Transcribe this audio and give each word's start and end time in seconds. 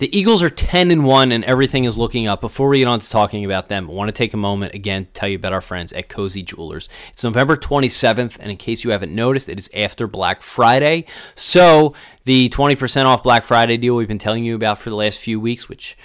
The 0.00 0.18
Eagles 0.18 0.42
are 0.42 0.48
10 0.48 0.90
and 0.90 1.04
1 1.04 1.30
and 1.30 1.44
everything 1.44 1.84
is 1.84 1.98
looking 1.98 2.26
up. 2.26 2.40
Before 2.40 2.70
we 2.70 2.78
get 2.78 2.88
on 2.88 3.00
to 3.00 3.10
talking 3.10 3.44
about 3.44 3.68
them, 3.68 3.90
I 3.90 3.92
want 3.92 4.08
to 4.08 4.12
take 4.12 4.32
a 4.32 4.38
moment 4.38 4.74
again 4.74 5.04
to 5.04 5.12
tell 5.12 5.28
you 5.28 5.36
about 5.36 5.52
our 5.52 5.60
friends 5.60 5.92
at 5.92 6.08
Cozzi 6.08 6.42
Jewelers. 6.42 6.88
It's 7.10 7.22
November 7.22 7.54
27th, 7.54 8.38
and 8.40 8.50
in 8.50 8.56
case 8.56 8.82
you 8.82 8.92
haven't 8.92 9.14
noticed, 9.14 9.50
it 9.50 9.58
is 9.58 9.68
after 9.76 10.06
Black 10.06 10.40
Friday. 10.40 11.04
So, 11.34 11.92
the 12.24 12.48
20% 12.48 13.04
off 13.04 13.22
Black 13.22 13.44
Friday 13.44 13.76
deal 13.76 13.94
we've 13.94 14.08
been 14.08 14.16
telling 14.16 14.42
you 14.42 14.54
about 14.54 14.78
for 14.78 14.88
the 14.88 14.96
last 14.96 15.18
few 15.18 15.38
weeks, 15.38 15.68
which 15.68 15.98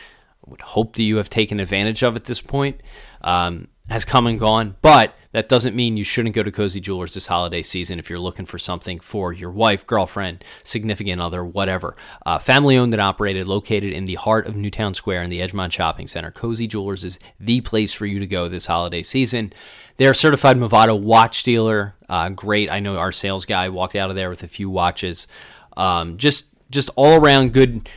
I 0.46 0.50
would 0.50 0.62
hope 0.62 0.98
that 0.98 1.04
you 1.04 1.16
have 1.16 1.30
taken 1.30 1.62
advantage 1.62 2.04
of 2.04 2.18
at 2.18 2.26
this 2.26 2.42
point, 2.42 2.82
um, 3.22 3.70
has 3.88 4.04
come 4.04 4.28
and 4.28 4.38
gone. 4.38 4.76
But 4.82 5.16
that 5.36 5.50
doesn't 5.50 5.76
mean 5.76 5.98
you 5.98 6.06
shouldn't 6.06 6.34
go 6.34 6.44
to 6.44 6.50
Cozzi 6.50 6.82
Jewelers 6.82 7.14
this 7.14 7.28
holiday 7.28 7.62
season 7.62 8.00
if 8.00 8.10
you're 8.10 8.18
looking 8.18 8.46
for 8.46 8.58
something 8.58 9.02
for 9.02 9.34
your 9.34 9.52
wife, 9.52 9.86
girlfriend, 9.86 10.46
significant 10.64 11.22
other, 11.22 11.44
whatever. 11.44 11.98
Uh, 12.26 12.40
family 12.40 12.78
owned 12.78 12.94
and 12.94 13.02
operated, 13.02 13.46
located 13.46 13.92
in 13.92 14.06
the 14.06 14.16
heart 14.16 14.48
of 14.48 14.56
Newtown 14.56 14.94
Square 14.94 15.24
in 15.24 15.30
the 15.30 15.42
Edgemont 15.42 15.74
Shopping 15.74 16.08
Center. 16.08 16.32
Cozzi 16.32 16.70
Jewelers 16.70 17.04
is 17.04 17.20
the 17.38 17.60
place 17.60 17.92
for 17.92 18.06
you 18.06 18.20
to 18.20 18.26
go 18.26 18.48
this 18.48 18.68
holiday 18.68 19.04
season. 19.04 19.52
They're 19.98 20.12
a 20.12 20.16
certified 20.16 20.56
Movado 20.56 20.98
watch 20.98 21.44
dealer. 21.44 21.96
Uh, 22.08 22.30
great. 22.30 22.72
I 22.72 22.80
know 22.80 22.98
our 22.98 23.12
sales 23.12 23.46
guy 23.46 23.68
walked 23.68 23.98
out 23.98 24.10
of 24.10 24.16
there 24.16 24.30
with 24.30 24.44
a 24.44 24.48
few 24.48 24.70
watches. 24.70 25.28
Um, 25.76 26.16
just 26.16 26.48
just 26.72 26.90
all 26.96 27.20
around 27.20 27.52
good 27.52 27.90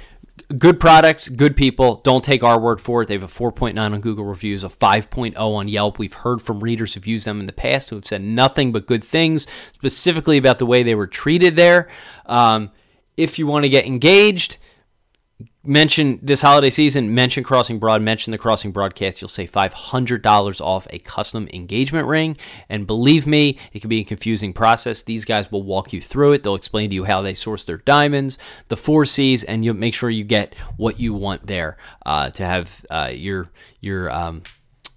good 0.57 0.81
products, 0.81 1.29
good 1.29 1.57
people. 1.57 1.97
Don't 1.97 2.25
take 2.25 2.43
our 2.43 2.59
word 2.59 2.81
for 2.81 3.03
it. 3.03 3.09
They 3.09 3.15
have 3.15 3.23
a 3.23 3.27
4.9 3.27 3.79
on 3.79 4.01
Google 4.01 4.25
reviews, 4.25 4.65
a 4.65 4.69
5.0 4.69 5.37
on 5.39 5.69
Yelp. 5.69 5.99
We've 5.99 6.15
heard 6.15 6.41
from 6.41 6.61
readers 6.61 6.95
who've 6.95 7.07
used 7.07 7.27
them 7.27 7.41
in 7.41 7.47
the 7.47 7.53
past 7.53 7.91
who 7.91 7.97
have 7.97 8.07
said 8.07 8.23
nothing 8.23 8.73
but 8.73 8.87
good 8.87 9.05
things, 9.05 9.47
specifically 9.73 10.39
about 10.39 10.59
the 10.59 10.67
way 10.67 10.83
they 10.83 10.95
were 10.95 11.07
treated 11.07 11.57
there. 11.57 11.89
Um, 12.25 12.71
if 13.17 13.39
you 13.39 13.47
want 13.47 13.65
to 13.65 13.69
get 13.69 13.85
engaged, 13.85 14.57
mention 15.69 16.19
this 16.23 16.41
holiday 16.41 16.71
season, 16.71 17.15
mention 17.15 17.45
Crossing 17.45 17.79
Broad, 17.79 18.01
mention 18.01 18.31
the 18.31 18.39
Crossing 18.39 18.73
Broadcast. 18.73 19.21
You'll 19.21 19.29
save 19.29 19.53
$500 19.53 20.61
off 20.63 20.87
a 20.91 20.99
custom 21.01 21.47
engagement 21.53 22.09
ring. 22.09 22.39
And 22.71 22.87
believe 22.87 23.27
me, 23.27 23.59
it 23.75 23.81
can 23.81 23.91
be 23.91 24.01
a 24.01 24.05
confusing 24.05 24.55
process. 24.55 25.03
These 25.03 25.27
guys 25.27 25.53
will 25.53 25.63
walk 25.63 25.93
you 25.93 26.01
through 26.01 26.33
it. 26.33 26.43
They'll 26.43 26.55
explain 26.55 26.89
to 26.89 26.95
you 26.95 27.05
how 27.05 27.21
they 27.21 27.35
source 27.35 27.65
their 27.65 27.79
diamonds, 27.79 28.39
the 28.69 28.77
four 28.77 29.05
C's, 29.05 29.45
and 29.45 29.65
you'll 29.65 29.75
make 29.75 29.95
sure 29.95 30.09
you 30.09 30.25
get 30.25 30.55
what 30.79 30.99
you 30.99 31.13
want 31.13 31.47
there 31.47 31.77
uh, 32.07 32.31
to 32.31 32.45
have 32.45 32.87
uh, 32.89 33.11
your, 33.13 33.51
your, 33.81 34.11
um, 34.11 34.43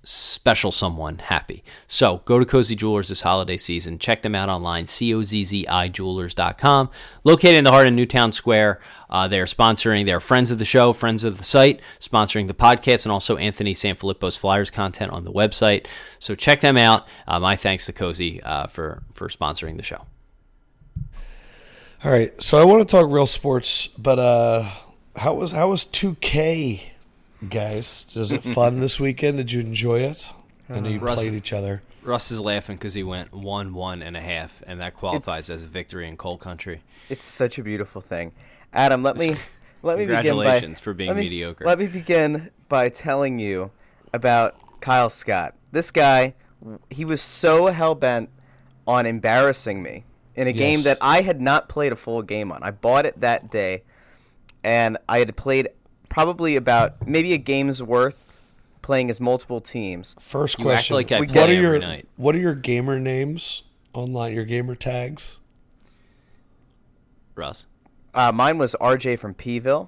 special 0.04 0.72
someone 0.72 1.20
happy. 1.20 1.64
So 1.88 2.22
go 2.26 2.40
to 2.40 2.46
Cozzi 2.46 2.76
Jewelers 2.76 3.10
this 3.10 3.22
holiday 3.22 3.58
season. 3.58 4.00
Check 4.00 4.24
them 4.24 4.34
out 4.34 4.50
online, 4.50 4.88
C-O-Z-Z-I 4.88 5.90
jewelers.com. 5.90 6.90
Located 7.24 7.56
in 7.56 7.64
the 7.64 7.72
heart 7.72 7.88
of 7.88 7.94
Newtown 7.94 8.32
Square. 8.32 8.82
Uh, 9.10 9.28
they're 9.28 9.46
sponsoring, 9.46 10.06
they're 10.06 10.20
friends 10.20 10.52
of 10.52 10.60
the 10.60 10.66
show, 10.66 10.94
friends 10.94 11.24
of 11.24 11.38
the 11.38 11.44
site, 11.44 11.82
sponsoring 12.00 12.48
the 12.48 12.54
podcast, 12.54 13.06
and 13.06 13.12
also 13.12 13.38
Anthony 13.38 13.74
Sanfilippo's 13.74 14.38
Flyers 14.38 14.72
content 14.72 15.12
on 15.12 15.24
the 15.24 15.32
website. 15.32 15.86
So 16.18 16.34
check 16.34 16.62
them 16.62 16.78
out. 16.78 17.08
Uh, 17.28 17.40
my 17.40 17.56
thanks 17.56 17.86
to 17.86 17.94
Cozzi 17.94 18.42
uh, 18.44 18.68
for, 18.68 19.04
for 19.14 19.28
sponsoring 19.28 19.78
the 19.78 19.84
show. 19.84 20.06
All 22.04 22.12
right, 22.12 22.42
so 22.42 22.58
I 22.58 22.64
want 22.64 22.88
to 22.88 22.92
talk 22.92 23.12
real 23.12 23.28
sports, 23.28 23.88
but 23.96 24.18
uh, 24.18 24.68
how 25.16 25.36
was 25.36 25.52
how 25.52 25.70
was 25.70 25.86
2K 25.86 26.91
guys. 27.50 28.14
Was 28.16 28.32
it 28.32 28.44
fun 28.44 28.80
this 28.80 29.00
weekend? 29.00 29.38
Did 29.38 29.52
you 29.52 29.62
enjoy 29.62 30.00
it? 30.02 30.30
I 30.70 30.80
know 30.80 30.90
you 30.90 30.98
uh-huh. 30.98 31.06
Russ- 31.06 31.20
played 31.24 31.34
each 31.34 31.54
other. 31.54 31.82
Russ 32.04 32.32
is 32.32 32.42
laughing 32.42 32.78
because 32.78 32.96
he 32.96 33.04
went 33.04 33.32
one, 33.32 33.74
one 33.74 34.02
and 34.02 34.18
a 34.18 34.22
half, 34.22 34.64
and 34.66 34.82
that 34.82 34.96
qualifies 34.96 35.50
It's- 35.50 35.62
as 35.62 35.64
a 35.64 35.70
victory 35.70 36.08
in 36.08 36.18
cold 36.18 36.40
country. 36.40 36.82
It's 37.10 37.26
such 37.26 37.60
a 37.60 37.64
beautiful 37.64 38.02
thing. 38.02 38.32
Adam, 38.74 39.04
let 39.04 39.18
me 39.18 39.36
let 39.84 39.98
me 39.98 40.06
begin 40.06 40.16
by 40.16 40.22
Congratulations 40.24 40.80
for 40.80 40.94
being 40.94 41.10
let 41.10 41.18
me- 41.18 41.24
mediocre. 41.24 41.66
Let 41.66 41.80
me 41.80 41.88
begin 41.88 42.52
by 42.70 42.90
telling 42.90 43.40
you 43.40 43.72
about 44.14 44.56
Kyle 44.80 45.10
Scott. 45.10 45.56
This 45.72 45.92
guy, 45.92 46.34
he 46.90 47.06
was 47.06 47.22
so 47.22 47.68
hell 47.68 47.96
bent 47.96 48.30
on 48.88 49.06
embarrassing 49.06 49.84
me 49.84 50.06
in 50.36 50.48
a 50.48 50.54
game 50.54 50.82
that 50.84 50.98
I 51.02 51.22
had 51.22 51.40
not 51.40 51.70
played 51.70 51.92
a 51.92 51.96
full 51.96 52.22
game 52.22 52.52
on. 52.52 52.64
I 52.64 52.72
bought 52.72 53.06
it 53.06 53.20
that 53.22 53.52
day, 53.52 53.84
and 54.64 54.98
I 55.08 55.20
had 55.20 55.36
played 55.36 55.70
probably 56.12 56.56
about 56.56 57.08
maybe 57.08 57.34
a 57.34 57.38
game's 57.40 57.82
worth, 57.82 58.24
playing 58.84 59.10
as 59.10 59.20
multiple 59.20 59.62
teams. 59.62 60.16
First 60.20 60.60
You 60.60 60.66
question: 60.66 60.96
like 60.96 61.10
We 61.10 61.26
What 61.26 61.50
are 61.50 61.54
your 61.54 61.80
night. 61.80 62.08
What 62.18 62.36
are 62.36 62.40
your 62.40 62.54
gamer 62.56 63.00
names 63.00 63.64
online? 63.94 64.34
Your 64.36 64.46
gamer 64.46 64.76
tags? 64.76 65.40
Russ. 67.36 67.66
Uh, 68.14 68.32
mine 68.32 68.58
was 68.58 68.76
RJ 68.82 69.18
from 69.20 69.34
Pville, 69.34 69.88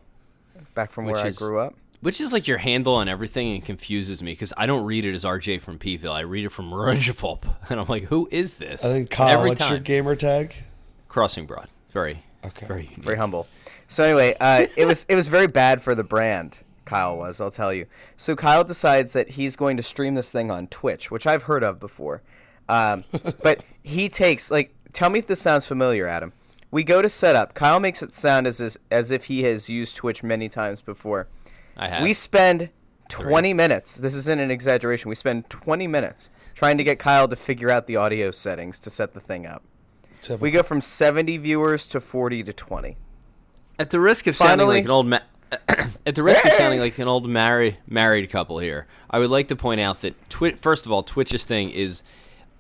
back 0.74 0.92
from 0.92 1.06
Which 1.06 1.16
where 1.16 1.28
is- 1.28 1.38
I 1.42 1.46
grew 1.46 1.60
up. 1.60 1.76
Which 2.02 2.20
is 2.20 2.34
like 2.34 2.50
your 2.50 2.58
handle 2.58 2.96
on 2.96 3.08
everything 3.08 3.54
and 3.54 3.64
confuses 3.64 4.22
me 4.22 4.34
because 4.34 4.52
I 4.58 4.66
don't 4.66 4.84
read 4.84 5.06
it 5.06 5.14
as 5.14 5.24
RJ 5.24 5.62
from 5.62 5.80
Pville. 5.80 6.12
I 6.12 6.20
read 6.22 6.44
it 6.44 6.50
from 6.50 6.70
Rudgepulp. 6.74 7.46
And 7.70 7.80
I'm 7.80 7.88
like, 7.88 8.04
who 8.04 8.28
is 8.30 8.56
this? 8.56 8.84
I 8.84 8.90
think 8.90 9.10
Kyle. 9.10 9.30
Every 9.38 9.52
what's 9.52 9.62
time. 9.62 9.72
your 9.72 9.80
gamer 9.80 10.18
tag? 10.18 10.54
Crossing 11.08 11.46
Broad. 11.46 11.70
Very, 11.92 12.22
Okay. 12.46 12.66
very 12.66 12.84
unique. 12.84 12.98
very 12.98 13.16
humble. 13.16 13.48
So 13.94 14.04
anyway, 14.04 14.36
uh, 14.40 14.66
it 14.76 14.86
was 14.86 15.06
it 15.08 15.14
was 15.14 15.28
very 15.28 15.46
bad 15.46 15.84
for 15.84 15.94
the 15.94 16.04
brand. 16.04 16.62
Kyle 16.84 17.16
was, 17.16 17.40
I'll 17.40 17.52
tell 17.52 17.72
you. 17.72 17.86
So 18.18 18.36
Kyle 18.36 18.64
decides 18.64 19.14
that 19.14 19.30
he's 19.30 19.56
going 19.56 19.78
to 19.78 19.84
stream 19.84 20.16
this 20.16 20.32
thing 20.32 20.50
on 20.50 20.66
Twitch, 20.66 21.12
which 21.12 21.28
I've 21.28 21.44
heard 21.44 21.64
of 21.64 21.80
before. 21.80 22.24
Um, 22.68 23.04
but 23.44 23.64
he 23.84 24.10
takes 24.10 24.50
like, 24.50 24.74
tell 24.94 25.12
me 25.12 25.20
if 25.20 25.28
this 25.28 25.40
sounds 25.40 25.68
familiar, 25.68 26.08
Adam. 26.08 26.34
We 26.72 26.84
go 26.84 27.04
to 27.04 27.08
setup. 27.08 27.54
Kyle 27.54 27.80
makes 27.80 28.02
it 28.02 28.16
sound 28.16 28.48
as 28.48 28.60
as, 28.60 28.80
as 28.90 29.12
if 29.12 29.26
he 29.26 29.44
has 29.44 29.70
used 29.70 29.96
Twitch 29.96 30.24
many 30.24 30.50
times 30.50 30.82
before. 30.82 31.28
I 31.78 31.88
have. 31.90 32.02
We 32.02 32.14
spend 32.14 32.72
20 33.10 33.54
minutes. 33.54 33.96
This 33.96 34.16
isn't 34.16 34.40
an 34.40 34.50
exaggeration. 34.50 35.08
We 35.08 35.16
spend 35.16 35.52
20 35.52 35.86
minutes 35.86 36.32
trying 36.56 36.80
to 36.80 36.84
get 36.84 36.98
Kyle 36.98 37.28
to 37.28 37.36
figure 37.36 37.70
out 37.70 37.86
the 37.86 37.98
audio 37.98 38.32
settings 38.32 38.80
to 38.80 38.90
set 38.90 39.14
the 39.14 39.20
thing 39.20 39.46
up. 39.46 39.64
Typical. 40.16 40.38
We 40.40 40.50
go 40.50 40.64
from 40.64 40.82
70 40.82 41.38
viewers 41.38 41.86
to 41.90 42.02
40 42.02 42.44
to 42.46 42.54
20. 42.54 42.98
At 43.80 43.90
the 43.90 44.00
risk 44.00 44.28
of 44.28 44.36
sounding 44.36 44.68
Finally- 44.68 44.76
like 44.78 44.86
an 44.86 44.92
old 44.92 45.08
ma- 45.08 45.20
at 46.06 46.16
the 46.16 46.24
risk 46.24 46.44
of 46.46 46.52
sounding 46.54 46.80
like 46.80 46.98
an 47.00 47.08
old 47.08 47.28
married 47.28 47.78
married 47.88 48.30
couple 48.30 48.60
here, 48.60 48.88
I 49.10 49.20
would 49.20 49.30
like 49.30 49.48
to 49.50 49.56
point 49.56 49.82
out 49.82 50.02
that 50.02 50.16
Twi- 50.30 50.56
first 50.56 50.86
of 50.86 50.92
all, 50.92 51.04
Twitch's 51.04 51.46
thing 51.46 51.70
is 51.70 52.04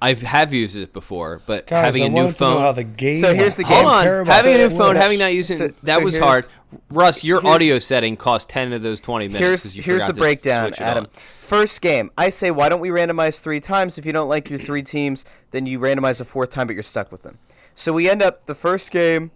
I 0.01 0.13
have 0.15 0.53
used 0.53 0.75
it 0.75 0.91
before, 0.91 1.41
but 1.45 1.65
Guys, 1.67 1.85
having 1.85 2.03
I 2.03 2.05
a 2.07 2.09
new 2.09 2.15
wanted 2.23 2.35
to 2.37 2.43
know 2.43 2.53
phone. 2.55 2.61
how 2.61 2.71
the 2.73 2.83
game. 2.83 3.21
So 3.21 3.33
here's 3.33 3.55
the 3.55 3.63
game. 3.63 3.71
Hold 3.85 3.85
on, 3.87 4.07
about 4.07 4.33
having 4.33 4.55
a 4.55 4.57
new 4.57 4.69
that. 4.69 4.77
phone, 4.77 4.95
having 4.97 5.17
not 5.19 5.33
using 5.33 5.57
So- 5.57 5.67
that 5.83 5.99
so 5.99 6.03
was 6.03 6.15
here's- 6.15 6.27
hard. 6.27 6.45
Russ, 6.89 7.23
your 7.23 7.39
here's- 7.39 7.53
audio 7.55 7.79
setting 7.79 8.17
cost 8.17 8.49
ten 8.49 8.73
of 8.73 8.81
those 8.81 8.99
twenty 8.99 9.27
minutes. 9.27 9.45
Here's 9.45 9.61
'cause 9.63 9.75
you 9.75 9.83
here's 9.83 10.01
forgot 10.03 10.07
the 10.07 10.13
to 10.13 10.19
breakdown, 10.21 10.67
switch 10.69 10.81
it 10.81 10.83
Adam. 10.83 11.03
on. 11.05 11.09
First 11.39 11.81
game, 11.81 12.09
I 12.17 12.29
say, 12.29 12.49
why 12.51 12.67
don't 12.67 12.79
we 12.79 12.89
randomize 12.89 13.39
three 13.39 13.59
times? 13.59 13.97
If 13.97 14.05
you 14.05 14.11
don't 14.11 14.27
like 14.27 14.49
your 14.49 14.57
three 14.59 14.81
teams, 14.83 15.23
then 15.51 15.67
you 15.67 15.79
randomize 15.79 16.19
a 16.19 16.25
fourth 16.25 16.49
time, 16.49 16.65
but 16.67 16.73
you're 16.73 16.81
stuck 16.83 17.11
with 17.11 17.21
them. 17.23 17.37
So 17.75 17.93
we 17.93 18.09
end 18.09 18.21
up 18.23 18.45
the 18.47 18.55
first 18.55 18.89
game 18.91 19.29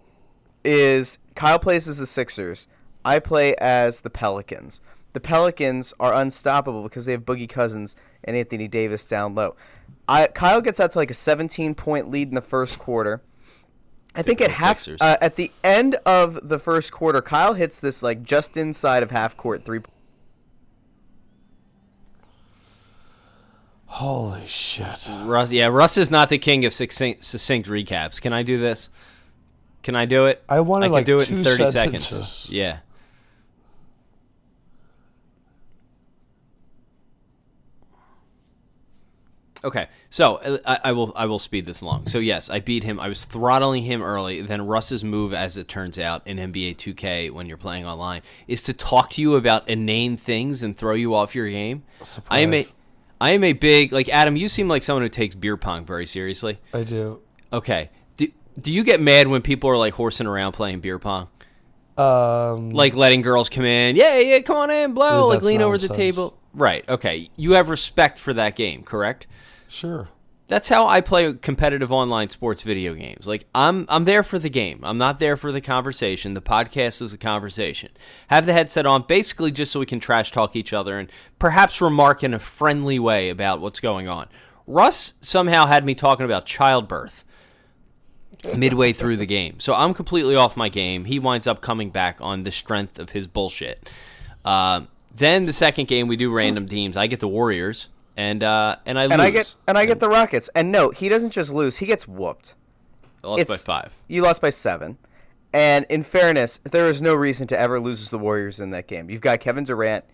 is 0.64 1.18
Kyle 1.38 1.60
plays 1.60 1.86
as 1.86 1.98
the 1.98 2.06
Sixers. 2.06 2.66
I 3.04 3.20
play 3.20 3.54
as 3.58 4.00
the 4.00 4.10
Pelicans. 4.10 4.80
The 5.12 5.20
Pelicans 5.20 5.94
are 6.00 6.12
unstoppable 6.12 6.82
because 6.82 7.04
they 7.04 7.12
have 7.12 7.24
Boogie 7.24 7.48
Cousins 7.48 7.94
and 8.24 8.36
Anthony 8.36 8.66
Davis 8.66 9.06
down 9.06 9.36
low. 9.36 9.54
I, 10.08 10.26
Kyle 10.26 10.60
gets 10.60 10.80
out 10.80 10.90
to 10.92 10.98
like 10.98 11.12
a 11.12 11.14
17 11.14 11.76
point 11.76 12.10
lead 12.10 12.30
in 12.30 12.34
the 12.34 12.40
first 12.42 12.80
quarter. 12.80 13.22
I 14.16 14.22
think 14.22 14.40
at 14.40 14.46
Typical 14.48 14.66
half 14.66 14.78
Sixers. 14.80 15.00
uh, 15.00 15.16
at 15.20 15.36
the 15.36 15.52
end 15.62 15.94
of 16.04 16.48
the 16.48 16.58
first 16.58 16.90
quarter, 16.90 17.22
Kyle 17.22 17.54
hits 17.54 17.78
this 17.78 18.02
like 18.02 18.24
just 18.24 18.56
inside 18.56 19.04
of 19.04 19.12
half 19.12 19.36
court 19.36 19.62
three. 19.62 19.78
Holy 23.86 24.44
shit! 24.48 25.08
Russ, 25.22 25.52
yeah, 25.52 25.66
Russ 25.66 25.96
is 25.96 26.10
not 26.10 26.30
the 26.30 26.38
king 26.38 26.64
of 26.64 26.74
succinct, 26.74 27.24
succinct 27.24 27.68
recaps. 27.68 28.20
Can 28.20 28.32
I 28.32 28.42
do 28.42 28.58
this? 28.58 28.90
Can 29.88 29.96
I 29.96 30.04
do 30.04 30.26
it? 30.26 30.44
I 30.46 30.60
want 30.60 30.84
to 30.84 30.90
like, 30.90 31.06
do 31.06 31.16
it 31.16 31.28
two 31.28 31.36
in 31.36 31.44
thirty 31.44 31.64
sentences. 31.70 32.28
seconds. 32.28 32.52
Yeah. 32.52 32.80
Okay, 39.64 39.88
so 40.10 40.34
uh, 40.34 40.58
I, 40.66 40.90
I 40.90 40.92
will 40.92 41.14
I 41.16 41.24
will 41.24 41.38
speed 41.38 41.64
this 41.64 41.80
along. 41.80 42.08
So 42.08 42.18
yes, 42.18 42.50
I 42.50 42.60
beat 42.60 42.84
him. 42.84 43.00
I 43.00 43.08
was 43.08 43.24
throttling 43.24 43.82
him 43.82 44.02
early. 44.02 44.42
Then 44.42 44.66
Russ's 44.66 45.02
move, 45.02 45.32
as 45.32 45.56
it 45.56 45.68
turns 45.68 45.98
out, 45.98 46.26
in 46.26 46.36
NBA 46.36 46.76
2K 46.76 47.30
when 47.30 47.46
you're 47.46 47.56
playing 47.56 47.86
online, 47.86 48.20
is 48.46 48.62
to 48.64 48.74
talk 48.74 49.08
to 49.12 49.22
you 49.22 49.36
about 49.36 49.66
inane 49.70 50.18
things 50.18 50.62
and 50.62 50.76
throw 50.76 50.96
you 50.96 51.14
off 51.14 51.34
your 51.34 51.48
game. 51.48 51.82
I 52.28 52.40
am 52.40 52.52
a 52.52 52.60
Surprise. 52.60 52.74
I 53.22 53.30
am 53.30 53.42
a 53.42 53.54
big 53.54 53.90
like 53.90 54.10
Adam. 54.10 54.36
You 54.36 54.48
seem 54.48 54.68
like 54.68 54.82
someone 54.82 55.02
who 55.02 55.08
takes 55.08 55.34
beer 55.34 55.56
pong 55.56 55.86
very 55.86 56.04
seriously. 56.04 56.58
I 56.74 56.82
do. 56.82 57.22
Okay. 57.54 57.88
Do, 58.58 58.72
you 58.72 58.84
get 58.84 59.00
mad 59.00 59.28
when 59.28 59.42
people 59.42 59.70
are 59.70 59.76
like 59.76 59.94
horsing 59.94 60.26
around 60.26 60.52
playing 60.52 60.80
beer 60.80 60.98
pong? 60.98 61.28
Um, 61.96 62.70
Like 62.70 62.94
letting 62.94 63.22
girls 63.22 63.48
come 63.48 63.64
in? 63.64 63.96
Yeah, 63.96 64.18
yeah, 64.18 64.40
come 64.40 64.56
on 64.56 64.70
in, 64.70 64.94
blow. 64.94 65.28
Like 65.28 65.42
lean 65.42 65.62
over 65.62 65.78
the 65.78 65.88
table. 65.88 66.38
Right. 66.54 66.88
Okay. 66.88 67.28
You 67.36 67.52
have 67.52 67.68
respect 67.68 68.18
for 68.18 68.32
that 68.34 68.56
game, 68.56 68.82
correct? 68.82 69.26
sure. 69.68 70.08
That's 70.48 70.70
how 70.70 70.88
I 70.88 71.02
play 71.02 71.34
competitive 71.34 71.92
online 71.92 72.30
sports 72.30 72.62
video 72.62 72.94
games. 72.94 73.26
Like 73.26 73.44
I'm 73.54 73.84
I'm 73.90 74.04
there 74.04 74.22
for 74.22 74.38
the 74.38 74.48
game. 74.48 74.80
I'm 74.82 74.96
not 74.96 75.20
there 75.20 75.36
for 75.36 75.52
the 75.52 75.60
conversation. 75.60 76.32
The 76.32 76.40
podcast 76.40 77.02
is 77.02 77.12
a 77.12 77.18
conversation. 77.18 77.90
Have 78.28 78.46
the 78.46 78.54
headset 78.54 78.86
on 78.86 79.04
basically 79.06 79.50
just 79.50 79.72
so 79.72 79.80
we 79.80 79.84
can 79.84 80.00
trash 80.00 80.32
talk 80.32 80.56
each 80.56 80.72
other 80.72 80.98
and 80.98 81.12
perhaps 81.38 81.82
remark 81.82 82.24
in 82.24 82.32
a 82.32 82.38
friendly 82.38 82.98
way 82.98 83.28
about 83.28 83.60
what's 83.60 83.78
going 83.78 84.08
on. 84.08 84.26
Russ 84.66 85.14
somehow 85.20 85.66
had 85.66 85.84
me 85.84 85.94
talking 85.94 86.24
about 86.24 86.46
childbirth 86.46 87.26
midway 88.56 88.92
through 88.92 89.16
the 89.16 89.26
game. 89.26 89.60
So 89.60 89.74
I'm 89.74 89.94
completely 89.94 90.36
off 90.36 90.56
my 90.56 90.68
game. 90.68 91.04
He 91.04 91.18
winds 91.18 91.46
up 91.46 91.60
coming 91.60 91.90
back 91.90 92.20
on 92.20 92.44
the 92.44 92.50
strength 92.50 92.98
of 92.98 93.10
his 93.10 93.26
bullshit. 93.26 93.88
Uh, 94.44 94.82
then 95.14 95.46
the 95.46 95.52
second 95.52 95.88
game 95.88 96.08
we 96.08 96.16
do 96.16 96.32
random 96.32 96.68
teams. 96.68 96.96
I 96.96 97.06
get 97.06 97.20
the 97.20 97.28
Warriors 97.28 97.88
and 98.16 98.42
uh, 98.42 98.76
and 98.84 98.98
I 98.98 99.04
lose. 99.04 99.12
And 99.12 99.22
I 99.22 99.30
get 99.30 99.54
and 99.66 99.78
I 99.78 99.86
get 99.86 100.00
the 100.00 100.08
Rockets. 100.08 100.48
And 100.54 100.72
no, 100.72 100.90
he 100.90 101.08
doesn't 101.08 101.30
just 101.30 101.52
lose; 101.52 101.78
he 101.78 101.86
gets 101.86 102.06
whooped. 102.06 102.54
I 103.22 103.28
lost 103.28 103.48
by 103.48 103.56
five. 103.56 103.98
You 104.08 104.22
lost 104.22 104.42
by 104.42 104.50
seven. 104.50 104.98
And 105.52 105.86
in 105.88 106.02
fairness, 106.02 106.58
there 106.58 106.88
is 106.88 107.00
no 107.00 107.14
reason 107.14 107.46
to 107.48 107.58
ever 107.58 107.80
lose 107.80 108.10
the 108.10 108.18
Warriors 108.18 108.60
in 108.60 108.70
that 108.70 108.86
game. 108.86 109.08
You've 109.08 109.22
got 109.22 109.40
Kevin 109.40 109.64
Durant 109.64 110.04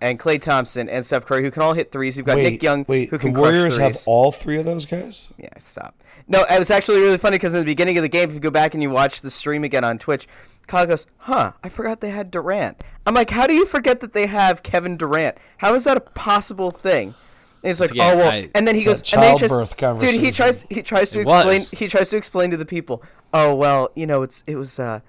and 0.00 0.18
Klay 0.18 0.40
Thompson 0.40 0.88
and 0.88 1.04
Steph 1.04 1.26
Curry 1.26 1.42
who 1.42 1.50
can 1.50 1.62
all 1.62 1.72
hit 1.74 1.90
threes. 1.92 2.16
You've 2.16 2.26
got 2.26 2.36
Wait, 2.36 2.52
Nick 2.52 2.62
Young 2.62 2.84
wait. 2.88 3.10
who 3.10 3.18
The 3.18 3.24
can 3.30 3.34
Warriors 3.34 3.76
crush 3.76 3.94
have 3.94 4.02
all 4.06 4.30
three 4.32 4.58
of 4.58 4.64
those 4.64 4.86
guys. 4.86 5.28
Yeah, 5.38 5.48
stop. 5.58 5.94
No, 6.28 6.44
it 6.48 6.58
was 6.58 6.70
actually 6.70 7.00
really 7.00 7.18
funny 7.18 7.36
because 7.36 7.54
in 7.54 7.60
the 7.60 7.64
beginning 7.66 7.96
of 7.98 8.02
the 8.02 8.08
game, 8.08 8.28
if 8.28 8.34
you 8.34 8.40
go 8.40 8.50
back 8.50 8.74
and 8.74 8.82
you 8.82 8.90
watch 8.90 9.22
the 9.22 9.30
stream 9.30 9.64
again 9.64 9.82
on 9.84 9.98
Twitch, 9.98 10.28
Kyle 10.66 10.86
goes, 10.86 11.06
"Huh, 11.20 11.52
I 11.64 11.68
forgot 11.70 12.00
they 12.00 12.10
had 12.10 12.30
Durant." 12.30 12.82
I'm 13.06 13.14
like, 13.14 13.30
"How 13.30 13.46
do 13.46 13.54
you 13.54 13.64
forget 13.64 14.00
that 14.00 14.12
they 14.12 14.26
have 14.26 14.62
Kevin 14.62 14.96
Durant? 14.98 15.38
How 15.58 15.74
is 15.74 15.84
that 15.84 15.96
a 15.96 16.00
possible 16.00 16.70
thing?" 16.70 17.14
And 17.62 17.70
he's 17.70 17.80
like, 17.80 17.90
again, 17.92 18.14
"Oh 18.14 18.18
well," 18.18 18.30
I- 18.30 18.50
and 18.54 18.68
then 18.68 18.74
he 18.76 18.84
goes, 18.84 19.00
and 19.14 19.22
then 19.22 19.32
he 19.32 19.38
childbirth 19.38 19.76
just, 19.78 20.00
dude, 20.00 20.20
he 20.20 20.30
tries, 20.30 20.66
he 20.68 20.82
tries 20.82 21.10
to 21.12 21.20
It 21.20 21.22
explain, 21.22 21.60
was. 21.60 21.70
he 21.70 21.88
tries 21.88 22.10
to 22.10 22.16
explain 22.18 22.50
to 22.50 22.56
the 22.58 22.66
people, 22.66 23.02
"Oh 23.32 23.54
well, 23.54 23.90
you 23.96 24.06
know, 24.06 24.20
it's 24.22 24.44
it 24.46 24.56
was, 24.56 24.78
uh, 24.78 25.00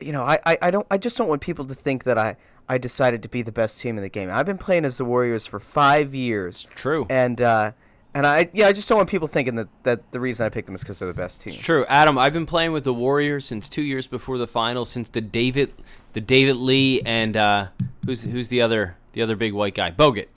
you 0.00 0.10
know, 0.12 0.24
I, 0.24 0.38
I, 0.44 0.58
I 0.62 0.70
don't, 0.72 0.86
I 0.90 0.98
just 0.98 1.16
don't 1.16 1.28
want 1.28 1.40
people 1.40 1.64
to 1.66 1.74
think 1.74 2.02
that 2.04 2.18
I." 2.18 2.36
I 2.68 2.78
decided 2.78 3.22
to 3.22 3.28
be 3.28 3.42
the 3.42 3.52
best 3.52 3.80
team 3.80 3.96
in 3.96 4.02
the 4.02 4.08
game. 4.08 4.30
I've 4.32 4.46
been 4.46 4.58
playing 4.58 4.84
as 4.84 4.96
the 4.98 5.04
Warriors 5.04 5.46
for 5.46 5.60
five 5.60 6.14
years. 6.14 6.66
True. 6.74 7.06
And 7.10 7.40
uh, 7.42 7.72
and 8.14 8.26
I 8.26 8.48
yeah, 8.52 8.68
I 8.68 8.72
just 8.72 8.88
don't 8.88 8.96
want 8.96 9.08
people 9.10 9.28
thinking 9.28 9.56
that, 9.56 9.68
that 9.82 10.12
the 10.12 10.20
reason 10.20 10.46
I 10.46 10.48
picked 10.48 10.66
them 10.66 10.74
is 10.74 10.80
because 10.82 10.98
they're 10.98 11.08
the 11.08 11.14
best 11.14 11.42
team. 11.42 11.52
True, 11.52 11.84
Adam. 11.88 12.16
I've 12.16 12.32
been 12.32 12.46
playing 12.46 12.72
with 12.72 12.84
the 12.84 12.94
Warriors 12.94 13.44
since 13.44 13.68
two 13.68 13.82
years 13.82 14.06
before 14.06 14.38
the 14.38 14.46
finals, 14.46 14.88
since 14.88 15.08
the 15.10 15.20
David, 15.20 15.74
the 16.14 16.20
David 16.20 16.56
Lee, 16.56 17.02
and 17.04 17.36
uh, 17.36 17.68
who's 18.06 18.22
who's 18.22 18.48
the 18.48 18.62
other 18.62 18.96
the 19.12 19.20
other 19.22 19.36
big 19.36 19.52
white 19.52 19.74
guy, 19.74 19.90
Bogut. 19.90 20.28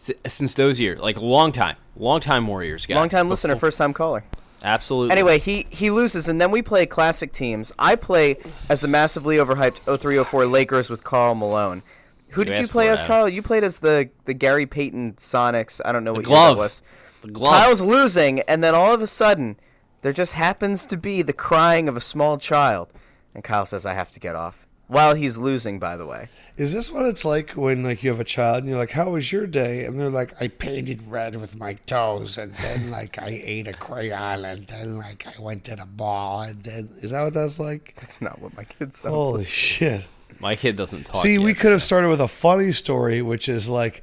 S- 0.00 0.10
Since 0.26 0.54
those 0.54 0.80
years, 0.80 0.98
like 0.98 1.16
a 1.16 1.24
long 1.24 1.52
time, 1.52 1.76
long 1.96 2.20
time 2.20 2.46
Warriors 2.48 2.86
guy, 2.86 2.96
Long 2.96 3.08
time 3.08 3.28
listener, 3.28 3.54
first 3.54 3.78
time 3.78 3.92
caller. 3.92 4.24
Absolutely. 4.62 5.12
Anyway, 5.12 5.38
he 5.38 5.66
he 5.70 5.90
loses, 5.90 6.28
and 6.28 6.40
then 6.40 6.50
we 6.50 6.62
play 6.62 6.86
classic 6.86 7.32
teams. 7.32 7.72
I 7.78 7.96
play 7.96 8.36
as 8.68 8.80
the 8.80 8.88
massively 8.88 9.36
overhyped 9.36 9.78
0304 9.98 10.46
Lakers 10.46 10.88
with 10.88 11.02
Karl 11.04 11.34
Malone. 11.34 11.82
Who 12.30 12.42
You 12.42 12.44
did 12.46 12.58
you 12.60 12.68
play 12.68 12.88
as. 12.88 13.02
Karl? 13.02 13.28
You 13.28 13.42
played 13.42 13.64
as 13.64 13.80
the 13.80 14.10
the 14.24 14.34
Gary 14.34 14.66
Payton 14.66 15.14
Sonics. 15.14 15.80
I 15.84 15.92
don't 15.92 16.04
know 16.04 16.12
what 16.12 16.20
year 16.20 16.28
glove. 16.28 16.56
that 16.56 16.62
was. 16.62 16.82
the 17.22 17.30
glove. 17.30 17.54
Kyle's 17.54 17.80
losing, 17.82 18.40
and 18.40 18.62
then 18.62 18.74
all 18.74 18.92
of 18.94 19.02
a 19.02 19.06
sudden, 19.06 19.56
there 20.02 20.12
just 20.12 20.34
happens 20.34 20.86
to 20.86 20.96
be 20.96 21.22
the 21.22 21.32
crying 21.32 21.88
of 21.88 21.96
a 21.96 22.00
small 22.00 22.38
child, 22.38 22.88
and 23.34 23.42
Kyle 23.42 23.66
says, 23.66 23.84
"I 23.84 23.94
have 23.94 24.12
to 24.12 24.20
get 24.20 24.34
off." 24.36 24.66
While 24.88 25.14
he's 25.14 25.38
losing, 25.38 25.78
by 25.78 25.96
the 25.96 26.04
way. 26.06 26.28
Is 26.58 26.74
this 26.74 26.90
what 26.92 27.06
it's 27.06 27.24
like 27.24 27.52
when 27.52 27.82
like 27.82 28.02
you 28.02 28.10
have 28.10 28.20
a 28.20 28.24
child 28.24 28.58
and 28.58 28.68
you're 28.68 28.76
like, 28.76 28.90
"How 28.90 29.08
was 29.10 29.32
your 29.32 29.46
day?" 29.46 29.84
And 29.86 29.98
they're 29.98 30.10
like, 30.10 30.34
"I 30.40 30.48
painted 30.48 31.08
red 31.08 31.36
with 31.36 31.56
my 31.56 31.74
toes, 31.86 32.36
and 32.36 32.54
then 32.56 32.90
like 32.98 33.18
I 33.18 33.40
ate 33.42 33.68
a 33.68 33.72
crayon, 33.72 34.44
and 34.44 34.66
then 34.66 34.98
like 34.98 35.26
I 35.26 35.40
went 35.40 35.64
to 35.64 35.76
the 35.76 35.86
mall, 35.86 36.42
and 36.42 36.62
then 36.62 36.90
is 37.00 37.10
that 37.12 37.22
what 37.22 37.32
that's 37.32 37.58
like?" 37.58 37.94
That's 38.00 38.20
not 38.20 38.40
what 38.42 38.54
my 38.54 38.64
kid 38.64 38.94
sounds 38.94 39.14
Holy 39.14 39.38
like. 39.38 39.46
shit! 39.48 40.02
My 40.40 40.54
kid 40.56 40.76
doesn't 40.76 41.04
talk. 41.06 41.22
See, 41.22 41.38
we 41.38 41.52
yet, 41.52 41.60
could 41.60 41.72
have 41.72 41.80
so- 41.82 41.86
started 41.86 42.08
with 42.10 42.20
a 42.20 42.28
funny 42.28 42.72
story, 42.72 43.22
which 43.22 43.48
is 43.48 43.70
like 43.70 44.02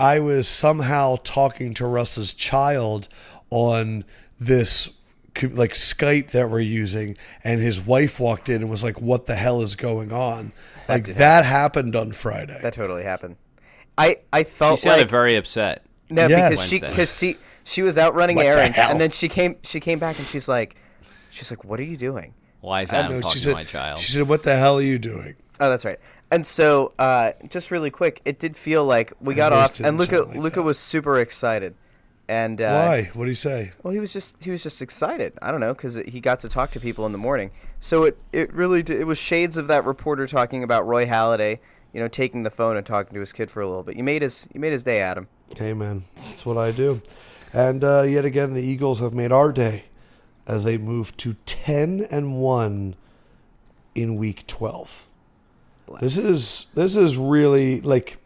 I 0.00 0.18
was 0.20 0.48
somehow 0.48 1.16
talking 1.24 1.74
to 1.74 1.86
Russ's 1.86 2.32
child 2.32 3.08
on 3.50 4.04
this 4.40 4.86
co- 4.86 4.92
like 5.42 5.72
Skype 5.72 6.30
that 6.32 6.50
we're 6.50 6.60
using, 6.60 7.16
and 7.44 7.60
his 7.60 7.84
wife 7.84 8.20
walked 8.20 8.48
in 8.48 8.62
and 8.62 8.70
was 8.70 8.82
like, 8.84 9.00
"What 9.00 9.26
the 9.26 9.34
hell 9.34 9.62
is 9.62 9.76
going 9.76 10.12
on?" 10.12 10.52
Like 10.88 11.06
that 11.14 11.44
happened 11.44 11.96
on 11.96 12.12
Friday. 12.12 12.58
That 12.62 12.74
totally 12.74 13.04
happened. 13.04 13.36
I 13.96 14.18
I 14.32 14.38
He 14.40 14.44
felt 14.44 14.80
sounded 14.80 15.02
like 15.02 15.10
very 15.10 15.36
upset. 15.36 15.84
no 16.10 16.26
Yes. 16.26 16.50
because 16.50 16.68
she 16.68 16.80
because 16.80 17.16
she 17.18 17.36
she 17.64 17.82
was 17.82 17.96
out 17.98 18.14
running 18.14 18.36
What 18.36 18.46
errands 18.46 18.76
hell? 18.76 18.90
and 18.90 19.00
then 19.00 19.10
she 19.10 19.28
came 19.28 19.56
she 19.62 19.80
came 19.80 19.98
back 19.98 20.18
and 20.18 20.26
she's 20.26 20.48
like 20.48 20.76
she's 21.30 21.50
like 21.50 21.64
what 21.64 21.78
are 21.80 21.84
you 21.84 21.96
doing? 21.96 22.34
Why 22.60 22.82
is 22.82 22.92
I 22.92 22.98
Adam 22.98 23.12
know, 23.14 23.20
talking 23.20 23.40
she 23.40 23.48
to 23.48 23.54
my 23.54 23.64
child? 23.64 24.00
She 24.00 24.12
said, 24.12 24.28
"What 24.28 24.42
the 24.44 24.56
hell 24.56 24.78
are 24.78 24.82
you 24.82 24.98
doing?" 24.98 25.34
Oh, 25.60 25.68
that's 25.70 25.84
right. 25.84 25.98
And 26.30 26.46
so, 26.46 26.92
uh, 26.98 27.32
just 27.48 27.70
really 27.70 27.90
quick, 27.90 28.22
it 28.24 28.38
did 28.38 28.56
feel 28.56 28.84
like 28.84 29.12
we 29.20 29.34
got 29.34 29.52
off, 29.52 29.80
and 29.80 29.98
Luca 29.98 30.22
like 30.22 30.36
Luca 30.36 30.56
that. 30.56 30.62
was 30.62 30.78
super 30.78 31.18
excited, 31.20 31.74
and 32.28 32.60
uh, 32.60 32.86
Why? 32.86 33.10
What 33.14 33.24
did 33.24 33.30
he 33.32 33.34
say? 33.34 33.72
Well, 33.82 33.92
he 33.92 34.00
was 34.00 34.12
just 34.12 34.36
he 34.42 34.50
was 34.50 34.62
just 34.62 34.80
excited. 34.80 35.32
I 35.42 35.50
don't 35.50 35.60
know 35.60 35.74
because 35.74 35.96
he 35.96 36.20
got 36.20 36.40
to 36.40 36.48
talk 36.48 36.70
to 36.72 36.80
people 36.80 37.04
in 37.06 37.12
the 37.12 37.18
morning. 37.18 37.50
So 37.80 38.04
it 38.04 38.18
it 38.32 38.52
really 38.52 38.82
did, 38.82 39.00
it 39.00 39.04
was 39.04 39.18
shades 39.18 39.56
of 39.56 39.66
that 39.68 39.84
reporter 39.84 40.26
talking 40.26 40.62
about 40.62 40.86
Roy 40.86 41.06
Halladay, 41.06 41.58
you 41.92 42.00
know, 42.00 42.08
taking 42.08 42.42
the 42.42 42.50
phone 42.50 42.76
and 42.76 42.86
talking 42.86 43.14
to 43.14 43.20
his 43.20 43.32
kid 43.32 43.50
for 43.50 43.60
a 43.60 43.66
little 43.66 43.82
bit. 43.82 43.96
You 43.96 44.04
made 44.04 44.22
his 44.22 44.48
you 44.52 44.60
made 44.60 44.72
his 44.72 44.84
day, 44.84 45.00
Adam. 45.00 45.28
Hey, 45.56 45.74
man, 45.74 46.04
that's 46.24 46.46
what 46.46 46.56
I 46.56 46.70
do. 46.70 47.02
And 47.52 47.84
uh, 47.84 48.02
yet 48.02 48.24
again, 48.24 48.54
the 48.54 48.62
Eagles 48.62 49.00
have 49.00 49.12
made 49.12 49.32
our 49.32 49.52
day 49.52 49.84
as 50.46 50.64
they 50.64 50.78
move 50.78 51.16
to 51.18 51.34
ten 51.44 52.06
and 52.10 52.40
one 52.40 52.94
in 53.94 54.16
Week 54.16 54.46
twelve. 54.46 55.06
This 56.00 56.16
is 56.16 56.68
this 56.74 56.96
is 56.96 57.18
really 57.18 57.80
like. 57.80 58.18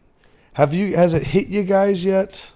Have 0.53 0.73
you? 0.73 0.97
Has 0.97 1.13
it 1.15 1.23
hit 1.25 1.49
you 1.49 1.65
guys 1.65 2.05
yet? 2.05 2.53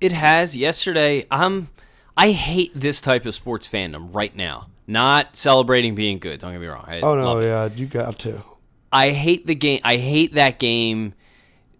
It 0.00 0.12
has. 0.12 0.56
Yesterday, 0.56 1.26
I'm 1.30 1.68
I 2.16 2.32
hate 2.32 2.72
this 2.74 3.00
type 3.00 3.26
of 3.26 3.34
sports 3.34 3.68
fandom 3.68 4.14
right 4.14 4.34
now. 4.34 4.68
Not 4.86 5.36
celebrating 5.36 5.94
being 5.94 6.18
good. 6.18 6.40
Don't 6.40 6.52
get 6.52 6.60
me 6.60 6.66
wrong. 6.66 6.84
I 6.86 7.00
Oh 7.00 7.14
no, 7.14 7.34
love 7.34 7.42
it. 7.42 7.46
yeah, 7.46 7.68
you 7.74 7.86
got 7.86 8.18
to. 8.20 8.42
I 8.92 9.10
hate 9.10 9.46
the 9.46 9.54
game. 9.54 9.80
I 9.84 9.96
hate 9.96 10.34
that 10.34 10.58
game. 10.58 11.14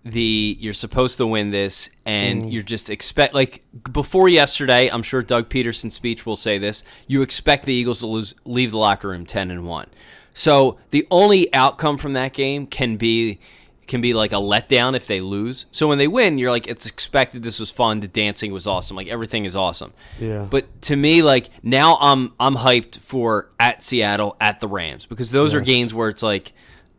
The 0.05 0.57
you're 0.61 0.73
supposed 0.73 1.19
to 1.19 1.27
win 1.27 1.51
this, 1.51 1.91
and 2.05 2.45
mm. 2.45 2.53
you're 2.53 2.63
just 2.63 2.91
expect 2.91 3.35
like 3.35 3.65
before 3.93 4.29
yesterday. 4.29 4.89
I'm 4.89 5.03
sure 5.03 5.21
Doug 5.21 5.49
Pederson's 5.49 5.95
speech 5.95 6.25
will 6.25 6.37
say 6.37 6.59
this. 6.59 6.85
You 7.09 7.23
expect 7.23 7.65
the 7.65 7.75
Eagles 7.75 8.01
to 8.01 8.07
lose, 8.07 8.35
leave 8.45 8.71
the 8.71 8.79
locker 8.79 9.09
room 9.09 9.27
ten 9.27 9.51
and 9.51 9.67
one. 9.67 9.89
So 10.33 10.79
the 10.91 11.09
only 11.11 11.53
outcome 11.53 11.97
from 11.97 12.13
that 12.13 12.35
game 12.35 12.67
can 12.67 12.97
be 12.97 13.41
can 13.87 14.01
be 14.01 14.15
like 14.15 14.33
a 14.33 14.37
letdown 14.37 14.97
if 14.97 15.07
they 15.07 15.21
lose. 15.21 15.67
So 15.71 15.87
when 15.89 15.99
they 15.99 16.09
win, 16.09 16.39
you're 16.39 16.51
like, 16.51 16.67
it's 16.67 16.87
expected. 16.87 17.43
This 17.43 17.61
was 17.61 17.71
fun. 17.71 18.01
The 18.01 18.09
dancing 18.09 18.53
was 18.53 18.67
awesome. 18.67 18.97
Like 18.97 19.09
everything 19.09 19.45
is 19.45 19.55
awesome. 19.55 19.93
Yeah. 20.19 20.47
But 20.51 20.83
to 20.83 20.97
me, 20.97 21.23
like 21.23 21.51
now, 21.63 21.97
I'm 22.01 22.33
I'm 22.41 22.57
hyped 22.57 22.99
for 22.99 23.51
at 23.61 23.83
Seattle 23.85 24.37
at 24.41 24.61
the 24.61 24.69
Rams 24.69 25.07
because 25.07 25.31
those 25.31 25.55
are 25.55 25.61
games 25.61 25.95
where 25.95 26.09
it's 26.09 26.23
like 26.23 26.53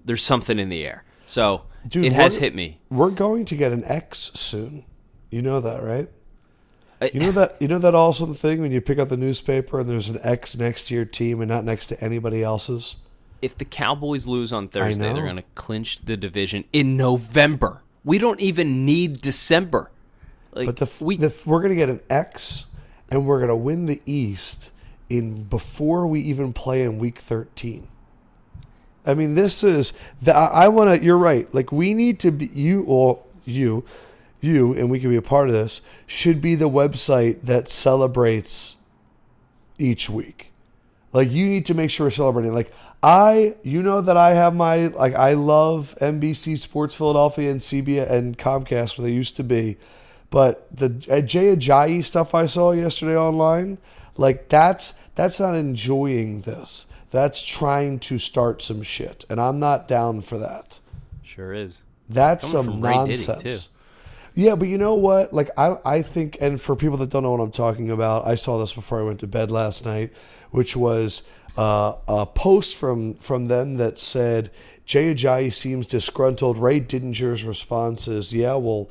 there's 0.05 0.23
something 0.23 0.57
in 0.59 0.69
the 0.69 0.85
air. 0.85 1.03
So 1.25 1.63
Dude, 1.87 2.05
it 2.05 2.13
has 2.13 2.37
hit 2.37 2.55
me. 2.55 2.79
We're 2.89 3.09
going 3.11 3.45
to 3.45 3.55
get 3.55 3.71
an 3.73 3.83
X 3.85 4.31
soon. 4.35 4.85
You 5.29 5.41
know 5.41 5.59
that, 5.59 5.83
right? 5.83 6.09
I- 7.01 7.11
You 7.13 7.19
know 7.19 7.31
that 7.33 7.57
you 7.59 7.67
know 7.67 7.79
that 7.79 7.93
awesome 7.95 8.33
thing 8.33 8.61
when 8.61 8.71
you 8.71 8.79
pick 8.81 8.97
up 8.97 9.09
the 9.09 9.17
newspaper 9.17 9.79
and 9.81 9.89
there's 9.89 10.09
an 10.09 10.19
X 10.23 10.57
next 10.57 10.85
to 10.87 10.95
your 10.95 11.05
team 11.05 11.41
and 11.41 11.49
not 11.49 11.63
next 11.65 11.87
to 11.87 12.01
anybody 12.03 12.41
else's. 12.43 12.97
If 13.41 13.57
the 13.57 13.65
Cowboys 13.65 14.27
lose 14.27 14.51
on 14.51 14.67
Thursday, 14.67 15.13
they're 15.13 15.23
going 15.23 15.35
to 15.37 15.43
clinch 15.55 15.99
the 16.03 16.17
division 16.17 16.63
in 16.73 16.97
November. 16.97 17.83
We 18.03 18.17
don't 18.17 18.39
even 18.39 18.85
need 18.85 19.21
December. 19.21 19.91
Like 20.53 20.65
But 20.65 20.77
the, 20.77 20.85
f- 20.85 21.01
we 21.01 21.17
the 21.17 21.27
f- 21.27 21.45
we're 21.45 21.59
going 21.59 21.69
to 21.71 21.75
get 21.75 21.89
an 21.89 21.99
X 22.09 22.67
and 23.09 23.25
we're 23.25 23.37
going 23.37 23.49
to 23.49 23.55
win 23.55 23.85
the 23.85 24.01
East 24.05 24.71
in 25.09 25.43
before 25.43 26.07
we 26.07 26.21
even 26.21 26.53
play 26.53 26.83
in 26.83 26.99
week 26.99 27.19
13. 27.19 27.87
I 29.05 29.13
mean, 29.13 29.35
this 29.35 29.63
is 29.63 29.93
the 30.21 30.35
I, 30.35 30.65
I 30.65 30.67
want 30.67 30.99
to 30.99 31.05
you're 31.05 31.17
right. 31.17 31.51
Like 31.53 31.71
we 31.71 31.93
need 31.93 32.19
to 32.21 32.31
be 32.31 32.47
you 32.47 32.83
or 32.83 33.23
you 33.45 33.85
you 34.41 34.73
and 34.73 34.89
we 34.89 34.99
can 34.99 35.09
be 35.09 35.15
a 35.15 35.21
part 35.21 35.47
of 35.47 35.53
this 35.53 35.81
should 36.05 36.41
be 36.41 36.55
the 36.55 36.69
website 36.69 37.41
that 37.43 37.67
celebrates 37.67 38.77
each 39.77 40.09
week. 40.09 40.51
Like 41.13 41.31
you 41.31 41.47
need 41.47 41.65
to 41.65 41.73
make 41.73 41.89
sure 41.89 42.07
we're 42.07 42.11
celebrating. 42.11 42.53
Like 42.53 42.71
I, 43.01 43.55
you 43.63 43.81
know 43.81 44.01
that 44.01 44.17
I 44.17 44.33
have 44.33 44.55
my 44.55 44.87
like 44.87 45.15
I 45.15 45.33
love 45.33 45.95
NBC 46.01 46.57
Sports 46.57 46.95
Philadelphia 46.95 47.51
and 47.51 47.59
CBS 47.59 48.09
and 48.09 48.37
Comcast 48.37 48.97
where 48.97 49.07
they 49.07 49.13
used 49.13 49.35
to 49.37 49.43
be, 49.43 49.77
but 50.29 50.67
the 50.75 50.89
Jay 50.89 51.55
Ajayi 51.55 52.03
stuff 52.03 52.35
I 52.35 52.45
saw 52.45 52.71
yesterday 52.71 53.17
online, 53.17 53.77
like 54.17 54.49
that's 54.49 54.93
that's 55.15 55.39
not 55.39 55.55
enjoying 55.55 56.41
this. 56.41 56.87
That's 57.09 57.41
trying 57.41 57.99
to 57.99 58.17
start 58.17 58.61
some 58.61 58.81
shit, 58.81 59.25
and 59.29 59.39
I'm 59.39 59.59
not 59.59 59.87
down 59.87 60.21
for 60.21 60.37
that. 60.39 60.79
sure 61.23 61.53
is. 61.53 61.81
That's 62.09 62.51
Coming 62.51 62.65
some 62.65 62.81
from 62.81 62.85
Ray 62.85 62.93
Diddy, 62.93 63.27
nonsense. 63.27 63.69
Yeah, 64.33 64.55
but 64.55 64.67
you 64.67 64.77
know 64.77 64.93
what? 64.93 65.33
Like 65.33 65.49
I 65.57 65.77
I 65.85 66.01
think 66.01 66.37
and 66.41 66.61
for 66.61 66.75
people 66.75 66.97
that 66.97 67.09
don't 67.09 67.23
know 67.23 67.31
what 67.31 67.41
I'm 67.41 67.51
talking 67.51 67.89
about, 67.89 68.27
I 68.27 68.35
saw 68.35 68.59
this 68.59 68.73
before 68.73 68.99
I 68.99 69.03
went 69.03 69.21
to 69.21 69.27
bed 69.27 69.49
last 69.49 69.85
night, 69.85 70.11
which 70.51 70.75
was 70.75 71.23
uh, 71.57 71.95
a 72.07 72.25
post 72.25 72.75
from 72.75 73.15
from 73.15 73.47
them 73.47 73.77
that 73.77 73.97
said 73.97 74.51
Jay 74.85 75.13
Ajayi 75.13 75.51
seems 75.51 75.87
disgruntled. 75.87 76.57
Ray 76.57 76.79
Didinger's 76.79 77.43
response 77.43 78.07
is, 78.07 78.33
"Yeah, 78.33 78.55
well, 78.55 78.89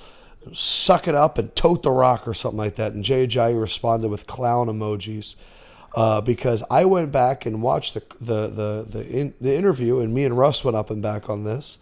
suck 0.53 1.09
it 1.09 1.15
up 1.15 1.39
and 1.39 1.55
tote 1.57 1.83
the 1.83 1.91
rock 1.91 2.27
or 2.27 2.35
something 2.35 2.59
like 2.59 2.77
that." 2.77 2.93
And 2.93 3.05
Jay 3.05 3.27
Ajayi 3.27 3.61
responded 3.61 4.09
with 4.09 4.27
clown 4.27 4.67
emojis. 4.69 5.37
Uh, 5.95 6.21
because 6.21 6.63
I 6.71 6.85
went 6.85 7.11
back 7.11 7.47
and 7.47 7.63
watched 7.63 7.95
the 7.95 8.03
the 8.21 8.49
the 8.49 8.87
the, 8.99 9.09
in, 9.09 9.35
the 9.41 9.57
interview, 9.57 10.01
and 10.01 10.13
me 10.13 10.27
and 10.27 10.37
Russ 10.37 10.63
went 10.63 10.77
up 10.77 10.91
and 10.91 11.01
back 11.01 11.31
on 11.31 11.45
this. 11.45 11.79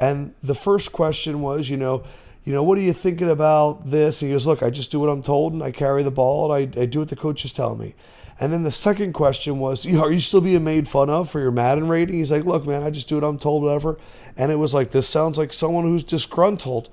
And 0.00 0.34
the 0.42 0.54
first 0.54 0.92
question 0.92 1.42
was, 1.42 1.68
you 1.68 1.76
know, 1.76 2.04
you 2.44 2.54
know, 2.54 2.62
what 2.62 2.78
are 2.78 2.80
you 2.80 2.94
thinking 2.94 3.28
about 3.30 3.84
this? 3.84 4.22
And 4.22 4.30
he 4.30 4.34
goes, 4.34 4.46
look, 4.46 4.62
I 4.62 4.70
just 4.70 4.90
do 4.90 4.98
what 4.98 5.10
I'm 5.10 5.22
told, 5.22 5.52
and 5.52 5.62
I 5.62 5.70
carry 5.72 6.02
the 6.02 6.10
ball, 6.10 6.50
and 6.50 6.74
I, 6.76 6.82
I 6.82 6.86
do 6.86 7.00
what 7.00 7.08
the 7.08 7.16
coaches 7.16 7.52
tell 7.52 7.76
me. 7.76 7.94
And 8.40 8.52
then 8.52 8.62
the 8.62 8.70
second 8.70 9.12
question 9.12 9.58
was, 9.58 9.84
you 9.84 9.96
know, 9.96 10.04
are 10.04 10.10
you 10.12 10.18
still 10.18 10.40
being 10.40 10.64
made 10.64 10.88
fun 10.88 11.10
of 11.10 11.28
for 11.28 11.40
your 11.40 11.50
Madden 11.50 11.88
rating? 11.88 12.16
He's 12.16 12.32
like, 12.32 12.44
look, 12.46 12.66
man, 12.66 12.82
I 12.82 12.88
just 12.88 13.06
do 13.06 13.16
what 13.16 13.24
I'm 13.24 13.38
told, 13.38 13.62
whatever. 13.62 13.98
And 14.36 14.50
it 14.50 14.56
was 14.56 14.72
like, 14.72 14.90
this 14.92 15.06
sounds 15.06 15.36
like 15.36 15.52
someone 15.52 15.84
who's 15.84 16.02
disgruntled. 16.02 16.88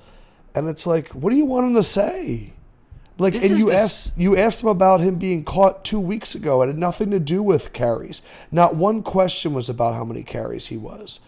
And 0.53 0.67
it's 0.67 0.85
like, 0.85 1.07
what 1.09 1.29
do 1.29 1.37
you 1.37 1.45
want 1.45 1.67
him 1.67 1.73
to 1.75 1.83
say? 1.83 2.53
Like, 3.17 3.33
This 3.33 3.49
and 3.49 3.59
you 3.59 3.65
the 3.67 3.73
s- 3.73 3.83
asked 3.83 4.17
you 4.17 4.37
asked 4.37 4.61
him 4.61 4.69
about 4.69 4.99
him 4.99 5.15
being 5.15 5.43
caught 5.43 5.83
two 5.85 5.99
weeks 5.99 6.35
ago. 6.35 6.61
It 6.61 6.67
had 6.67 6.77
nothing 6.77 7.09
to 7.11 7.19
do 7.19 7.41
with 7.41 7.73
carries. 7.73 8.21
Not 8.51 8.75
one 8.75 9.01
question 9.01 9.53
was 9.53 9.69
about 9.69 9.95
how 9.95 10.03
many 10.03 10.23
carries 10.23 10.67
he 10.67 10.77
was. 10.77 11.19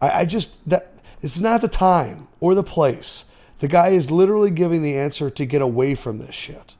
I, 0.00 0.20
I 0.20 0.24
just 0.24 0.66
that 0.70 0.92
it's 1.20 1.40
not 1.40 1.60
the 1.60 1.68
time 1.68 2.28
or 2.40 2.54
the 2.54 2.62
place. 2.62 3.26
The 3.58 3.68
guy 3.68 3.88
is 3.88 4.10
literally 4.10 4.50
giving 4.50 4.82
the 4.82 4.96
answer 4.96 5.28
to 5.30 5.44
get 5.44 5.60
away 5.60 5.94
from 5.94 6.18
this 6.18 6.34
shit. 6.34 6.76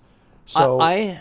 So 0.46 0.80
I 0.80 1.20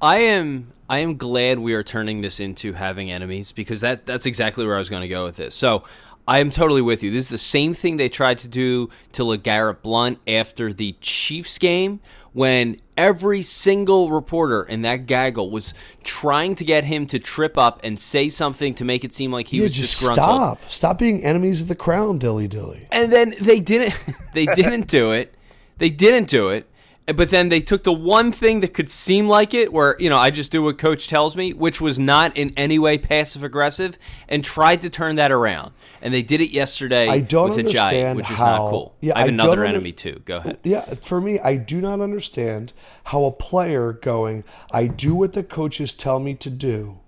I 0.00 0.16
am 0.18 0.72
I 0.90 0.98
am 0.98 1.16
glad 1.16 1.60
we 1.60 1.74
are 1.74 1.84
turning 1.84 2.20
this 2.20 2.40
into 2.40 2.72
having 2.72 3.12
enemies 3.12 3.52
because 3.52 3.80
that 3.82 4.06
that's 4.06 4.26
exactly 4.26 4.66
where 4.66 4.74
I 4.74 4.80
was 4.80 4.90
going 4.90 5.02
to 5.02 5.08
go 5.08 5.22
with 5.22 5.36
this. 5.36 5.54
So 5.54 5.84
I 6.26 6.40
am 6.40 6.50
totally 6.50 6.82
with 6.82 7.04
you. 7.04 7.12
This 7.12 7.26
is 7.26 7.30
the 7.30 7.38
same 7.38 7.74
thing 7.74 7.96
they 7.96 8.08
tried 8.08 8.38
to 8.38 8.48
do 8.48 8.90
to 9.12 9.22
LeGarrette 9.22 9.82
Blunt 9.82 10.18
after 10.26 10.72
the 10.72 10.96
Chiefs 11.00 11.58
game 11.58 12.00
when 12.32 12.80
every 12.96 13.40
single 13.40 14.10
reporter 14.10 14.64
in 14.64 14.82
that 14.82 15.06
gaggle 15.06 15.50
was 15.50 15.74
trying 16.02 16.56
to 16.56 16.64
get 16.64 16.82
him 16.82 17.06
to 17.06 17.20
trip 17.20 17.56
up 17.56 17.80
and 17.84 17.96
say 17.96 18.28
something 18.28 18.74
to 18.74 18.84
make 18.84 19.04
it 19.04 19.14
seem 19.14 19.32
like 19.32 19.46
he 19.46 19.58
yeah, 19.58 19.64
was 19.64 19.76
just 19.76 20.00
disgruntled. 20.00 20.58
stop. 20.58 20.70
Stop 20.70 20.98
being 20.98 21.22
enemies 21.22 21.62
of 21.62 21.68
the 21.68 21.76
crown, 21.76 22.18
dilly 22.18 22.48
dilly. 22.48 22.88
And 22.90 23.12
then 23.12 23.34
they 23.40 23.60
didn't 23.60 23.94
they 24.34 24.46
didn't 24.46 24.88
do 24.88 25.12
it. 25.12 25.34
They 25.78 25.90
didn't 25.90 26.28
do 26.28 26.48
it. 26.48 26.68
But 27.16 27.30
then 27.30 27.48
they 27.48 27.60
took 27.60 27.84
the 27.84 27.92
one 27.92 28.32
thing 28.32 28.60
that 28.60 28.74
could 28.74 28.90
seem 28.90 29.28
like 29.28 29.54
it, 29.54 29.72
where, 29.72 29.96
you 29.98 30.08
know, 30.08 30.16
I 30.16 30.30
just 30.30 30.50
do 30.50 30.62
what 30.62 30.78
coach 30.78 31.08
tells 31.08 31.36
me, 31.36 31.52
which 31.52 31.80
was 31.80 31.98
not 31.98 32.36
in 32.36 32.52
any 32.56 32.78
way 32.78 32.98
passive 32.98 33.42
aggressive, 33.42 33.98
and 34.28 34.44
tried 34.44 34.82
to 34.82 34.90
turn 34.90 35.16
that 35.16 35.32
around. 35.32 35.72
And 36.02 36.14
they 36.14 36.22
did 36.22 36.40
it 36.40 36.50
yesterday 36.50 37.08
I 37.08 37.20
don't 37.20 37.50
with 37.50 37.58
Ajayi, 37.58 37.66
understand 37.66 38.16
which 38.16 38.30
is 38.30 38.38
how- 38.38 38.46
not 38.46 38.70
cool. 38.70 38.94
Yeah, 39.00 39.14
I 39.16 39.20
have 39.20 39.28
I 39.28 39.32
another 39.32 39.64
enemy 39.64 39.92
too. 39.92 40.22
Go 40.24 40.38
ahead. 40.38 40.58
Yeah, 40.64 40.82
for 40.82 41.20
me, 41.20 41.38
I 41.40 41.56
do 41.56 41.80
not 41.80 42.00
understand 42.00 42.72
how 43.04 43.24
a 43.24 43.32
player 43.32 43.92
going, 43.92 44.44
I 44.72 44.86
do 44.86 45.14
what 45.14 45.32
the 45.32 45.42
coaches 45.42 45.94
tell 45.94 46.18
me 46.18 46.34
to 46.34 46.50
do. 46.50 46.98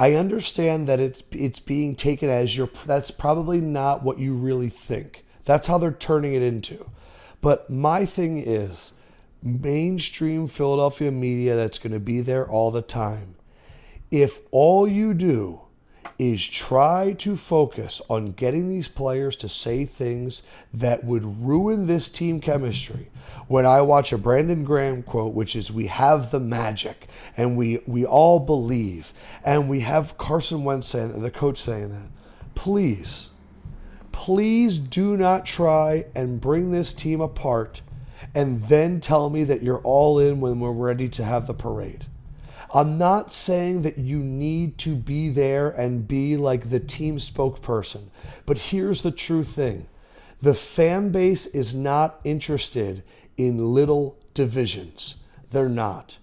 I 0.00 0.14
understand 0.14 0.86
that 0.86 1.00
it's 1.00 1.24
it's 1.32 1.58
being 1.58 1.96
taken 1.96 2.30
as 2.30 2.56
your 2.56 2.68
that's 2.86 3.10
probably 3.10 3.60
not 3.60 4.04
what 4.04 4.18
you 4.18 4.32
really 4.32 4.68
think. 4.68 5.24
That's 5.44 5.66
how 5.66 5.78
they're 5.78 5.90
turning 5.90 6.34
it 6.34 6.42
into. 6.42 6.88
But 7.40 7.68
my 7.68 8.04
thing 8.04 8.36
is 8.36 8.92
mainstream 9.42 10.46
Philadelphia 10.46 11.10
media 11.10 11.56
that's 11.56 11.78
going 11.78 11.92
to 11.92 12.00
be 12.00 12.20
there 12.20 12.46
all 12.48 12.70
the 12.70 12.82
time. 12.82 13.34
If 14.10 14.40
all 14.50 14.88
you 14.88 15.14
do 15.14 15.60
is 16.18 16.48
try 16.48 17.12
to 17.12 17.36
focus 17.36 18.02
on 18.08 18.32
getting 18.32 18.68
these 18.68 18.88
players 18.88 19.36
to 19.36 19.48
say 19.48 19.84
things 19.84 20.42
that 20.74 21.04
would 21.04 21.24
ruin 21.24 21.86
this 21.86 22.08
team 22.08 22.40
chemistry. 22.40 23.08
When 23.46 23.64
I 23.64 23.82
watch 23.82 24.12
a 24.12 24.18
Brandon 24.18 24.64
Graham 24.64 25.04
quote, 25.04 25.34
which 25.34 25.54
is 25.54 25.70
"We 25.70 25.86
have 25.86 26.32
the 26.32 26.40
magic, 26.40 27.06
and 27.36 27.56
we 27.56 27.78
we 27.86 28.04
all 28.04 28.40
believe," 28.40 29.12
and 29.44 29.68
we 29.68 29.80
have 29.80 30.18
Carson 30.18 30.64
Wentz 30.64 30.88
saying, 30.88 31.20
the 31.22 31.30
coach 31.30 31.58
saying 31.58 31.90
that, 31.90 32.08
please, 32.56 33.30
please 34.10 34.78
do 34.80 35.16
not 35.16 35.46
try 35.46 36.06
and 36.16 36.40
bring 36.40 36.72
this 36.72 36.92
team 36.92 37.20
apart, 37.20 37.82
and 38.34 38.60
then 38.62 39.00
tell 39.00 39.30
me 39.30 39.44
that 39.44 39.62
you're 39.62 39.80
all 39.80 40.18
in 40.18 40.40
when 40.40 40.60
we're 40.60 40.72
ready 40.72 41.08
to 41.08 41.24
have 41.24 41.46
the 41.46 41.54
parade. 41.54 42.06
I'm 42.74 42.98
not 42.98 43.32
saying 43.32 43.82
that 43.82 43.96
you 43.96 44.18
need 44.18 44.76
to 44.78 44.94
be 44.94 45.30
there 45.30 45.70
and 45.70 46.06
be 46.06 46.36
like 46.36 46.68
the 46.68 46.80
team 46.80 47.16
spokesperson, 47.16 48.08
but 48.44 48.58
here's 48.58 49.02
the 49.02 49.10
true 49.10 49.44
thing 49.44 49.88
the 50.40 50.54
fan 50.54 51.10
base 51.10 51.46
is 51.46 51.74
not 51.74 52.20
interested 52.24 53.02
in 53.36 53.74
little 53.74 54.16
divisions. 54.34 55.16
They're 55.50 55.68
not. 55.68 56.18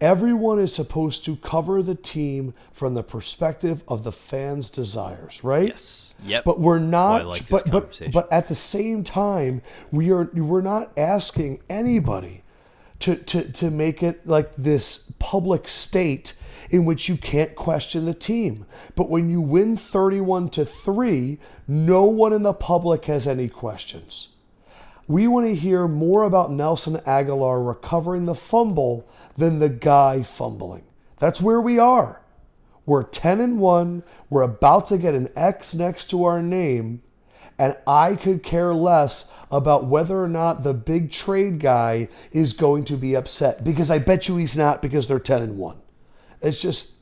Everyone 0.00 0.58
is 0.58 0.74
supposed 0.74 1.24
to 1.24 1.36
cover 1.36 1.82
the 1.82 1.94
team 1.94 2.52
from 2.70 2.92
the 2.94 3.02
perspective 3.02 3.82
of 3.88 4.04
the 4.04 4.12
fans' 4.12 4.68
desires, 4.68 5.42
right? 5.42 5.68
Yes. 5.68 6.14
Yep. 6.24 6.44
But 6.44 6.60
we're 6.60 6.76
oh, 6.76 6.82
not. 6.82 7.20
I 7.22 7.24
like 7.24 7.46
this 7.46 7.62
but, 7.62 7.70
but 7.70 8.12
but 8.12 8.32
at 8.32 8.48
the 8.48 8.54
same 8.54 9.02
time, 9.04 9.62
we 9.90 10.10
are 10.10 10.30
we're 10.34 10.60
not 10.60 10.96
asking 10.98 11.60
anybody 11.70 12.42
to 13.00 13.16
to 13.16 13.50
to 13.52 13.70
make 13.70 14.02
it 14.02 14.26
like 14.26 14.54
this 14.56 15.12
public 15.18 15.66
state 15.66 16.34
in 16.70 16.84
which 16.84 17.08
you 17.08 17.16
can't 17.16 17.54
question 17.54 18.04
the 18.04 18.14
team. 18.14 18.66
But 18.94 19.08
when 19.08 19.30
you 19.30 19.40
win 19.40 19.76
31 19.76 20.50
to 20.50 20.64
3, 20.64 21.38
no 21.68 22.04
one 22.04 22.32
in 22.32 22.42
the 22.42 22.52
public 22.52 23.04
has 23.06 23.26
any 23.26 23.48
questions. 23.48 24.28
We 25.08 25.28
want 25.28 25.46
to 25.46 25.54
hear 25.54 25.86
more 25.86 26.24
about 26.24 26.50
Nelson 26.50 26.96
Agholor 27.06 27.66
recovering 27.66 28.26
the 28.26 28.34
fumble 28.34 29.08
than 29.36 29.58
the 29.60 29.68
guy 29.68 30.22
fumbling. 30.22 30.84
That's 31.18 31.40
where 31.40 31.60
we 31.60 31.78
are. 31.78 32.22
We're 32.84 33.04
10 33.04 33.40
and 33.40 33.60
1. 33.60 34.02
We're 34.30 34.42
about 34.42 34.86
to 34.88 34.98
get 34.98 35.14
an 35.14 35.28
X 35.36 35.74
next 35.74 36.10
to 36.10 36.24
our 36.24 36.42
name. 36.42 37.02
And 37.58 37.74
I 37.86 38.16
could 38.16 38.42
care 38.42 38.74
less 38.74 39.32
about 39.50 39.86
whether 39.86 40.20
or 40.22 40.28
not 40.28 40.62
the 40.62 40.74
big 40.74 41.10
trade 41.10 41.58
guy 41.58 42.08
is 42.32 42.52
going 42.52 42.84
to 42.86 42.96
be 42.96 43.14
upset 43.16 43.64
because 43.64 43.90
I 43.90 43.98
bet 43.98 44.28
you 44.28 44.36
he's 44.36 44.56
not 44.58 44.82
because 44.82 45.08
they're 45.08 45.18
10 45.18 45.42
and 45.42 45.58
1. 45.58 45.78
It's 46.42 46.60
just 46.60 46.92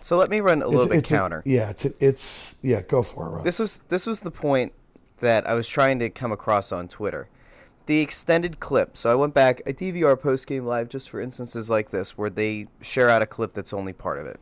So 0.00 0.16
let 0.18 0.28
me 0.30 0.40
run 0.40 0.60
a 0.62 0.66
little 0.66 0.82
it's, 0.82 0.88
bit 0.90 0.98
it's 0.98 1.10
a- 1.12 1.14
counter. 1.14 1.42
yeah, 1.46 1.70
it's 1.70 1.84
it's 1.86 2.58
yeah, 2.60 2.82
go 2.82 3.02
for 3.02 3.26
it, 3.26 3.30
Rob. 3.30 3.44
This 3.44 3.58
was 3.58 3.80
this 3.88 4.06
was 4.06 4.20
the 4.20 4.30
point 4.30 4.72
that 5.20 5.46
I 5.46 5.54
was 5.54 5.68
trying 5.68 5.98
to 6.00 6.10
come 6.10 6.32
across 6.32 6.72
on 6.72 6.88
Twitter. 6.88 7.28
The 7.86 8.00
extended 8.00 8.60
clip. 8.60 8.96
So 8.96 9.10
I 9.10 9.14
went 9.14 9.34
back. 9.34 9.62
I 9.66 9.72
DVR 9.72 10.20
post 10.20 10.46
game 10.46 10.66
live 10.66 10.88
just 10.88 11.08
for 11.08 11.20
instances 11.20 11.70
like 11.70 11.90
this 11.90 12.16
where 12.16 12.30
they 12.30 12.68
share 12.80 13.08
out 13.10 13.22
a 13.22 13.26
clip 13.26 13.54
that's 13.54 13.72
only 13.72 13.92
part 13.92 14.18
of 14.18 14.26
it. 14.26 14.38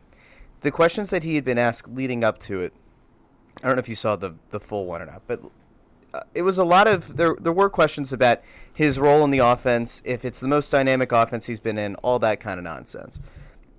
The 0.61 0.71
questions 0.71 1.11
that 1.11 1.23
he 1.23 1.37
had 1.37 1.45
been 1.45 1.59
asked 1.59 1.89
leading 1.89 2.25
up 2.25 2.39
to 2.41 2.61
it. 2.61 2.73
I 3.63 3.67
don't 3.67 3.77
know 3.77 3.81
if 3.81 3.89
you 3.89 3.95
saw 3.95 4.17
the 4.17 4.35
the 4.51 4.61
full 4.61 4.87
one 4.87 5.03
or 5.03 5.07
not, 5.07 5.23
but 5.27 5.41
uh, 6.15 6.21
it 6.35 6.43
was 6.43 6.59
a 6.59 6.65
lot 6.65 6.87
of 6.87 7.17
there. 7.17 7.37
There 7.41 7.53
were 7.53 7.71
questions 7.71 8.13
about 8.13 8.41
his 8.73 8.99
role 8.99 9.25
in 9.25 9.31
the 9.31 9.39
offense, 9.39 10.01
if 10.05 10.25
it's 10.25 10.41
the 10.41 10.49
most 10.49 10.71
dynamic 10.71 11.13
offense 11.13 11.47
he's 11.47 11.61
been 11.61 11.79
in, 11.79 11.95
all 11.97 12.19
that 12.21 12.41
kind 12.41 12.59
of 12.59 12.65
nonsense. 12.65 13.21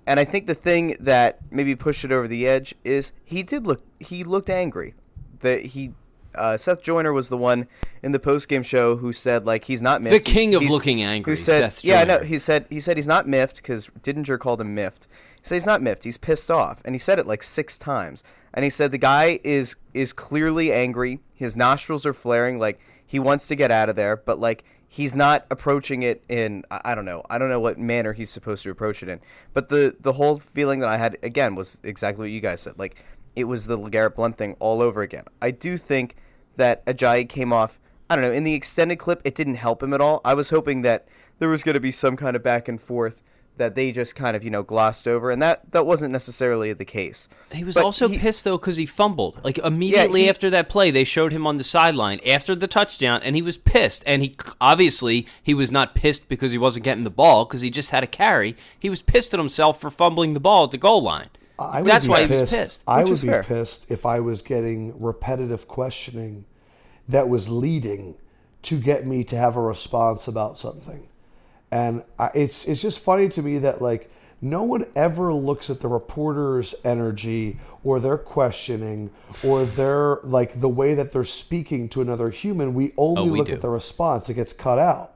And 0.06 0.18
I 0.18 0.24
think 0.24 0.46
the 0.46 0.54
thing 0.54 0.96
that 1.00 1.38
maybe 1.50 1.76
pushed 1.76 2.04
it 2.04 2.12
over 2.12 2.26
the 2.26 2.46
edge 2.46 2.74
is 2.84 3.12
he 3.24 3.42
did 3.42 3.66
look 3.66 3.82
he 3.98 4.24
looked 4.24 4.50
angry. 4.50 4.94
That 5.40 5.66
he 5.66 5.92
uh, 6.34 6.56
Seth 6.56 6.82
Joyner 6.82 7.12
was 7.12 7.28
the 7.28 7.36
one 7.36 7.66
in 8.02 8.12
the 8.12 8.18
post 8.18 8.48
game 8.48 8.62
show 8.62 8.96
who 8.96 9.12
said 9.12 9.46
like 9.46 9.64
he's 9.64 9.82
not 9.82 10.02
miffed. 10.02 10.24
The 10.24 10.32
king 10.32 10.54
of 10.54 10.62
He's- 10.62 10.72
looking 10.72 11.02
angry, 11.02 11.32
Who 11.32 11.36
said 11.36 11.60
Seth 11.72 11.84
yeah 11.84 12.04
no 12.04 12.16
Joyner. 12.18 12.26
he 12.26 12.38
said 12.38 12.66
he 12.70 12.80
said 12.80 12.96
he's 12.96 13.06
not 13.08 13.26
miffed 13.28 13.56
because 13.56 13.88
Didinger 14.02 14.38
called 14.38 14.60
him 14.60 14.74
miffed. 14.74 15.06
He 15.40 15.46
said 15.46 15.54
he's 15.56 15.66
not 15.66 15.82
miffed. 15.82 16.04
He's 16.04 16.18
pissed 16.18 16.50
off, 16.50 16.82
and 16.84 16.94
he 16.94 16.98
said 16.98 17.18
it 17.18 17.26
like 17.26 17.42
six 17.42 17.78
times. 17.78 18.22
And 18.52 18.62
he 18.64 18.70
said 18.70 18.90
the 18.92 18.98
guy 18.98 19.40
is 19.44 19.76
is 19.94 20.12
clearly 20.12 20.72
angry. 20.72 21.20
His 21.34 21.56
nostrils 21.56 22.04
are 22.04 22.12
flaring, 22.12 22.58
like 22.58 22.78
he 23.06 23.18
wants 23.18 23.48
to 23.48 23.54
get 23.56 23.70
out 23.70 23.88
of 23.88 23.96
there, 23.96 24.16
but 24.16 24.38
like 24.38 24.64
he's 24.86 25.14
not 25.14 25.46
approaching 25.50 26.02
it 26.02 26.22
in 26.28 26.64
I 26.70 26.80
I 26.86 26.94
don't 26.94 27.04
know. 27.04 27.22
I 27.30 27.38
don't 27.38 27.48
know 27.48 27.60
what 27.60 27.78
manner 27.78 28.12
he's 28.12 28.30
supposed 28.30 28.62
to 28.64 28.70
approach 28.70 29.02
it 29.02 29.08
in. 29.08 29.20
But 29.54 29.68
the 29.68 29.96
the 30.00 30.12
whole 30.14 30.38
feeling 30.38 30.80
that 30.80 30.88
I 30.88 30.96
had 30.96 31.16
again 31.22 31.54
was 31.54 31.80
exactly 31.84 32.24
what 32.24 32.30
you 32.32 32.40
guys 32.40 32.60
said. 32.60 32.74
Like 32.78 32.96
it 33.36 33.44
was 33.44 33.66
the 33.66 33.78
LeGarrette 33.78 34.16
Blunt 34.16 34.36
thing 34.36 34.56
all 34.58 34.82
over 34.82 35.02
again. 35.02 35.24
I 35.40 35.50
do 35.50 35.76
think 35.76 36.16
that 36.56 36.84
Ajayi 36.86 37.28
came 37.28 37.52
off. 37.52 37.78
I 38.08 38.16
don't 38.16 38.24
know. 38.24 38.32
In 38.32 38.44
the 38.44 38.54
extended 38.54 38.96
clip, 38.96 39.22
it 39.24 39.34
didn't 39.34 39.54
help 39.54 39.82
him 39.82 39.94
at 39.94 40.00
all. 40.00 40.20
I 40.24 40.34
was 40.34 40.50
hoping 40.50 40.82
that 40.82 41.06
there 41.38 41.48
was 41.48 41.62
going 41.62 41.74
to 41.74 41.80
be 41.80 41.92
some 41.92 42.16
kind 42.16 42.34
of 42.36 42.42
back 42.42 42.66
and 42.68 42.80
forth 42.80 43.22
that 43.56 43.74
they 43.74 43.92
just 43.92 44.16
kind 44.16 44.34
of 44.34 44.42
you 44.42 44.48
know 44.50 44.62
glossed 44.62 45.06
over, 45.06 45.30
and 45.30 45.42
that 45.42 45.70
that 45.72 45.84
wasn't 45.84 46.10
necessarily 46.10 46.72
the 46.72 46.84
case. 46.84 47.28
He 47.52 47.62
was 47.62 47.74
But 47.74 47.84
also 47.84 48.08
he- 48.08 48.18
pissed 48.18 48.44
though 48.44 48.56
because 48.56 48.76
he 48.76 48.86
fumbled. 48.86 49.38
Like 49.44 49.58
immediately 49.58 50.22
he- 50.22 50.28
after 50.30 50.48
that 50.50 50.68
play, 50.70 50.90
they 50.90 51.04
showed 51.04 51.30
him 51.32 51.46
on 51.46 51.56
the 51.58 51.64
sideline 51.64 52.20
after 52.26 52.54
the 52.54 52.66
touchdown, 52.66 53.20
and 53.22 53.36
he 53.36 53.42
was 53.42 53.58
pissed. 53.58 54.02
And 54.06 54.22
he 54.22 54.34
obviously 54.60 55.26
he 55.42 55.52
was 55.54 55.70
not 55.70 55.94
pissed 55.94 56.28
because 56.28 56.52
he 56.52 56.58
wasn't 56.58 56.84
getting 56.84 57.04
the 57.04 57.10
ball 57.10 57.44
because 57.44 57.60
he 57.60 57.70
just 57.70 57.90
had 57.90 58.02
a 58.02 58.06
carry. 58.08 58.56
He 58.78 58.88
was 58.88 59.02
pissed 59.02 59.34
at 59.34 59.40
himself 59.40 59.78
for 59.80 59.90
fumbling 59.90 60.32
the 60.34 60.40
ball 60.40 60.64
at 60.64 60.70
the 60.70 60.78
goal 60.78 61.02
line. 61.02 61.28
I 61.60 61.82
would 61.82 61.90
That's 61.90 62.06
be 62.06 62.10
why 62.10 62.22
he 62.22 62.28
pissed. 62.28 62.40
was 62.40 62.50
pissed. 62.50 62.84
I 62.86 63.04
would 63.04 63.20
be 63.20 63.28
fair. 63.28 63.42
pissed 63.42 63.90
if 63.90 64.06
I 64.06 64.20
was 64.20 64.42
getting 64.42 65.00
repetitive 65.00 65.68
questioning 65.68 66.44
that 67.08 67.28
was 67.28 67.48
leading 67.48 68.14
to 68.62 68.78
get 68.78 69.06
me 69.06 69.24
to 69.24 69.36
have 69.36 69.56
a 69.56 69.60
response 69.60 70.28
about 70.28 70.56
something. 70.56 71.08
And 71.70 72.04
I, 72.18 72.30
it's 72.34 72.66
it's 72.66 72.82
just 72.82 73.00
funny 73.00 73.28
to 73.30 73.42
me 73.42 73.58
that 73.58 73.80
like 73.82 74.10
no 74.42 74.62
one 74.62 74.86
ever 74.96 75.34
looks 75.34 75.68
at 75.70 75.80
the 75.80 75.88
reporter's 75.88 76.74
energy 76.84 77.58
or 77.84 78.00
their 78.00 78.16
questioning 78.18 79.10
or 79.44 79.64
their 79.64 80.18
like 80.22 80.60
the 80.60 80.68
way 80.68 80.94
that 80.94 81.12
they're 81.12 81.24
speaking 81.24 81.88
to 81.90 82.00
another 82.00 82.30
human. 82.30 82.74
We 82.74 82.92
only 82.96 83.20
Oh, 83.22 83.24
we 83.32 83.38
look 83.38 83.48
do. 83.48 83.52
at 83.54 83.60
the 83.60 83.68
response. 83.68 84.28
It 84.30 84.34
gets 84.34 84.52
cut 84.52 84.78
out. 84.78 85.12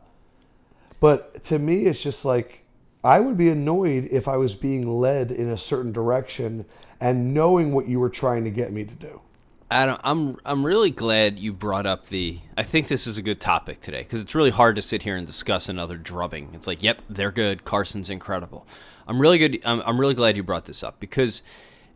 But 1.01 1.43
to 1.45 1.59
me, 1.59 1.87
it's 1.87 2.03
just 2.03 2.25
like 2.25 2.64
I 3.05 3.21
would 3.21 3.37
be 3.37 3.51
annoyed 3.51 4.09
if 4.11 4.27
I 4.27 4.39
was 4.39 4.55
being 4.55 4.89
led 4.89 5.31
in 5.31 5.51
a 5.51 5.57
certain 5.59 5.93
direction 5.93 6.65
and 7.01 7.35
knowing 7.35 7.73
what 7.73 7.87
you 7.87 8.01
were 8.01 8.09
trying 8.09 8.45
to 8.45 8.51
get 8.51 8.73
me 8.73 8.85
to 8.85 8.95
do. 8.95 9.21
Adam, 9.71 9.99
I'm 10.05 10.39
I'm 10.45 10.65
really 10.65 10.91
glad 10.91 11.39
you 11.39 11.53
brought 11.53 11.85
up 11.85 12.07
the. 12.07 12.39
I 12.57 12.63
think 12.63 12.89
this 12.89 13.07
is 13.07 13.19
a 13.19 13.23
good 13.23 13.41
topic 13.41 13.81
today 13.81 14.03
because 14.03 14.21
it's 14.21 14.35
really 14.35 14.51
hard 14.51 14.77
to 14.77 14.83
sit 14.83 15.03
here 15.03 15.17
and 15.17 15.27
discuss 15.27 15.69
another 15.69 15.97
drubbing. 15.97 16.51
It's 16.55 16.67
like, 16.67 16.83
yep, 16.83 17.03
they're 17.09 17.33
good. 17.33 17.65
Carson's 17.65 18.09
incredible. 18.09 18.67
I'm 19.07 19.21
really 19.21 19.39
good. 19.39 19.61
I'm, 19.65 19.83
I'm 19.85 20.01
really 20.01 20.15
glad 20.15 20.37
you 20.37 20.43
brought 20.43 20.65
this 20.65 20.83
up 20.83 21.01
because 21.01 21.43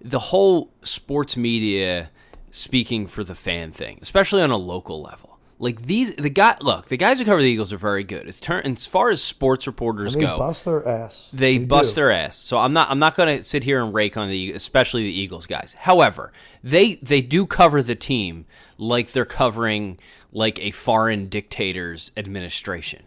the 0.00 0.18
whole 0.18 0.70
sports 0.82 1.36
media 1.36 2.10
speaking 2.50 3.06
for 3.06 3.22
the 3.22 3.34
fan 3.34 3.72
thing, 3.72 3.98
especially 4.02 4.42
on 4.42 4.50
a 4.50 4.56
local 4.56 5.02
level. 5.02 5.27
Like 5.60 5.82
these, 5.86 6.14
the 6.14 6.30
guy. 6.30 6.56
Look, 6.60 6.86
the 6.86 6.96
guys 6.96 7.18
who 7.18 7.24
cover 7.24 7.42
the 7.42 7.48
Eagles 7.48 7.72
are 7.72 7.78
very 7.78 8.04
good. 8.04 8.28
As 8.28 8.38
turn 8.38 8.62
as 8.64 8.86
far 8.86 9.10
as 9.10 9.20
sports 9.20 9.66
reporters 9.66 10.14
go. 10.14 10.20
They 10.20 10.26
go, 10.26 10.38
bust 10.38 10.64
their 10.64 10.86
ass. 10.86 11.30
they, 11.34 11.58
bust 11.58 11.94
do. 11.94 12.02
their 12.02 12.12
ass. 12.12 12.36
So 12.36 12.58
I'm 12.58 12.72
not 12.72 12.90
I'm 12.90 13.00
not 13.00 13.16
going 13.16 13.36
to 13.38 13.42
sit 13.42 13.64
here 13.64 13.82
and 13.82 13.92
rake 13.92 14.16
on 14.16 14.28
the 14.28 14.52
especially 14.52 15.02
the 15.02 15.18
Eagles 15.20 15.46
guys. 15.46 15.74
However, 15.74 16.32
they 16.62 16.94
they 16.96 17.20
do 17.20 17.44
cover 17.44 17.82
the 17.82 17.96
team 17.96 18.46
like 18.76 19.10
they're 19.10 19.24
covering 19.24 19.98
like 20.32 20.60
a 20.60 20.70
foreign 20.70 21.28
dictator's 21.28 22.12
administration. 22.16 23.02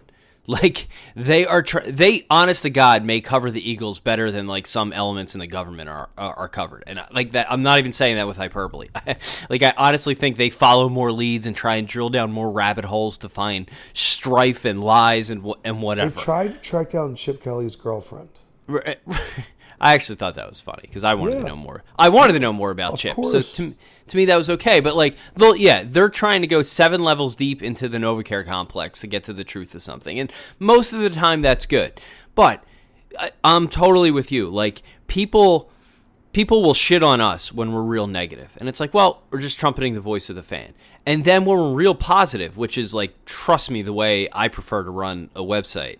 Like 0.51 0.89
they 1.15 1.46
are 1.46 1.62
tr- 1.62 1.79
they 1.88 2.25
honest 2.29 2.63
to 2.63 2.70
God 2.70 3.05
may 3.05 3.22
cover 3.22 3.50
the 3.51 3.70
Eagles 3.70 4.00
better 4.00 4.31
than 4.31 4.48
like 4.48 4.67
some 4.67 4.91
elements 4.91 5.34
in 5.34 5.39
the 5.39 5.48
government 5.48 5.88
are 5.88 6.10
are, 6.17 6.50
covered. 6.50 6.84
And 6.88 7.00
uh, 7.00 7.05
like 7.10 7.31
that 7.31 7.50
I'm 7.50 7.62
not 7.63 7.79
even 7.79 7.93
saying 7.93 8.17
that 8.17 8.27
with 8.27 8.36
hyperbole. 8.36 8.89
like 9.50 9.63
I 9.63 9.74
honestly 9.77 10.13
think 10.13 10.36
they 10.36 10.50
follow 10.50 10.89
more 10.89 11.13
leads 11.13 11.46
and 11.46 11.55
try 11.55 11.75
and 11.75 11.88
drill 11.88 12.10
down 12.10 12.34
more 12.34 12.51
rabbit 12.51 12.84
holes 12.84 13.17
to 13.20 13.29
find 13.29 13.72
strife 13.93 14.65
and 14.65 14.84
lies 14.84 15.29
and 15.29 15.46
and 15.63 15.77
They 15.77 15.81
whatever. 15.84 16.20
tried 16.20 16.51
to 16.51 16.58
track 16.60 16.89
down 16.89 17.15
Chip 17.15 17.41
Kelly's 17.41 17.77
girlfriend. 17.77 18.29
I 19.83 19.95
actually 19.95 20.15
thought 20.17 20.35
that 20.35 20.47
was 20.47 20.61
funny 20.61 20.83
because 20.83 21.03
I 21.03 21.15
wanted 21.15 21.33
Yeah. 21.33 21.39
to 21.41 21.47
know 21.47 21.55
more. 21.55 21.83
I 21.97 22.09
wanted 22.09 22.33
to 22.33 22.39
know 22.39 22.53
more 22.53 22.69
about 22.69 22.93
Of 22.93 23.00
Chip. 23.00 23.15
course. 23.15 23.31
So 23.31 23.41
to, 23.41 23.75
to 24.07 24.17
me, 24.17 24.25
that 24.25 24.38
was 24.38 24.50
okay. 24.51 24.79
But 24.79 24.95
like, 24.95 25.15
they'll, 25.35 25.55
yeah, 25.55 25.83
they're 25.85 26.07
trying 26.07 26.41
to 26.41 26.47
go 26.47 26.61
seven 26.61 27.03
levels 27.03 27.35
deep 27.35 27.63
into 27.63 27.89
the 27.89 27.97
NovaCare 27.97 28.45
complex 28.45 29.00
to 29.00 29.07
get 29.07 29.23
to 29.23 29.33
the 29.33 29.43
truth 29.43 29.73
of 29.75 29.81
something, 29.81 30.19
and 30.19 30.31
most 30.59 30.93
of 30.93 31.00
the 31.01 31.09
time 31.09 31.41
that's 31.41 31.65
good. 31.65 32.00
But 32.35 32.63
I, 33.19 33.31
I'm 33.43 33.67
totally 33.67 34.11
with 34.11 34.31
you. 34.31 34.50
Like 34.50 34.83
people, 35.07 35.71
people 36.31 36.61
will 36.61 36.75
shit 36.75 37.01
on 37.01 37.19
us 37.19 37.51
when 37.51 37.71
we're 37.73 37.81
real 37.81 38.05
negative, 38.07 38.55
and 38.59 38.69
it's 38.69 38.79
like, 38.79 38.93
well, 38.93 39.23
we're 39.31 39.39
just 39.39 39.59
trumpeting 39.59 39.95
the 39.95 40.00
voice 40.00 40.29
of 40.29 40.35
the 40.35 40.43
fan. 40.43 40.73
And 41.07 41.23
then 41.25 41.45
when 41.45 41.57
we're 41.57 41.73
real 41.73 41.95
positive, 41.95 42.55
which 42.55 42.77
is 42.77 42.93
like, 42.93 43.25
trust 43.25 43.71
me, 43.71 43.81
the 43.81 43.91
way 43.93 44.29
I 44.31 44.47
prefer 44.47 44.83
to 44.83 44.91
run 44.91 45.31
a 45.35 45.41
website 45.41 45.97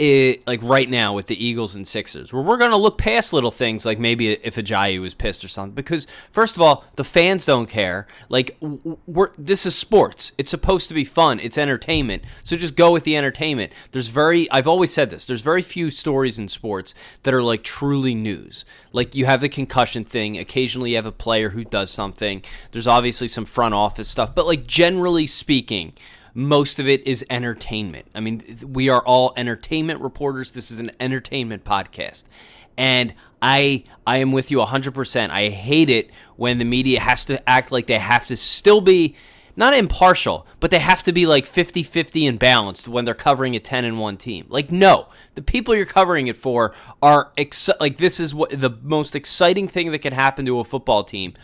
it 0.00 0.46
like 0.46 0.62
right 0.62 0.88
now 0.88 1.12
with 1.12 1.26
the 1.26 1.44
Eagles 1.44 1.74
and 1.74 1.86
Sixers, 1.86 2.32
where 2.32 2.42
we're 2.42 2.56
going 2.56 2.70
to 2.70 2.76
look 2.78 2.96
past 2.96 3.34
little 3.34 3.50
things 3.50 3.84
like 3.84 3.98
maybe 3.98 4.30
if 4.30 4.56
Ajayi 4.56 4.98
was 4.98 5.12
pissed 5.12 5.44
or 5.44 5.48
something. 5.48 5.74
Because 5.74 6.06
first 6.30 6.56
of 6.56 6.62
all, 6.62 6.86
the 6.96 7.04
fans 7.04 7.44
don't 7.44 7.66
care. 7.66 8.06
Like 8.30 8.56
we're 9.06 9.30
this 9.36 9.66
is 9.66 9.76
sports. 9.76 10.32
It's 10.38 10.50
supposed 10.50 10.88
to 10.88 10.94
be 10.94 11.04
fun. 11.04 11.38
It's 11.38 11.58
entertainment. 11.58 12.22
So 12.44 12.56
just 12.56 12.76
go 12.76 12.92
with 12.92 13.04
the 13.04 13.14
entertainment. 13.14 13.72
There's 13.92 14.08
very 14.08 14.50
I've 14.50 14.66
always 14.66 14.90
said 14.90 15.10
this. 15.10 15.26
There's 15.26 15.42
very 15.42 15.62
few 15.62 15.90
stories 15.90 16.38
in 16.38 16.48
sports 16.48 16.94
that 17.24 17.34
are 17.34 17.42
like 17.42 17.62
truly 17.62 18.14
news. 18.14 18.64
Like 18.92 19.14
you 19.14 19.26
have 19.26 19.42
the 19.42 19.50
concussion 19.50 20.04
thing. 20.04 20.38
Occasionally 20.38 20.90
you 20.90 20.96
have 20.96 21.04
a 21.04 21.12
player 21.12 21.50
who 21.50 21.62
does 21.62 21.90
something. 21.90 22.42
There's 22.72 22.88
obviously 22.88 23.28
some 23.28 23.44
front 23.44 23.74
office 23.74 24.08
stuff, 24.08 24.34
but 24.34 24.46
like 24.46 24.66
generally 24.66 25.26
speaking 25.26 25.92
most 26.34 26.78
of 26.78 26.88
it 26.88 27.06
is 27.06 27.24
entertainment. 27.30 28.06
I 28.14 28.20
mean, 28.20 28.42
we 28.66 28.88
are 28.88 29.02
all 29.02 29.32
entertainment 29.36 30.00
reporters. 30.00 30.52
This 30.52 30.70
is 30.70 30.78
an 30.78 30.90
entertainment 31.00 31.64
podcast. 31.64 32.24
And 32.76 33.14
I 33.42 33.84
I 34.06 34.18
am 34.18 34.32
with 34.32 34.50
you 34.50 34.58
100%. 34.58 35.30
I 35.30 35.48
hate 35.48 35.90
it 35.90 36.10
when 36.36 36.58
the 36.58 36.64
media 36.64 37.00
has 37.00 37.24
to 37.26 37.48
act 37.48 37.72
like 37.72 37.86
they 37.86 37.98
have 37.98 38.26
to 38.28 38.36
still 38.36 38.80
be 38.80 39.16
not 39.56 39.74
impartial, 39.74 40.46
but 40.60 40.70
they 40.70 40.78
have 40.78 41.02
to 41.02 41.12
be 41.12 41.26
like 41.26 41.44
50-50 41.44 42.28
and 42.28 42.38
balanced 42.38 42.88
when 42.88 43.04
they're 43.04 43.14
covering 43.14 43.56
a 43.56 43.60
10 43.60 43.84
and 43.84 43.98
1 43.98 44.16
team. 44.16 44.46
Like 44.48 44.70
no, 44.70 45.08
the 45.34 45.42
people 45.42 45.74
you're 45.74 45.84
covering 45.84 46.28
it 46.28 46.36
for 46.36 46.74
are 47.02 47.32
like 47.80 47.98
this 47.98 48.20
is 48.20 48.34
what 48.34 48.50
the 48.58 48.70
most 48.82 49.16
exciting 49.16 49.68
thing 49.68 49.90
that 49.92 49.98
can 50.00 50.12
happen 50.12 50.46
to 50.46 50.60
a 50.60 50.64
football 50.64 51.04
team. 51.04 51.34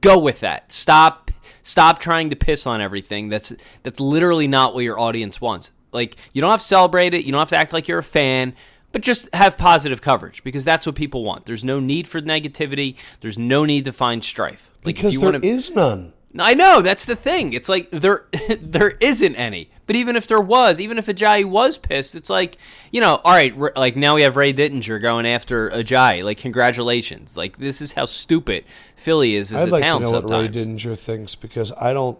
Go 0.00 0.18
with 0.18 0.40
that. 0.40 0.72
Stop 0.72 1.30
stop 1.62 1.98
trying 1.98 2.30
to 2.30 2.36
piss 2.36 2.66
on 2.66 2.80
everything. 2.80 3.28
That's 3.28 3.52
that's 3.82 4.00
literally 4.00 4.48
not 4.48 4.74
what 4.74 4.84
your 4.84 4.98
audience 4.98 5.40
wants. 5.40 5.70
Like 5.92 6.16
you 6.32 6.40
don't 6.40 6.50
have 6.50 6.60
to 6.60 6.66
celebrate 6.66 7.14
it, 7.14 7.24
you 7.24 7.32
don't 7.32 7.38
have 7.40 7.50
to 7.50 7.56
act 7.56 7.72
like 7.72 7.86
you're 7.88 7.98
a 8.00 8.02
fan, 8.02 8.54
but 8.92 9.02
just 9.02 9.28
have 9.32 9.56
positive 9.56 10.02
coverage 10.02 10.42
because 10.44 10.64
that's 10.64 10.86
what 10.86 10.94
people 10.94 11.24
want. 11.24 11.46
There's 11.46 11.64
no 11.64 11.80
need 11.80 12.08
for 12.08 12.20
negativity. 12.20 12.96
There's 13.20 13.38
no 13.38 13.64
need 13.64 13.84
to 13.84 13.92
find 13.92 14.22
strife. 14.24 14.70
Like, 14.84 14.96
Because 14.96 15.14
you 15.14 15.20
there 15.20 15.32
wanna- 15.32 15.46
is 15.46 15.70
none. 15.70 16.12
I 16.40 16.54
know 16.54 16.80
that's 16.82 17.04
the 17.04 17.16
thing. 17.16 17.52
It's 17.52 17.68
like 17.68 17.90
there 17.90 18.26
there 18.60 18.90
isn't 19.00 19.34
any. 19.36 19.70
But 19.86 19.94
even 19.96 20.16
if 20.16 20.26
there 20.26 20.40
was, 20.40 20.80
even 20.80 20.98
if 20.98 21.06
Ajayi 21.06 21.44
was 21.44 21.78
pissed, 21.78 22.14
it's 22.16 22.28
like 22.30 22.58
you 22.90 23.00
know, 23.00 23.20
all 23.24 23.32
right, 23.34 23.56
like 23.76 23.96
now 23.96 24.14
we 24.16 24.22
have 24.22 24.36
Ray 24.36 24.52
Didinger 24.52 25.00
going 25.00 25.26
after 25.26 25.70
Ajayi. 25.70 26.24
Like 26.24 26.38
congratulations. 26.38 27.36
Like 27.36 27.58
this 27.58 27.80
is 27.80 27.92
how 27.92 28.04
stupid 28.04 28.64
Philly 28.96 29.34
is 29.36 29.52
as 29.52 29.62
I'd 29.62 29.68
a 29.68 29.72
like 29.72 29.82
to 29.82 29.88
town 29.88 30.02
know 30.02 30.10
what 30.12 30.24
Ray 30.24 30.30
sometimes. 30.46 30.56
Dinger 30.82 30.94
thinks 30.96 31.34
because 31.36 31.72
I 31.72 31.92
don't. 31.92 32.18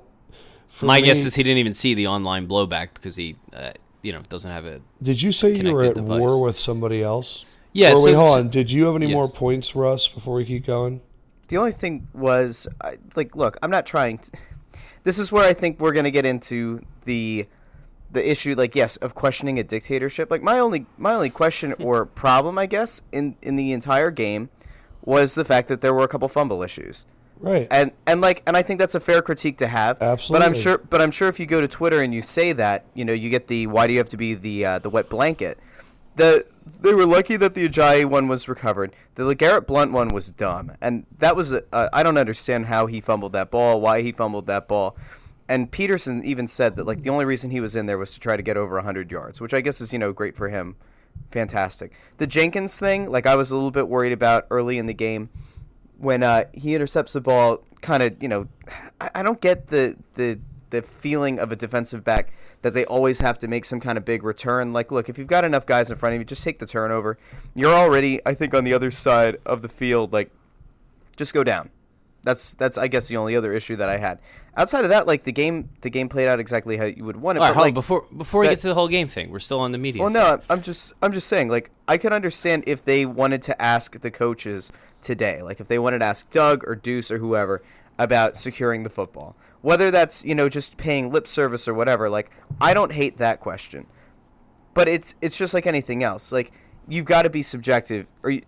My 0.82 1.00
me- 1.00 1.06
guess 1.06 1.24
is 1.24 1.34
he 1.34 1.42
didn't 1.42 1.58
even 1.58 1.74
see 1.74 1.94
the 1.94 2.06
online 2.08 2.46
blowback 2.48 2.88
because 2.94 3.16
he, 3.16 3.36
uh, 3.52 3.72
you 4.02 4.12
know, 4.12 4.22
doesn't 4.28 4.50
have 4.50 4.66
a. 4.66 4.80
Did 5.02 5.22
you 5.22 5.32
say 5.32 5.54
you 5.56 5.72
were 5.72 5.84
at 5.84 5.94
device. 5.94 6.20
war 6.20 6.42
with 6.42 6.56
somebody 6.56 7.02
else? 7.02 7.44
Yeah, 7.72 7.94
so 7.94 8.04
wait, 8.04 8.14
hold 8.14 8.38
on. 8.38 8.48
Did 8.48 8.70
you 8.70 8.86
have 8.86 8.96
any 8.96 9.06
Yes. 9.06 9.12
more 9.14 9.28
points, 9.28 9.74
Russ? 9.76 10.08
Before 10.08 10.34
we 10.36 10.44
keep 10.44 10.66
going. 10.66 11.00
The 11.48 11.56
only 11.56 11.72
thing 11.72 12.08
was, 12.12 12.66
I, 12.80 12.98
like, 13.14 13.36
look, 13.36 13.56
I'm 13.62 13.70
not 13.70 13.86
trying. 13.86 14.18
To, 14.18 14.30
this 15.04 15.18
is 15.18 15.30
where 15.30 15.44
I 15.44 15.54
think 15.54 15.80
we're 15.80 15.92
gonna 15.92 16.10
get 16.10 16.24
into 16.24 16.84
the 17.04 17.46
the 18.12 18.30
issue, 18.30 18.54
like, 18.54 18.74
yes, 18.74 18.96
of 18.98 19.14
questioning 19.14 19.58
a 19.58 19.64
dictatorship. 19.64 20.30
Like, 20.30 20.42
my 20.42 20.58
only 20.58 20.86
my 20.96 21.14
only 21.14 21.30
question 21.30 21.72
or 21.78 22.06
problem, 22.06 22.58
I 22.58 22.66
guess, 22.66 23.02
in 23.12 23.36
in 23.42 23.56
the 23.56 23.72
entire 23.72 24.10
game 24.10 24.50
was 25.02 25.34
the 25.34 25.44
fact 25.44 25.68
that 25.68 25.80
there 25.80 25.94
were 25.94 26.04
a 26.04 26.08
couple 26.08 26.28
fumble 26.28 26.62
issues. 26.62 27.06
Right. 27.38 27.68
And 27.70 27.92
and 28.06 28.20
like 28.20 28.42
and 28.46 28.56
I 28.56 28.62
think 28.62 28.80
that's 28.80 28.94
a 28.94 29.00
fair 29.00 29.22
critique 29.22 29.58
to 29.58 29.68
have. 29.68 30.00
absolutely 30.00 30.44
But 30.44 30.46
I'm 30.46 30.54
sure 30.60 30.78
but 30.78 31.02
I'm 31.02 31.10
sure 31.10 31.28
if 31.28 31.38
you 31.38 31.46
go 31.46 31.60
to 31.60 31.68
Twitter 31.68 32.00
and 32.00 32.14
you 32.14 32.22
say 32.22 32.52
that, 32.52 32.86
you 32.94 33.04
know, 33.04 33.12
you 33.12 33.30
get 33.30 33.48
the 33.48 33.66
why 33.66 33.86
do 33.86 33.92
you 33.92 33.98
have 33.98 34.08
to 34.10 34.16
be 34.16 34.34
the 34.34 34.64
uh, 34.64 34.78
the 34.78 34.90
wet 34.90 35.08
blanket. 35.08 35.58
The 36.16 36.46
they 36.80 36.92
were 36.92 37.06
lucky 37.06 37.36
that 37.36 37.54
the 37.54 37.68
Ajayi 37.68 38.04
one 38.04 38.28
was 38.28 38.48
recovered. 38.48 38.92
The 39.14 39.22
LeGarrette 39.22 39.66
Blunt 39.66 39.92
one 39.92 40.08
was 40.08 40.30
dumb, 40.30 40.72
and 40.80 41.06
that 41.18 41.36
was 41.36 41.52
uh, 41.52 41.62
I 41.72 42.02
don't 42.02 42.18
understand 42.18 42.66
how 42.66 42.86
he 42.86 43.00
fumbled 43.00 43.32
that 43.32 43.50
ball, 43.50 43.80
why 43.80 44.02
he 44.02 44.12
fumbled 44.12 44.46
that 44.46 44.68
ball. 44.68 44.96
And 45.48 45.70
Pederson 45.70 46.24
even 46.24 46.46
said 46.48 46.76
that 46.76 46.86
like 46.86 47.02
the 47.02 47.10
only 47.10 47.24
reason 47.24 47.50
he 47.50 47.60
was 47.60 47.76
in 47.76 47.86
there 47.86 47.98
was 47.98 48.12
to 48.14 48.20
try 48.20 48.36
to 48.36 48.42
get 48.42 48.56
over 48.56 48.74
100 48.76 49.10
yards, 49.10 49.40
which 49.40 49.54
I 49.54 49.60
guess 49.60 49.80
is 49.80 49.92
you 49.92 49.98
know 49.98 50.12
great 50.12 50.36
for 50.36 50.48
him, 50.48 50.76
fantastic. 51.30 51.92
The 52.18 52.26
Jenkins 52.26 52.78
thing, 52.78 53.10
like 53.10 53.26
I 53.26 53.36
was 53.36 53.50
a 53.50 53.54
little 53.54 53.70
bit 53.70 53.88
worried 53.88 54.12
about 54.12 54.46
early 54.50 54.78
in 54.78 54.86
the 54.86 54.94
game 54.94 55.30
when 55.98 56.22
uh, 56.22 56.44
he 56.52 56.74
intercepts 56.74 57.14
the 57.14 57.20
ball, 57.20 57.62
kind 57.80 58.02
of, 58.02 58.22
you 58.22 58.28
know, 58.28 58.48
I, 59.00 59.10
I 59.16 59.22
don't 59.22 59.40
get 59.40 59.68
the 59.68 59.96
the 60.14 60.38
the 60.70 60.82
feeling 60.82 61.38
of 61.38 61.52
a 61.52 61.56
defensive 61.56 62.02
back 62.04 62.32
that 62.62 62.74
they 62.74 62.84
always 62.86 63.20
have 63.20 63.38
to 63.38 63.48
make 63.48 63.64
some 63.64 63.80
kind 63.80 63.96
of 63.96 64.04
big 64.04 64.22
return. 64.24 64.72
Like, 64.72 64.90
look, 64.90 65.08
if 65.08 65.16
you've 65.18 65.26
got 65.28 65.44
enough 65.44 65.64
guys 65.66 65.90
in 65.90 65.96
front 65.96 66.14
of 66.14 66.20
you, 66.20 66.24
just 66.24 66.42
take 66.42 66.58
the 66.58 66.66
turnover. 66.66 67.18
You're 67.54 67.72
already, 67.74 68.20
I 68.26 68.34
think, 68.34 68.52
on 68.54 68.64
the 68.64 68.72
other 68.74 68.90
side 68.90 69.36
of 69.46 69.62
the 69.62 69.68
field. 69.68 70.12
Like, 70.12 70.30
just 71.16 71.32
go 71.34 71.44
down. 71.44 71.70
That's 72.24 72.54
that's 72.54 72.76
I 72.76 72.88
guess 72.88 73.06
the 73.06 73.16
only 73.16 73.36
other 73.36 73.52
issue 73.52 73.76
that 73.76 73.88
I 73.88 73.98
had. 73.98 74.18
Outside 74.56 74.82
of 74.84 74.90
that, 74.90 75.06
like 75.06 75.22
the 75.22 75.30
game, 75.32 75.68
the 75.82 75.90
game 75.90 76.08
played 76.08 76.26
out 76.26 76.40
exactly 76.40 76.76
how 76.76 76.86
you 76.86 77.04
would 77.04 77.16
want 77.16 77.36
it. 77.38 77.40
All 77.40 77.46
right, 77.46 77.50
but, 77.50 77.54
hold 77.54 77.62
on, 77.62 77.66
like, 77.68 77.74
before 77.74 78.06
before 78.16 78.40
we 78.40 78.48
get 78.48 78.58
to 78.60 78.68
the 78.68 78.74
whole 78.74 78.88
game 78.88 79.06
thing, 79.06 79.30
we're 79.30 79.38
still 79.38 79.60
on 79.60 79.70
the 79.70 79.78
media. 79.78 80.02
well, 80.02 80.08
thing. 80.10 80.14
no, 80.20 80.26
I'm- 80.30 80.42
I'm 80.50 80.62
just 80.62 80.92
I'm 81.00 81.12
just 81.12 81.28
saying 81.28 81.48
like 81.48 81.70
I 81.86 81.98
could 81.98 82.12
understand 82.12 82.64
if 82.66 82.84
they 82.84 83.06
wanted 83.06 83.42
to 83.42 83.62
ask 83.62 84.00
the 84.00 84.10
coaches 84.10 84.72
today, 85.02 85.40
like 85.40 85.60
if 85.60 85.68
they 85.68 85.78
wanted 85.78 86.00
to 86.00 86.06
ask 86.06 86.28
Doug 86.30 86.64
or 86.66 86.74
Deuce 86.74 87.12
or 87.12 87.18
whoever 87.18 87.62
about 87.96 88.36
securing 88.36 88.82
the 88.82 88.90
football. 88.90 89.36
Whether 89.66 89.90
that's, 89.90 90.24
you 90.24 90.36
know, 90.36 90.48
just 90.48 90.76
paying 90.76 91.10
lip 91.10 91.26
service 91.26 91.66
or 91.66 91.74
whatever, 91.74 92.08
like 92.08 92.30
I 92.60 92.72
don't 92.72 92.92
hate 92.92 93.18
that 93.18 93.40
question. 93.40 93.86
But 94.74 94.86
it's 94.86 95.16
it's 95.20 95.36
just 95.36 95.54
like 95.54 95.66
anything 95.66 96.04
else. 96.04 96.30
Like 96.30 96.52
you've 96.86 97.04
got 97.04 97.22
to 97.22 97.30
be 97.30 97.42
subjective 97.42 98.06
or 98.22 98.30
you, 98.30 98.42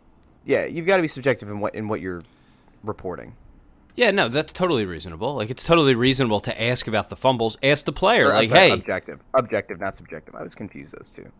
yeah, 0.44 0.64
you've 0.66 0.86
got 0.86 0.94
to 0.98 1.02
be 1.02 1.08
subjective 1.08 1.50
in 1.50 1.58
what 1.58 1.74
in 1.74 1.88
what 1.88 2.00
you're 2.00 2.22
reporting. 2.84 3.34
Yeah, 3.96 4.12
no, 4.12 4.28
that's 4.28 4.52
totally 4.52 4.86
reasonable. 4.86 5.34
Like 5.34 5.50
it's 5.50 5.64
totally 5.64 5.96
reasonable 5.96 6.38
to 6.38 6.62
ask 6.62 6.86
about 6.86 7.08
the 7.08 7.16
fumbles. 7.16 7.58
Ask 7.64 7.84
the 7.84 7.92
player, 7.92 8.26
Or, 8.26 8.34
like, 8.34 8.50
sorry, 8.50 8.68
hey, 8.68 8.74
objective. 8.74 9.18
Objective, 9.34 9.80
not 9.80 9.96
subjective. 9.96 10.36
I 10.36 10.44
was 10.44 10.54
confused 10.54 10.94
those 10.96 11.10
two. 11.10 11.32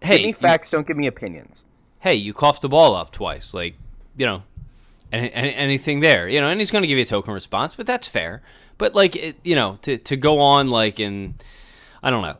hey, 0.00 0.18
give 0.18 0.22
me 0.22 0.28
you- 0.28 0.34
facts, 0.34 0.70
don't 0.70 0.86
give 0.86 0.96
me 0.96 1.08
opinions. 1.08 1.64
hey, 1.98 2.14
you 2.14 2.32
coughed 2.32 2.62
the 2.62 2.68
ball 2.68 2.94
up 2.94 3.10
twice. 3.10 3.52
Like, 3.52 3.74
you 4.16 4.26
know, 4.26 4.44
any, 5.14 5.32
any, 5.32 5.54
anything 5.54 6.00
there, 6.00 6.28
you 6.28 6.40
know, 6.40 6.48
and 6.48 6.60
he's 6.60 6.70
going 6.70 6.82
to 6.82 6.88
give 6.88 6.98
you 6.98 7.04
a 7.04 7.06
token 7.06 7.32
response, 7.32 7.74
but 7.74 7.86
that's 7.86 8.08
fair. 8.08 8.42
But 8.78 8.94
like, 8.94 9.16
it, 9.16 9.36
you 9.44 9.54
know, 9.54 9.78
to, 9.82 9.98
to 9.98 10.16
go 10.16 10.40
on 10.40 10.68
like 10.68 10.98
in, 10.98 11.34
I 12.02 12.10
don't 12.10 12.22
know, 12.22 12.36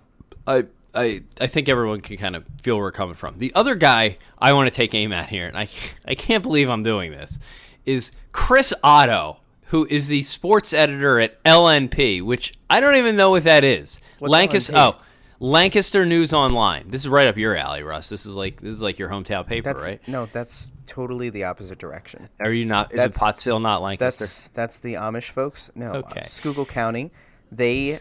I 0.47 0.65
I 0.95 1.23
I 1.41 1.47
think 1.47 1.69
everyone 1.69 2.01
can 2.01 2.17
kind 2.17 2.37
of 2.37 2.45
feel 2.63 2.77
where 2.77 2.85
we're 2.85 2.93
coming 2.93 3.15
from. 3.15 3.39
The 3.39 3.53
other 3.55 3.75
guy 3.75 4.19
I 4.39 4.53
want 4.53 4.69
to 4.69 4.75
take 4.75 4.95
aim 4.95 5.13
at 5.13 5.29
here, 5.29 5.47
and 5.47 5.57
I 5.57 5.69
I 6.07 6.15
can't 6.15 6.43
believe 6.43 6.69
I'm 6.69 6.83
doing 6.83 7.13
this, 7.13 7.39
is 7.87 8.13
Chris 8.33 8.73
Otto, 8.83 9.39
who 9.67 9.87
is 9.89 10.09
the 10.09 10.23
sports 10.23 10.73
editor 10.73 11.21
at 11.21 11.43
LNP, 11.45 12.23
which 12.23 12.55
I 12.69 12.81
don't 12.81 12.97
even 12.97 13.17
know 13.17 13.31
what 13.31 13.45
that 13.45 13.65
is. 13.65 14.01
What's 14.19 14.31
Lancaster. 14.31 14.73
LNP? 14.73 14.95
Oh. 14.95 15.01
Lancaster 15.41 16.07
News 16.07 16.33
Online. 16.33 16.89
This 16.89 17.03
is 17.03 17.09
right 17.09 17.27
up 17.27 17.37
your 17.37 17.57
alley, 17.57 17.83
Russ. 17.83 18.09
This 18.09 18.27
is 18.27 18.35
like 18.37 18.61
this 18.61 18.71
is 18.77 18.83
like 18.83 18.99
your 18.99 19.09
hometown 19.09 19.47
paper, 19.47 19.73
That's 19.73 19.87
right? 19.87 20.09
no, 20.09 20.27
that's 20.27 20.73
totally 20.87 21.31
the 21.31 21.45
opposite 21.45 21.79
direction. 21.79 22.29
Are 22.41 22.53
you 22.53 22.65
not? 22.65 22.89
Is 22.93 22.95
it 22.95 22.97
That's- 22.99 23.19
Pottsville, 23.19 23.61
not 23.61 23.83
Lancaster? 23.83 24.25
That's 24.25 24.49
that's 24.49 24.77
the 24.79 24.95
Amish 24.95 25.31
folks. 25.31 25.71
No, 25.75 25.93
Okay. 25.95 26.21
uh, 26.21 26.25
Schuylkill 26.25 26.67
County. 26.67 27.11
They 27.51 27.99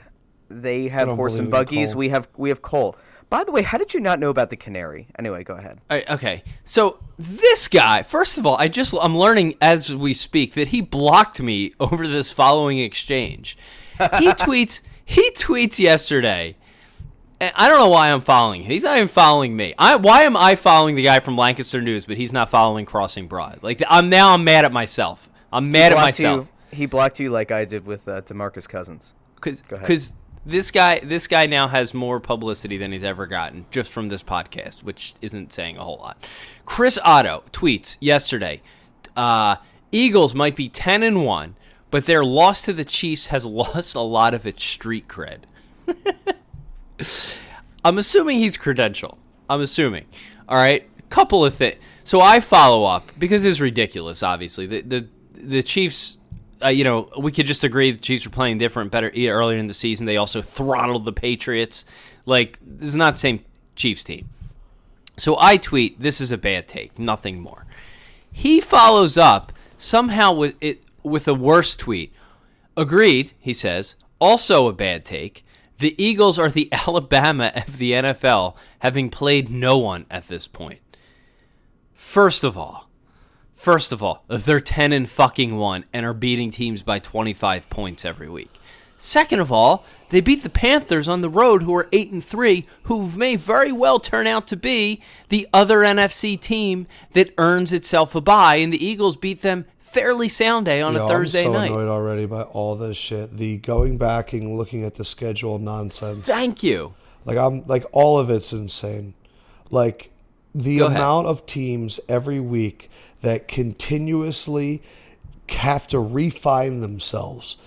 they 0.50 0.88
have 0.90 1.10
horse 1.10 1.38
and 1.40 1.50
buggies. 1.50 1.94
coal. 1.94 2.00
We 2.00 2.10
have 2.10 2.28
we 2.38 2.50
have 2.50 2.62
coal. 2.62 2.96
By 3.30 3.44
the 3.44 3.52
way, 3.52 3.64
how 3.64 3.80
did 3.80 3.96
you 3.96 4.00
not 4.00 4.20
know 4.20 4.30
about 4.30 4.52
the 4.52 4.56
canary? 4.58 5.08
Anyway, 5.18 5.44
go 5.44 5.56
ahead. 5.56 5.80
All 5.90 5.98
right, 5.98 6.08
okay, 6.08 6.44
so 6.64 7.00
this 7.18 7.68
guy, 7.68 8.04
first 8.04 8.38
of 8.38 8.46
all, 8.46 8.56
I 8.58 8.68
just 8.68 8.94
I'm 9.02 9.18
learning 9.18 9.56
as 9.60 9.96
we 9.96 10.14
speak 10.14 10.54
that 10.54 10.68
he 10.68 10.82
blocked 10.82 11.42
me 11.42 11.74
over 11.80 12.08
this 12.08 12.32
following 12.32 12.78
exchange. 12.78 13.58
He 13.98 14.28
tweets. 14.34 14.82
He 15.06 15.32
tweets 15.32 15.80
yesterday. 15.80 16.56
And 17.44 17.54
I 17.56 17.68
don't 17.68 17.80
know 17.80 17.90
why 17.90 18.12
I'm 18.12 18.22
following 18.22 18.62
him. 18.62 18.72
He's 18.72 18.84
not 18.84 18.96
even 18.96 19.08
following 19.08 19.56
me. 19.56 19.74
I 19.78 19.96
why 19.98 20.24
am 20.24 20.38
I 20.38 20.56
following 20.56 20.96
the 20.96 21.04
guy 21.04 21.20
from 21.20 21.38
Lancaster 21.38 21.82
News, 21.82 22.06
but 22.06 22.18
he's 22.18 22.32
not 22.32 22.50
following 22.50 22.86
Crossing 22.86 23.28
Broad? 23.28 23.60
Like 23.62 23.82
I'm 23.90 24.10
now 24.10 24.34
I'm 24.34 24.44
mad 24.44 24.66
at 24.66 24.72
myself. 24.72 25.30
I'm 25.52 25.72
mad 25.72 25.92
at 25.92 25.98
myself. 25.98 26.50
You, 26.72 26.78
he 26.78 26.86
blocked 26.86 27.20
you 27.20 27.30
like 27.30 27.52
I 27.52 27.66
did 27.66 27.86
with 27.86 28.08
uh, 28.08 28.22
Demarcus 28.22 28.68
Cousins. 28.68 29.14
because 29.36 29.62
Go 29.62 29.76
ahead. 29.76 29.88
because 29.88 30.14
this 30.46 30.72
guy 30.72 31.00
this 31.00 31.28
guy 31.28 31.46
now 31.46 31.68
has 31.68 31.94
more 31.94 32.20
publicity 32.20 32.78
than 32.78 32.92
he's 32.92 33.04
ever 33.04 33.28
gotten 33.28 33.66
just 33.72 33.92
from 33.92 34.10
this 34.10 34.24
podcast, 34.24 34.84
which 34.84 35.14
isn't 35.22 35.52
saying 35.54 35.78
a 35.78 35.84
whole 35.84 35.98
lot. 35.98 36.18
Chris 36.66 36.98
Otto 37.04 37.44
tweets 37.52 37.98
yesterday, 38.00 38.62
uh, 39.18 39.58
Eagles 39.92 40.34
might 40.34 40.56
be 40.56 40.70
ten 40.70 41.04
and 41.04 41.26
one, 41.26 41.56
but 41.92 42.06
their 42.06 42.24
loss 42.24 42.62
to 42.64 42.74
the 42.74 42.86
Chiefs 42.86 43.28
has 43.28 43.46
lost 43.64 43.96
a 43.96 44.02
lot 44.02 44.34
of 44.34 44.48
its 44.48 44.64
street 44.64 45.08
cred. 45.08 45.40
I'm 47.86 47.98
assuming 47.98 48.40
he's 48.40 48.58
credential. 48.58 49.18
I'm 49.50 49.62
assuming. 49.62 50.06
All 50.48 50.58
right, 50.58 50.88
couple 51.10 51.46
of 51.46 51.54
things. 51.54 51.78
So 52.04 52.20
I 52.22 52.40
follow 52.40 52.86
up 52.86 53.12
because 53.18 53.46
it's 53.46 53.60
ridiculous. 53.60 54.24
Obviously, 54.24 54.66
the 54.66 54.82
the 54.82 55.08
the 55.34 55.64
Chiefs. 55.64 56.18
Uh, 56.64 56.70
you 56.70 56.86
know, 56.86 57.10
we 57.18 57.30
could 57.32 57.46
just 57.46 57.66
agree 57.66 57.92
the 57.92 57.98
Chiefs 57.98 58.26
were 58.26 58.32
playing 58.32 58.58
different, 58.58 58.90
better 58.90 59.12
earlier 59.14 59.58
in 59.58 59.68
the 59.68 59.74
season. 59.74 60.06
They 60.06 60.16
also 60.16 60.42
throttled 60.42 61.04
the 61.04 61.12
Patriots. 61.12 61.86
Like 62.26 62.58
it's 62.80 62.96
not 62.96 63.16
the 63.16 63.20
same 63.20 63.44
Chiefs 63.76 64.04
team. 64.04 64.30
So 65.18 65.38
I 65.40 65.58
tweet, 65.58 66.00
"This 66.00 66.22
is 66.22 66.32
a 66.32 66.38
bad 66.38 66.68
take. 66.68 66.98
Nothing 66.98 67.40
more." 67.42 67.66
He 68.32 68.62
follows 68.62 69.18
up 69.18 69.52
somehow 69.78 70.34
with 70.34 70.56
it 70.62 70.82
with 71.04 71.28
a 71.28 71.34
worse 71.34 71.76
tweet. 71.76 72.14
Agreed, 72.76 73.34
he 73.40 73.54
says. 73.54 73.96
Also 74.20 74.68
a 74.68 74.74
bad 74.74 75.06
take. 75.06 75.46
The 75.84 76.02
Eagles 76.02 76.40
are 76.40 76.50
the 76.50 76.70
Alabama 76.88 77.52
of 77.54 77.78
the 77.78 77.92
NFL, 77.92 78.56
having 78.80 79.10
played 79.10 79.50
no 79.50 79.78
one 79.78 80.06
at 80.10 80.30
this 80.30 80.48
point. 80.48 80.80
First 81.94 82.46
of 82.46 82.58
all, 82.58 82.90
first 83.54 83.92
of 83.92 84.02
all, 84.02 84.24
they're 84.30 84.62
10 84.62 84.94
and 84.94 85.10
fucking 85.10 85.58
1 85.58 85.84
and 85.92 86.06
are 86.06 86.14
beating 86.14 86.52
teams 86.52 86.84
by 86.84 87.00
25 87.00 87.70
points 87.70 88.06
every 88.06 88.30
week. 88.30 88.62
Second 88.98 89.42
of 89.42 89.52
all, 89.52 89.84
they 90.08 90.22
beat 90.22 90.44
the 90.44 90.50
Panthers 90.50 91.10
on 91.10 91.20
the 91.20 91.30
road 91.30 91.64
who 91.64 91.76
are 91.76 91.90
8 91.92 92.14
and 92.14 92.24
3, 92.24 92.66
who 92.84 93.10
may 93.10 93.36
very 93.36 93.74
well 93.74 94.00
turn 94.00 94.26
out 94.26 94.48
to 94.48 94.56
be 94.56 95.02
the 95.28 95.46
other 95.52 95.80
NFC 95.80 96.40
team 96.40 96.88
that 97.12 97.34
earns 97.38 97.74
itself 97.74 98.16
a 98.16 98.22
bye 98.22 98.56
and 98.56 98.72
the 98.72 98.82
Eagles 98.82 99.18
beat 99.18 99.42
them 99.42 99.66
fairly 99.94 100.28
sound 100.28 100.66
day 100.66 100.82
on 100.82 100.96
Yo, 100.96 101.06
a 101.06 101.08
Thursday 101.08 101.46
I'm 101.46 101.54
so 101.54 101.54
night. 101.54 101.72
annoyed 101.72 101.88
already 101.88 102.26
by 102.26 102.42
all 102.44 102.76
this 102.76 102.98
shit. 102.98 103.38
The 103.38 103.58
going 103.58 103.98
back 103.98 104.34
and 104.34 104.58
looking 104.58 104.84
at 104.84 104.96
the 104.96 105.06
schedule 105.06 105.60
nonsense. 105.60 106.26
Thank 106.26 106.64
you. 106.64 106.94
Like 107.26 107.38
I'm 107.38 107.66
like 107.68 107.86
all 107.92 108.20
of 108.20 108.30
it's 108.30 108.52
insane. 108.52 109.14
Like 109.70 110.12
the 110.54 110.80
Go 110.80 110.86
ahead. 110.88 110.98
amount 110.98 111.28
of 111.28 111.46
teams 111.46 112.00
every 112.10 112.40
week 112.40 112.90
that 113.22 113.48
continuously 113.48 114.82
have 115.50 115.88
to 115.88 116.00
refine 116.00 116.82
themselves. 116.82 117.58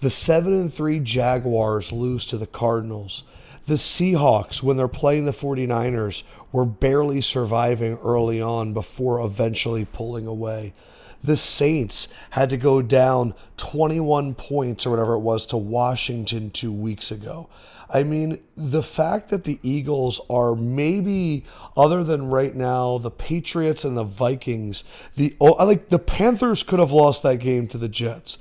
The 0.00 0.10
7 0.10 0.52
and 0.52 0.72
3 0.72 1.00
Jaguars 1.00 1.92
lose 1.92 2.24
to 2.26 2.36
the 2.38 2.46
Cardinals. 2.46 3.24
The 3.66 3.74
Seahawks 3.74 4.62
when 4.62 4.76
they're 4.76 4.88
playing 4.88 5.24
the 5.26 5.30
49ers 5.32 6.22
were 6.50 6.64
barely 6.64 7.20
surviving 7.20 7.98
early 8.02 8.40
on 8.40 8.72
before 8.72 9.24
eventually 9.24 9.84
pulling 9.84 10.26
away. 10.26 10.74
The 11.22 11.36
Saints 11.36 12.08
had 12.30 12.50
to 12.50 12.56
go 12.56 12.82
down 12.82 13.34
21 13.56 14.34
points 14.34 14.86
or 14.86 14.90
whatever 14.90 15.14
it 15.14 15.20
was 15.20 15.46
to 15.46 15.56
Washington 15.56 16.50
2 16.50 16.72
weeks 16.72 17.10
ago. 17.10 17.48
I 17.92 18.04
mean, 18.04 18.40
the 18.56 18.82
fact 18.82 19.28
that 19.28 19.44
the 19.44 19.58
Eagles 19.62 20.20
are 20.30 20.56
maybe, 20.56 21.44
other 21.76 22.02
than 22.02 22.30
right 22.30 22.54
now, 22.54 22.96
the 22.96 23.10
Patriots 23.10 23.84
and 23.84 23.96
the 23.96 24.04
Vikings, 24.04 24.82
the 25.16 25.36
oh, 25.40 25.64
like 25.64 25.90
the 25.90 25.98
Panthers 25.98 26.62
could 26.62 26.78
have 26.78 26.92
lost 26.92 27.22
that 27.22 27.36
game 27.36 27.68
to 27.68 27.78
the 27.78 27.88
Jets. 27.88 28.38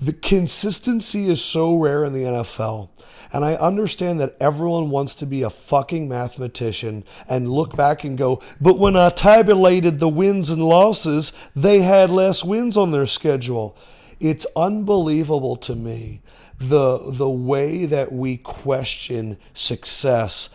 The 0.00 0.12
consistency 0.12 1.28
is 1.28 1.42
so 1.42 1.76
rare 1.76 2.04
in 2.04 2.12
the 2.12 2.24
NFL. 2.24 2.90
And 3.34 3.44
I 3.44 3.54
understand 3.56 4.20
that 4.20 4.36
everyone 4.38 4.90
wants 4.90 5.12
to 5.16 5.26
be 5.26 5.42
a 5.42 5.50
fucking 5.50 6.08
mathematician 6.08 7.02
and 7.28 7.50
look 7.50 7.74
back 7.74 8.04
and 8.04 8.16
go, 8.16 8.40
but 8.60 8.78
when 8.78 8.94
I 8.94 9.08
tabulated 9.08 9.98
the 9.98 10.08
wins 10.08 10.50
and 10.50 10.62
losses, 10.62 11.32
they 11.56 11.82
had 11.82 12.12
less 12.12 12.44
wins 12.44 12.76
on 12.76 12.92
their 12.92 13.06
schedule. 13.06 13.76
It's 14.20 14.46
unbelievable 14.54 15.56
to 15.56 15.74
me 15.74 16.22
the 16.58 17.00
the 17.10 17.28
way 17.28 17.86
that 17.86 18.12
we 18.12 18.36
question 18.36 19.38
success 19.52 20.50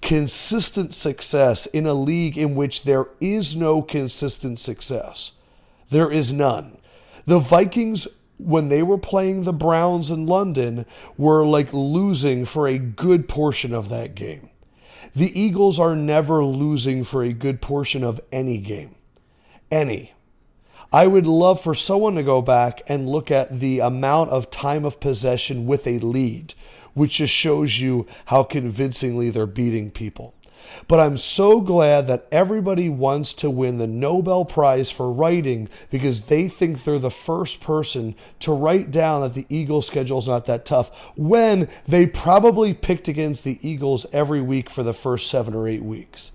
consistent 0.00 0.94
success 0.94 1.66
in 1.66 1.84
a 1.84 1.92
league 1.92 2.38
in 2.38 2.54
which 2.54 2.84
there 2.84 3.08
is 3.20 3.54
no 3.54 3.82
consistent 3.82 4.58
success 4.58 5.32
there 5.90 6.10
is 6.10 6.32
none 6.32 6.78
the 7.26 7.38
vikings 7.38 8.08
when 8.44 8.68
they 8.68 8.82
were 8.82 8.98
playing 8.98 9.44
the 9.44 9.52
browns 9.52 10.10
in 10.10 10.26
london 10.26 10.86
were 11.16 11.44
like 11.44 11.72
losing 11.72 12.44
for 12.44 12.68
a 12.68 12.78
good 12.78 13.28
portion 13.28 13.72
of 13.74 13.88
that 13.88 14.14
game. 14.14 14.50
The 15.14 15.38
eagles 15.38 15.78
are 15.78 15.94
never 15.94 16.42
losing 16.44 17.04
for 17.04 17.22
a 17.22 17.32
good 17.32 17.60
portion 17.60 18.02
of 18.02 18.20
any 18.32 18.58
game. 18.58 18.96
Any. 19.70 20.12
I 20.92 21.06
would 21.06 21.26
love 21.26 21.60
for 21.60 21.74
someone 21.74 22.16
to 22.16 22.22
go 22.22 22.42
back 22.42 22.82
and 22.88 23.08
look 23.08 23.30
at 23.30 23.60
the 23.60 23.80
amount 23.80 24.30
of 24.30 24.50
time 24.50 24.84
of 24.84 25.00
possession 25.00 25.66
with 25.66 25.86
a 25.86 25.98
lead, 26.00 26.54
which 26.94 27.18
just 27.18 27.32
shows 27.32 27.80
you 27.80 28.06
how 28.26 28.42
convincingly 28.42 29.30
they're 29.30 29.46
beating 29.46 29.90
people. 29.90 30.34
But 30.88 31.00
I'm 31.00 31.16
so 31.16 31.60
glad 31.60 32.06
that 32.06 32.26
everybody 32.30 32.88
wants 32.88 33.34
to 33.34 33.50
win 33.50 33.78
the 33.78 33.86
Nobel 33.86 34.44
Prize 34.44 34.90
for 34.90 35.10
writing 35.10 35.68
because 35.90 36.22
they 36.22 36.48
think 36.48 36.84
they're 36.84 36.98
the 36.98 37.10
first 37.10 37.60
person 37.60 38.14
to 38.40 38.52
write 38.52 38.90
down 38.90 39.22
that 39.22 39.34
the 39.34 39.46
Eagles' 39.48 39.86
schedule 39.86 40.18
is 40.18 40.28
not 40.28 40.46
that 40.46 40.64
tough 40.64 41.12
when 41.16 41.68
they 41.86 42.06
probably 42.06 42.74
picked 42.74 43.08
against 43.08 43.44
the 43.44 43.58
Eagles 43.68 44.06
every 44.12 44.40
week 44.40 44.70
for 44.70 44.82
the 44.82 44.94
first 44.94 45.30
seven 45.30 45.54
or 45.54 45.68
eight 45.68 45.82
weeks. 45.82 46.32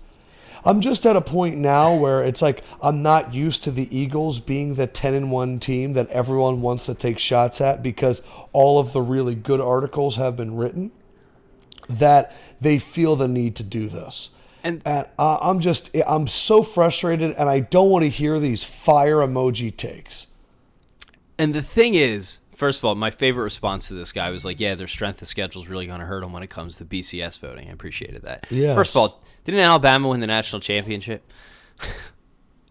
I'm 0.64 0.80
just 0.80 1.06
at 1.06 1.16
a 1.16 1.22
point 1.22 1.56
now 1.56 1.94
where 1.94 2.22
it's 2.22 2.42
like 2.42 2.62
I'm 2.82 3.02
not 3.02 3.32
used 3.32 3.64
to 3.64 3.70
the 3.70 3.96
Eagles 3.96 4.40
being 4.40 4.74
the 4.74 4.86
10 4.86 5.14
and 5.14 5.32
1 5.32 5.58
team 5.58 5.94
that 5.94 6.08
everyone 6.08 6.60
wants 6.60 6.86
to 6.86 6.94
take 6.94 7.18
shots 7.18 7.60
at 7.60 7.82
because 7.82 8.22
all 8.52 8.78
of 8.78 8.92
the 8.92 9.00
really 9.00 9.34
good 9.34 9.60
articles 9.60 10.16
have 10.16 10.36
been 10.36 10.56
written 10.56 10.90
that 11.88 12.34
they 12.60 12.78
feel 12.78 13.16
the 13.16 13.28
need 13.28 13.56
to 13.56 13.62
do 13.62 13.88
this. 13.88 14.30
And- 14.62 14.82
uh, 14.84 15.04
I'm 15.18 15.60
just 15.60 15.94
I'm 16.06 16.26
so 16.26 16.62
frustrated, 16.62 17.32
and 17.32 17.48
I 17.48 17.60
don't 17.60 17.88
want 17.90 18.04
to 18.04 18.10
hear 18.10 18.38
these 18.38 18.62
fire 18.62 19.16
emoji 19.16 19.74
takes. 19.74 20.26
And 21.38 21.54
the 21.54 21.62
thing 21.62 21.94
is, 21.94 22.40
first 22.54 22.80
of 22.80 22.84
all, 22.84 22.94
my 22.94 23.10
favorite 23.10 23.44
response 23.44 23.88
to 23.88 23.94
this 23.94 24.12
guy 24.12 24.30
was 24.30 24.44
like, 24.44 24.60
"Yeah, 24.60 24.74
their 24.74 24.86
strength 24.86 25.22
of 25.22 25.28
schedule 25.28 25.62
is 25.62 25.68
really 25.68 25.86
going 25.86 26.00
to 26.00 26.06
hurt 26.06 26.22
them 26.22 26.32
when 26.32 26.42
it 26.42 26.50
comes 26.50 26.76
to 26.76 26.84
BCS 26.84 27.38
voting." 27.38 27.68
I 27.68 27.72
appreciated 27.72 28.22
that. 28.22 28.46
Yes. 28.50 28.76
First 28.76 28.92
of 28.94 28.96
all, 28.98 29.22
didn't 29.44 29.60
Alabama 29.60 30.08
win 30.08 30.20
the 30.20 30.26
national 30.26 30.60
championship? 30.60 31.24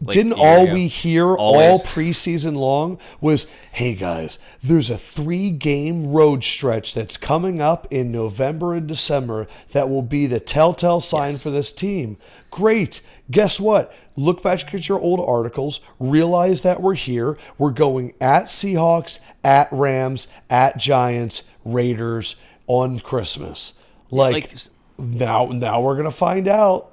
Like, 0.02 0.14
Didn't 0.14 0.34
all 0.40 0.72
we 0.72 0.88
hear 0.88 1.36
Always. 1.36 1.82
all 1.82 1.86
preseason 1.86 2.56
long 2.56 3.00
was, 3.20 3.48
"Hey 3.74 3.96
guys, 3.96 4.40
there's 4.64 4.90
a 4.90 4.98
three-game 4.98 6.08
road 6.12 6.42
stretch 6.42 6.94
that's 6.94 7.18
coming 7.18 7.62
up 7.62 7.86
in 7.92 8.10
November 8.10 8.74
and 8.74 8.88
December 8.88 9.46
that 9.74 9.90
will 9.90 10.02
be 10.02 10.26
the 10.26 10.40
telltale 10.40 11.02
sign 11.02 11.32
Yes. 11.32 11.44
for 11.44 11.50
this 11.50 11.74
team." 11.74 12.16
Great. 12.50 13.02
Guess 13.30 13.60
what? 13.60 13.92
Look 14.16 14.42
back 14.42 14.74
at 14.74 14.88
your 14.88 15.00
old 15.02 15.20
articles. 15.20 15.82
Realize 16.00 16.62
that 16.62 16.82
we're 16.82 16.94
here. 16.96 17.38
We're 17.58 17.72
going 17.72 18.14
at 18.22 18.46
Seahawks, 18.46 19.20
at 19.44 19.68
Rams, 19.70 20.28
at 20.50 20.78
Giants, 20.78 21.44
Raiders 21.66 22.38
on 22.68 23.00
Christmas. 23.00 23.74
Like, 24.12 24.34
like- 24.34 24.56
now, 24.98 25.48
now 25.48 25.82
we're 25.82 25.96
gonna 25.98 26.10
find 26.10 26.48
out. 26.48 26.88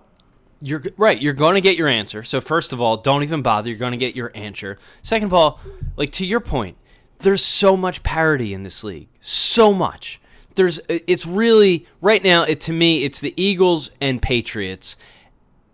You're 0.61 0.83
right. 0.97 1.21
You're 1.21 1.35
going 1.35 1.55
to 1.57 1.61
get 1.61 1.77
your 1.77 1.89
answer. 1.89 2.23
So 2.23 2.41
first 2.41 2.73
of 2.73 2.81
all, 2.81 2.97
don't 2.97 3.23
even 3.23 3.43
bother. 3.43 3.69
You're 3.69 3.79
going 3.79 3.93
to 3.93 3.99
get 3.99 4.17
your 4.17 4.33
answer. 4.35 4.79
Second 5.03 5.27
of 5.27 5.35
all, 5.35 5.61
like 5.97 6.13
to 6.13 6.27
your 6.27 6.41
point, 6.41 6.77
there's 7.19 7.45
so 7.45 7.77
much 7.77 8.03
parity 8.03 8.55
in 8.55 8.63
this 8.63 8.83
league. 8.83 9.09
So 9.21 9.73
much. 9.73 10.21
There's. 10.55 10.81
It's 10.89 11.27
really 11.27 11.87
right 12.01 12.25
now. 12.25 12.43
It 12.45 12.61
to 12.63 12.73
me, 12.73 13.05
it's 13.05 13.21
the 13.21 13.35
Eagles 13.37 13.91
and 14.01 14.23
Patriots, 14.23 14.97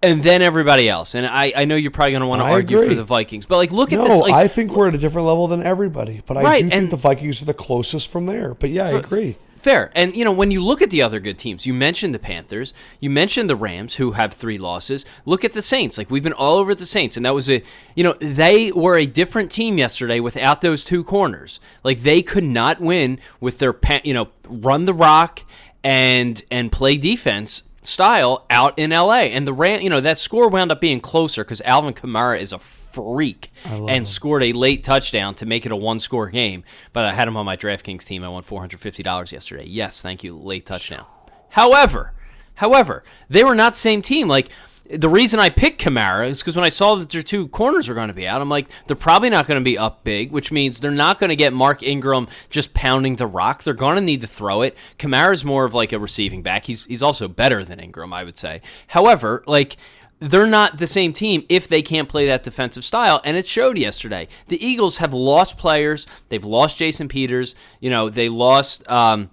and 0.02 0.24
then 0.24 0.42
everybody 0.42 0.88
else. 0.88 1.14
And 1.14 1.24
I, 1.24 1.52
I 1.54 1.64
know 1.64 1.76
you're 1.76 1.92
probably 1.92 2.10
going 2.12 2.22
to 2.22 2.26
want 2.26 2.40
to 2.42 2.46
argue 2.46 2.88
for 2.88 2.94
the 2.94 3.04
Vikings, 3.04 3.46
but 3.46 3.58
like 3.58 3.70
look 3.70 3.92
at 3.92 4.02
this. 4.02 4.20
Like, 4.20 4.32
I 4.32 4.48
think 4.48 4.72
we're 4.72 4.88
at 4.88 4.94
a 4.94 4.98
different 4.98 5.28
level 5.28 5.46
than 5.46 5.62
everybody, 5.62 6.20
but 6.26 6.36
I 6.36 6.42
Right, 6.42 6.62
do 6.64 6.70
think 6.70 6.82
and- 6.82 6.90
the 6.90 6.96
Vikings 6.96 7.40
are 7.40 7.44
the 7.44 7.54
closest 7.54 8.10
from 8.10 8.26
there. 8.26 8.54
But 8.54 8.70
yeah, 8.70 8.86
I 8.86 8.90
agree. 8.90 9.36
Fair. 9.62 9.92
And, 9.94 10.16
you 10.16 10.24
know, 10.24 10.32
when 10.32 10.50
you 10.50 10.60
look 10.60 10.82
at 10.82 10.90
the 10.90 11.02
other 11.02 11.20
good 11.20 11.38
teams, 11.38 11.66
you 11.66 11.72
mentioned 11.72 12.12
the 12.12 12.18
Panthers, 12.18 12.74
you 12.98 13.08
mentioned 13.08 13.48
the 13.48 13.54
Rams, 13.54 13.94
who 13.94 14.10
have 14.10 14.32
three 14.32 14.58
losses. 14.58 15.06
Look 15.24 15.44
at 15.44 15.52
the 15.52 15.62
Saints. 15.62 15.96
Like, 15.96 16.10
we've 16.10 16.22
been 16.24 16.32
all 16.32 16.56
over 16.56 16.74
the 16.74 16.84
Saints. 16.84 17.16
And 17.16 17.24
that 17.24 17.32
was 17.32 17.48
a, 17.48 17.62
you 17.94 18.02
know, 18.02 18.14
they 18.14 18.72
were 18.72 18.96
a 18.96 19.06
different 19.06 19.52
team 19.52 19.78
yesterday 19.78 20.18
without 20.18 20.62
those 20.62 20.84
two 20.84 21.04
corners. 21.04 21.60
Like, 21.84 22.00
they 22.00 22.22
could 22.22 22.42
not 22.42 22.80
win 22.80 23.20
with 23.40 23.60
their, 23.60 23.78
you 24.02 24.12
know, 24.12 24.30
run 24.48 24.84
the 24.84 24.94
rock 24.94 25.44
and 25.84 26.42
and 26.50 26.72
play 26.72 26.96
defense 26.96 27.62
style 27.82 28.46
out 28.50 28.78
in 28.78 28.90
LA. 28.90 29.22
And 29.22 29.46
the 29.46 29.52
Ram, 29.52 29.80
you 29.80 29.90
know, 29.90 30.00
that 30.00 30.18
score 30.18 30.48
wound 30.48 30.72
up 30.72 30.80
being 30.80 31.00
closer 31.00 31.44
because 31.44 31.60
Alvin 31.62 31.94
Kamara 31.94 32.40
is 32.40 32.52
a 32.52 32.58
freak 32.58 33.52
and 33.64 34.06
scored 34.06 34.42
a 34.42 34.52
late 34.52 34.84
touchdown 34.84 35.34
to 35.36 35.46
make 35.46 35.64
it 35.66 35.72
a 35.72 35.76
one 35.76 36.00
score 36.00 36.28
game. 36.28 36.64
But 36.92 37.04
I 37.04 37.12
had 37.12 37.28
him 37.28 37.36
on 37.36 37.46
my 37.46 37.56
DraftKings 37.56 38.04
team. 38.04 38.22
I 38.24 38.28
won 38.28 38.42
$450 38.42 39.32
yesterday. 39.32 39.64
Yes, 39.66 40.02
thank 40.02 40.22
you. 40.22 40.36
Late 40.36 40.66
touchdown. 40.66 41.06
However, 41.50 42.12
however, 42.54 43.02
they 43.28 43.44
were 43.44 43.54
not 43.54 43.74
the 43.74 43.80
same 43.80 44.02
team. 44.02 44.28
Like 44.28 44.48
the 44.92 45.08
reason 45.08 45.40
I 45.40 45.48
picked 45.48 45.80
Kamara 45.80 46.28
is 46.28 46.40
because 46.40 46.54
when 46.54 46.64
I 46.64 46.68
saw 46.68 46.96
that 46.96 47.08
their 47.08 47.22
two 47.22 47.48
corners 47.48 47.88
were 47.88 47.94
going 47.94 48.08
to 48.08 48.14
be 48.14 48.26
out, 48.26 48.40
I'm 48.40 48.48
like, 48.48 48.68
they're 48.86 48.96
probably 48.96 49.30
not 49.30 49.46
going 49.46 49.60
to 49.60 49.64
be 49.64 49.78
up 49.78 50.04
big, 50.04 50.30
which 50.30 50.52
means 50.52 50.80
they're 50.80 50.90
not 50.90 51.18
going 51.18 51.30
to 51.30 51.36
get 51.36 51.52
Mark 51.52 51.82
Ingram 51.82 52.28
just 52.50 52.74
pounding 52.74 53.16
the 53.16 53.26
rock. 53.26 53.62
They're 53.62 53.74
going 53.74 53.96
to 53.96 54.02
need 54.02 54.20
to 54.20 54.26
throw 54.26 54.62
it. 54.62 54.76
Kamara's 54.98 55.44
more 55.44 55.64
of 55.64 55.72
like 55.72 55.92
a 55.92 55.98
receiving 55.98 56.42
back. 56.42 56.66
He's 56.66 56.84
he's 56.84 57.02
also 57.02 57.26
better 57.26 57.64
than 57.64 57.80
Ingram, 57.80 58.12
I 58.12 58.24
would 58.24 58.36
say. 58.36 58.60
However, 58.88 59.42
like 59.46 59.76
they're 60.18 60.46
not 60.46 60.78
the 60.78 60.86
same 60.86 61.12
team 61.12 61.44
if 61.48 61.66
they 61.66 61.82
can't 61.82 62.08
play 62.08 62.26
that 62.26 62.44
defensive 62.44 62.84
style 62.84 63.20
and 63.24 63.36
it 63.36 63.44
showed 63.44 63.76
yesterday 63.76 64.28
the 64.46 64.64
eagles 64.64 64.98
have 64.98 65.12
lost 65.12 65.58
players 65.58 66.06
they've 66.28 66.44
lost 66.44 66.76
jason 66.76 67.08
peters 67.08 67.56
you 67.80 67.90
know 67.90 68.08
they 68.08 68.28
lost 68.28 68.88
um, 68.88 69.30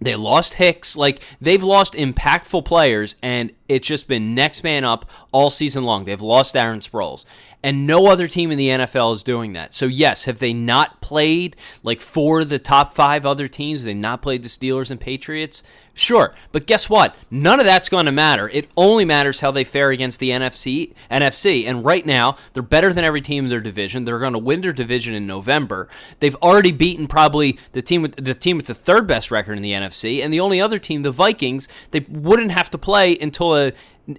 they 0.00 0.14
lost 0.14 0.54
Hicks. 0.54 0.96
Like 0.96 1.22
they've 1.40 1.62
lost 1.62 1.94
impactful 1.94 2.64
players, 2.64 3.16
and 3.22 3.52
it's 3.68 3.86
just 3.86 4.08
been 4.08 4.34
next 4.34 4.62
man 4.62 4.84
up 4.84 5.08
all 5.32 5.50
season 5.50 5.84
long. 5.84 6.04
They've 6.04 6.20
lost 6.20 6.54
Darren 6.54 6.86
Sproles, 6.88 7.24
and 7.66 7.84
no 7.84 8.06
other 8.06 8.28
team 8.28 8.52
in 8.52 8.58
the 8.58 8.68
NFL 8.68 9.12
is 9.12 9.24
doing 9.24 9.54
that. 9.54 9.74
So 9.74 9.86
yes, 9.86 10.26
have 10.26 10.38
they 10.38 10.52
not 10.52 11.00
played 11.00 11.56
like 11.82 12.00
for 12.00 12.44
the 12.44 12.60
top 12.60 12.92
five 12.92 13.26
other 13.26 13.48
teams? 13.48 13.80
Have 13.80 13.86
they 13.86 13.94
not 13.94 14.22
played 14.22 14.44
the 14.44 14.48
Steelers 14.48 14.92
and 14.92 15.00
Patriots? 15.00 15.64
Sure, 15.92 16.32
but 16.52 16.68
guess 16.68 16.88
what? 16.88 17.16
None 17.28 17.58
of 17.58 17.66
that's 17.66 17.88
going 17.88 18.06
to 18.06 18.12
matter. 18.12 18.48
It 18.50 18.68
only 18.76 19.04
matters 19.04 19.40
how 19.40 19.50
they 19.50 19.64
fare 19.64 19.90
against 19.90 20.20
the 20.20 20.30
NFC. 20.30 20.94
NFC, 21.10 21.66
and 21.66 21.84
right 21.84 22.06
now 22.06 22.36
they're 22.52 22.62
better 22.62 22.92
than 22.92 23.02
every 23.02 23.20
team 23.20 23.46
in 23.46 23.50
their 23.50 23.60
division. 23.60 24.04
They're 24.04 24.20
going 24.20 24.34
to 24.34 24.38
win 24.38 24.60
their 24.60 24.72
division 24.72 25.14
in 25.14 25.26
November. 25.26 25.88
They've 26.20 26.36
already 26.36 26.70
beaten 26.70 27.08
probably 27.08 27.58
the 27.72 27.82
team 27.82 28.02
with 28.02 28.14
the 28.14 28.34
team 28.34 28.58
with 28.58 28.66
the 28.66 28.74
third 28.74 29.08
best 29.08 29.32
record 29.32 29.56
in 29.56 29.62
the 29.62 29.72
NFC, 29.72 30.22
and 30.22 30.32
the 30.32 30.38
only 30.38 30.60
other 30.60 30.78
team, 30.78 31.02
the 31.02 31.10
Vikings, 31.10 31.66
they 31.90 32.00
wouldn't 32.08 32.52
have 32.52 32.70
to 32.70 32.78
play 32.78 33.18
until 33.18 33.56
a 33.56 33.72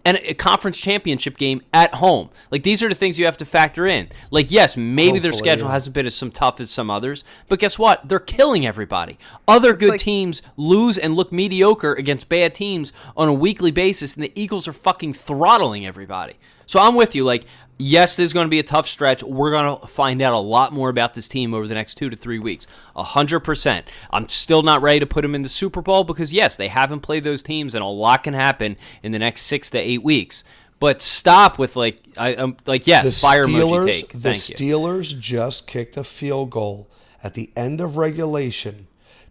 and 0.06 0.18
a 0.18 0.34
conference 0.34 0.78
championship 0.78 1.38
game 1.38 1.62
at 1.74 1.96
home. 1.96 2.30
Like 2.52 2.64
these 2.64 2.84
are 2.84 2.90
the 2.90 2.96
things 2.96 3.18
you 3.18 3.26
have 3.26 3.38
to 3.38 3.46
factor 3.46 3.86
in. 3.86 4.10
Like 4.32 4.52
yes, 4.52 4.76
maybe 4.76 5.20
their 5.20 5.34
schedule 5.34 5.68
yeah. 5.68 5.74
hasn't 5.74 5.94
been 5.94 6.06
as 6.06 6.16
some 6.16 6.32
tough 6.32 6.60
as 6.60 6.70
some 6.70 6.90
others, 6.90 7.24
but 7.48 7.60
guess 7.60 7.80
what? 7.80 8.08
They're 8.08 8.20
killing 8.20 8.66
everybody. 8.66 9.18
Other 9.48 9.74
good 9.74 9.92
like- 9.92 10.00
teams 10.00 10.42
lose 10.58 10.98
and 10.98 11.16
look 11.16 11.32
mediocre 11.32 11.94
against 11.94 12.30
bad 12.30 12.54
teams 12.54 12.92
on 13.16 13.30
a 13.30 13.34
weekly 13.34 13.72
basis, 13.72 14.16
and 14.16 14.24
the 14.24 14.32
Eagles 14.36 14.68
are 14.68 14.74
fucking 14.74 15.14
throttling 15.14 15.86
everybody. 15.86 16.36
So 16.68 16.82
I'm 16.82 16.96
with 16.96 17.16
you. 17.16 17.24
Like, 17.24 17.46
yes, 17.78 18.16
there's 18.16 18.34
going 18.34 18.46
to 18.46 18.50
be 18.50 18.60
a 18.60 18.64
tough 18.64 18.88
stretch. 18.88 19.24
We're 19.24 19.52
going 19.52 19.80
to 19.80 19.88
find 19.88 20.22
out 20.22 20.34
a 20.34 20.40
lot 20.40 20.74
more 20.74 20.90
about 20.90 21.14
this 21.14 21.28
team 21.28 21.54
over 21.54 21.68
the 21.68 21.76
next 21.76 21.96
two 21.96 22.10
to 22.10 22.16
three 22.16 22.40
weeks. 22.40 22.68
A 22.96 23.04
hundred 23.04 23.42
percent. 23.42 23.88
I'm 24.12 24.28
still 24.28 24.64
not 24.64 24.82
ready 24.82 25.00
to 25.00 25.06
put 25.06 25.22
them 25.22 25.36
in 25.36 25.44
the 25.44 25.50
Super 25.50 25.82
Bowl 25.82 26.04
because 26.04 26.34
yes, 26.34 26.58
they 26.58 26.68
haven't 26.68 27.02
played 27.02 27.24
those 27.24 27.44
teams, 27.44 27.76
and 27.76 27.84
a 27.84 27.88
lot 27.88 28.24
can 28.24 28.34
happen 28.34 28.78
in 29.04 29.12
the 29.12 29.20
next 29.20 29.42
six 29.42 29.70
to 29.72 29.78
eight 29.78 30.04
weeks. 30.04 30.44
But 30.80 31.02
stop 31.02 31.58
with 31.58 31.76
like, 31.76 32.00
I, 32.18 32.30
I'm 32.36 32.56
like, 32.68 32.86
yes, 32.86 33.06
The 33.06 33.28
fire 33.28 33.46
Steelers, 33.46 33.84
emoji 33.84 33.86
take. 33.92 34.10
the 34.14 34.20
Thank 34.34 34.50
you. 34.50 34.56
Steelers 34.56 35.20
just 35.20 35.66
kicked 35.68 35.98
a 35.98 36.04
field 36.04 36.52
goal 36.52 36.88
at 37.24 37.34
the 37.34 37.52
end 37.56 37.82
of 37.82 37.98
regulation 37.98 38.87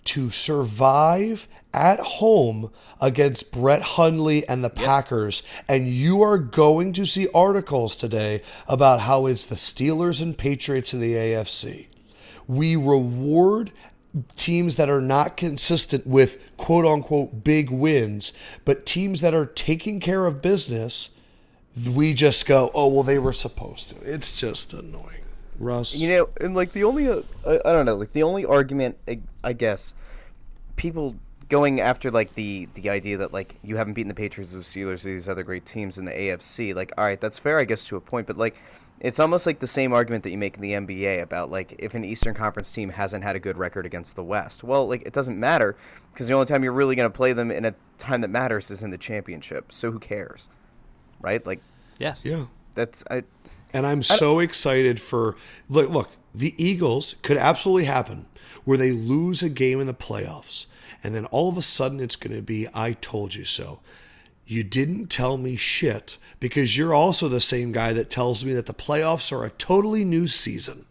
to 0.06 0.30
survive 0.30 1.48
at 1.72 2.00
home 2.00 2.70
against 3.00 3.52
Brett 3.52 3.82
Hundley 3.82 4.48
and 4.48 4.64
the 4.64 4.70
Packers. 4.70 5.42
And 5.68 5.88
you 5.88 6.22
are 6.22 6.38
going 6.38 6.92
to 6.94 7.04
see 7.04 7.28
articles 7.34 7.94
today 7.94 8.42
about 8.66 9.00
how 9.00 9.26
it's 9.26 9.46
the 9.46 9.56
Steelers 9.56 10.22
and 10.22 10.36
Patriots 10.36 10.94
in 10.94 11.00
the 11.00 11.14
AFC. 11.14 11.88
We 12.46 12.76
reward 12.76 13.72
teams 14.36 14.76
that 14.76 14.88
are 14.88 15.02
not 15.02 15.36
consistent 15.36 16.06
with 16.06 16.38
quote 16.56 16.86
unquote 16.86 17.44
big 17.44 17.70
wins, 17.70 18.32
but 18.64 18.86
teams 18.86 19.20
that 19.20 19.34
are 19.34 19.46
taking 19.46 20.00
care 20.00 20.26
of 20.26 20.40
business 20.40 21.10
we 21.84 22.14
just 22.14 22.46
go, 22.46 22.70
oh 22.74 22.88
well, 22.88 23.02
they 23.02 23.18
were 23.18 23.32
supposed 23.32 23.90
to. 23.90 23.96
It's 24.02 24.32
just 24.32 24.72
annoying, 24.72 25.15
Russ. 25.58 25.94
You 25.94 26.08
know, 26.08 26.28
and 26.40 26.54
like 26.54 26.72
the 26.72 26.84
only, 26.84 27.08
uh, 27.08 27.22
I, 27.46 27.54
I 27.64 27.72
don't 27.72 27.86
know, 27.86 27.96
like 27.96 28.12
the 28.12 28.22
only 28.22 28.44
argument, 28.44 28.98
I, 29.08 29.20
I 29.42 29.52
guess, 29.52 29.94
people 30.76 31.16
going 31.48 31.80
after 31.80 32.10
like 32.10 32.34
the 32.34 32.68
the 32.74 32.90
idea 32.90 33.16
that 33.18 33.32
like 33.32 33.56
you 33.62 33.76
haven't 33.76 33.94
beaten 33.94 34.08
the 34.08 34.14
Patriots, 34.14 34.52
the 34.52 34.58
Steelers, 34.58 35.04
or 35.04 35.10
these 35.10 35.28
other 35.28 35.42
great 35.42 35.66
teams 35.66 35.98
in 35.98 36.04
the 36.04 36.12
AFC. 36.12 36.74
Like, 36.74 36.92
all 36.98 37.04
right, 37.04 37.20
that's 37.20 37.38
fair, 37.38 37.58
I 37.58 37.64
guess, 37.64 37.86
to 37.86 37.96
a 37.96 38.00
point, 38.00 38.26
but 38.26 38.36
like. 38.36 38.56
It's 38.98 39.20
almost 39.20 39.44
like 39.44 39.58
the 39.58 39.66
same 39.66 39.92
argument 39.92 40.24
that 40.24 40.30
you 40.30 40.38
make 40.38 40.56
in 40.56 40.62
the 40.62 40.72
NBA 40.72 41.20
about 41.20 41.50
like 41.50 41.76
if 41.78 41.92
an 41.92 42.02
Eastern 42.02 42.32
Conference 42.34 42.72
team 42.72 42.88
hasn't 42.88 43.24
had 43.24 43.36
a 43.36 43.38
good 43.38 43.58
record 43.58 43.84
against 43.84 44.16
the 44.16 44.24
West. 44.24 44.64
Well, 44.64 44.88
like 44.88 45.02
it 45.02 45.12
doesn't 45.12 45.38
matter 45.38 45.76
because 46.14 46.28
the 46.28 46.32
only 46.32 46.46
time 46.46 46.64
you're 46.64 46.72
really 46.72 46.96
going 46.96 47.08
to 47.08 47.14
play 47.14 47.34
them 47.34 47.50
in 47.50 47.66
a 47.66 47.74
time 47.98 48.22
that 48.22 48.30
matters 48.30 48.70
is 48.70 48.82
in 48.82 48.90
the 48.90 48.96
championship. 48.96 49.70
So 49.70 49.92
who 49.92 49.98
cares, 49.98 50.48
right? 51.20 51.44
Like 51.44 51.60
yes. 51.98 52.22
yeah, 52.24 52.46
that's 52.74 53.04
I. 53.10 53.24
and 53.72 53.86
I'm 53.86 54.02
so 54.02 54.38
excited 54.38 55.00
for 55.00 55.36
look. 55.68 55.90
Look, 55.90 56.10
the 56.34 56.54
Eagles 56.62 57.16
could 57.22 57.36
absolutely 57.36 57.84
happen 57.84 58.26
where 58.64 58.78
they 58.78 58.92
lose 58.92 59.42
a 59.42 59.48
game 59.48 59.80
in 59.80 59.86
the 59.86 59.94
playoffs, 59.94 60.66
and 61.02 61.14
then 61.14 61.26
all 61.26 61.48
of 61.48 61.56
a 61.56 61.62
sudden 61.62 62.00
it's 62.00 62.16
going 62.16 62.34
to 62.34 62.42
be 62.42 62.68
"I 62.74 62.92
told 62.92 63.34
you 63.34 63.44
so." 63.44 63.80
You 64.48 64.62
didn't 64.62 65.08
tell 65.08 65.38
me 65.38 65.56
shit 65.56 66.18
because 66.38 66.76
you're 66.76 66.94
also 66.94 67.26
the 67.26 67.40
same 67.40 67.72
guy 67.72 67.92
that 67.92 68.10
tells 68.10 68.44
me 68.44 68.52
that 68.54 68.66
the 68.66 68.74
playoffs 68.74 69.32
are 69.32 69.44
a 69.44 69.50
totally 69.50 70.04
new 70.04 70.28
season. 70.28 70.86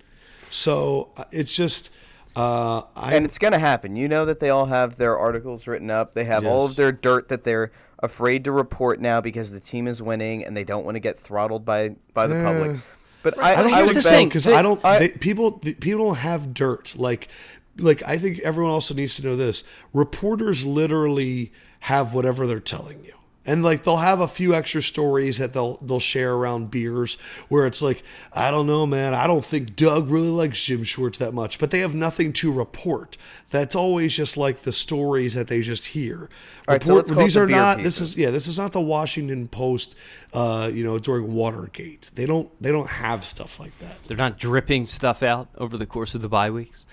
So 0.51 1.09
uh, 1.15 1.23
it's 1.31 1.55
just, 1.55 1.89
uh, 2.36 2.82
and 2.95 3.26
it's 3.26 3.38
gonna 3.38 3.60
happen. 3.60 3.95
You 3.95 4.08
know 4.08 4.26
that 4.26 4.39
they 4.39 4.50
all 4.50 4.65
have 4.67 4.98
their 4.98 5.17
articles 5.17 5.67
written 5.67 5.89
up. 5.89 6.13
They 6.13 6.26
have 6.26 6.45
all 6.45 6.65
of 6.65 6.76
their 6.76 6.91
dirt 6.91 7.30
that 7.30 7.43
they're 7.43 7.71
afraid 8.00 8.43
to 8.43 8.52
report 8.52 9.00
now 9.00 9.21
because 9.21 9.52
the 9.52 9.60
team 9.60 9.88
is 9.88 10.02
winning 10.02 10.43
and 10.45 10.56
they 10.56 10.63
don't 10.63 10.86
want 10.86 10.95
to 10.95 11.00
get 11.00 11.17
throttled 11.17 11.65
by 11.65 11.95
by 12.13 12.28
the 12.28 12.36
public. 12.36 12.82
But 13.24 13.39
I, 13.39 13.54
I 13.56 13.63
don't 13.63 13.74
I 13.74 13.78
here's 13.78 13.89
would 13.89 14.04
the 14.04 14.08
bet- 14.08 14.13
thing. 14.13 14.28
because 14.28 14.48
I 14.48 14.62
don't. 14.62 14.84
I- 14.86 15.00
they, 15.00 15.10
people 15.10 15.60
the, 15.63 15.74
people 15.74 16.06
don't 16.06 16.17
have 16.17 16.54
dirt. 16.54 16.95
Like 16.98 17.30
like 17.78 18.04
I 18.04 18.17
think 18.17 18.39
everyone 18.39 18.71
also 18.71 18.93
needs 18.93 19.15
to 19.17 19.24
know 19.24 19.36
this. 19.36 19.63
Reporters 19.93 20.65
literally 20.65 21.52
have 21.82 22.13
whatever 22.13 22.45
they're 22.48 22.60
telling 22.60 23.04
you. 23.04 23.13
And 23.45 23.63
like 23.63 23.84
they'll 23.84 23.97
have 23.97 24.21
a 24.21 24.27
few 24.27 24.55
extra 24.55 24.81
stories 24.81 25.38
that 25.38 25.53
they'll 25.53 25.77
they'll 25.77 25.99
share 25.99 26.34
around 26.34 26.71
beers 26.71 27.15
where 27.47 27.67
it's 27.67 27.81
like, 27.81 28.03
I 28.34 28.49
don't 28.51 28.65
know, 28.65 28.86
man, 28.88 29.13
I 29.13 29.27
don't 29.27 29.45
think 29.45 29.75
Doug 29.75 30.10
really 30.10 30.29
likes 30.29 30.63
Jim 30.63 30.84
Schwartz 30.84 31.19
that 31.19 31.34
much, 31.34 31.60
but 31.60 31.69
they 31.69 31.79
have 31.79 31.93
nothing 31.93 32.34
to 32.34 32.51
report. 32.51 33.17
That's 33.51 33.75
always 33.75 34.15
just 34.15 34.36
like 34.36 34.63
the 34.63 34.71
stories 34.71 35.36
that 35.36 35.47
they 35.47 35.62
just 35.62 35.86
hear. 35.88 36.29
All 36.67 36.73
right, 36.73 36.84
so 36.84 36.95
let's 36.95 37.12
these 37.12 37.38
are 37.38 37.45
beer 37.45 37.55
not 37.55 37.84
this 37.84 38.01
is 38.01 38.17
yeah, 38.17 38.31
this 38.31 38.47
is 38.47 38.58
not 38.58 38.71
the 38.71 38.81
Washington 38.81 39.47
Post 39.47 39.95
uh, 40.34 40.69
you 40.73 40.84
know, 40.84 40.97
during 40.99 41.34
Watergate. 41.34 42.10
They 42.15 42.25
don't 42.25 42.49
they 42.62 42.71
don't 42.71 42.89
have 42.89 43.23
stuff 43.23 43.60
like 43.60 43.77
that. 43.79 44.03
They're 44.05 44.17
not 44.17 44.38
dripping 44.38 44.86
stuff 44.86 45.21
out 45.21 45.47
over 45.58 45.77
the 45.77 45.86
course 45.86 46.15
of 46.15 46.21
the 46.21 46.29
bye 46.29 46.49
weeks. 46.49 46.88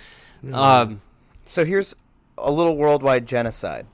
Um, 0.53 1.01
So 1.47 1.65
here's 1.65 1.95
a 2.37 2.51
little 2.51 2.77
worldwide 2.77 3.27
genocide. 3.27 3.87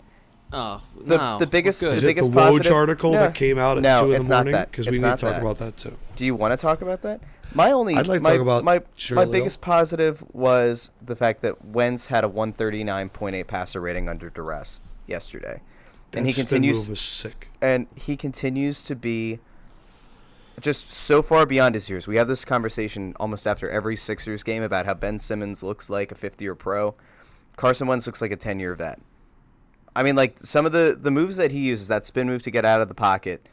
Oh, 0.52 0.82
The, 1.04 1.16
no, 1.16 1.38
the 1.38 1.46
biggest, 1.46 1.82
we're 1.82 1.90
the 1.90 1.94
Is 1.96 2.02
it 2.02 2.06
the 2.06 2.10
biggest 2.14 2.30
Woj 2.30 2.34
positive 2.34 2.72
article 2.72 3.12
No. 3.12 3.18
that 3.20 3.34
came 3.34 3.58
out 3.58 3.76
at 3.78 3.82
no, 3.82 4.04
two 4.06 4.12
in 4.12 4.16
it's 4.20 4.26
the 4.26 4.30
not 4.30 4.36
morning? 4.38 4.52
that. 4.52 4.70
Because 4.70 4.86
we 4.86 4.92
need 4.98 5.02
to 5.02 5.08
talk 5.08 5.20
that. 5.20 5.40
about 5.42 5.58
that 5.58 5.76
too. 5.76 5.96
Do 6.16 6.24
you 6.24 6.34
want 6.34 6.52
to 6.52 6.56
talk 6.56 6.80
about 6.82 7.02
that? 7.02 7.20
My 7.54 7.70
only, 7.72 7.94
I'd 7.94 8.06
like 8.06 8.22
to 8.22 8.28
talk 8.28 8.40
about 8.40 8.62
my 8.64 8.82
my 9.12 9.24
biggest 9.24 9.60
positive 9.62 10.22
was 10.34 10.90
the 11.00 11.16
fact 11.16 11.40
that 11.42 11.64
Wentz 11.64 12.08
had 12.08 12.22
a 12.22 12.28
139.8 12.28 13.46
passer 13.46 13.80
rating 13.80 14.06
under 14.08 14.28
duress 14.28 14.80
yesterday, 15.06 15.62
That 16.10 16.18
and 16.18 16.26
he 16.26 16.32
continues 16.34 16.76
move 16.80 16.88
was 16.90 17.00
sick. 17.00 17.48
and 17.62 17.86
he 17.94 18.16
continues 18.18 18.82
to 18.84 18.94
be 18.94 19.38
just 20.60 20.90
so 20.90 21.22
far 21.22 21.46
beyond 21.46 21.74
his 21.74 21.88
years. 21.88 22.06
We 22.06 22.16
have 22.16 22.28
this 22.28 22.44
conversation 22.44 23.14
almost 23.18 23.46
after 23.46 23.70
every 23.70 23.96
Sixers 23.96 24.42
game 24.42 24.62
about 24.62 24.84
how 24.86 24.92
Ben 24.94 25.18
Simmons 25.18 25.62
looks 25.62 25.88
like 25.88 26.10
a 26.12 26.16
50-year 26.16 26.54
pro. 26.56 26.96
Carson 27.56 27.86
Wentz 27.86 28.06
looks 28.06 28.20
like 28.20 28.32
a 28.32 28.36
10-year 28.36 28.74
vet. 28.74 29.00
I 29.98 30.04
mean, 30.04 30.14
like 30.14 30.38
some 30.40 30.64
of 30.64 30.70
the 30.70 30.96
the 31.00 31.10
moves 31.10 31.36
that 31.38 31.50
he 31.50 31.58
uses, 31.58 31.88
that 31.88 32.06
spin 32.06 32.28
move 32.28 32.42
to 32.44 32.52
get 32.52 32.64
out 32.64 32.80
of 32.80 32.86
the 32.86 32.94
pocket, 32.94 33.48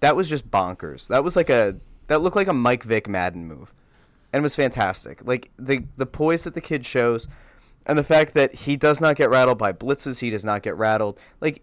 that 0.00 0.16
was 0.16 0.30
just 0.30 0.50
bonkers. 0.50 1.08
That 1.08 1.22
was 1.22 1.36
like 1.36 1.50
a 1.50 1.76
that 2.06 2.22
looked 2.22 2.36
like 2.36 2.48
a 2.48 2.54
Mike 2.54 2.84
Vick 2.84 3.06
Madden 3.06 3.46
move, 3.46 3.74
and 4.32 4.42
was 4.42 4.56
fantastic. 4.56 5.20
Like 5.26 5.50
the 5.58 5.84
the 5.98 6.06
poise 6.06 6.44
that 6.44 6.54
the 6.54 6.62
kid 6.62 6.86
shows, 6.86 7.28
and 7.84 7.98
the 7.98 8.02
fact 8.02 8.32
that 8.32 8.54
he 8.54 8.76
does 8.76 8.98
not 8.98 9.16
get 9.16 9.28
rattled 9.28 9.58
by 9.58 9.74
blitzes, 9.74 10.20
he 10.20 10.30
does 10.30 10.42
not 10.42 10.62
get 10.62 10.74
rattled. 10.74 11.20
Like 11.42 11.62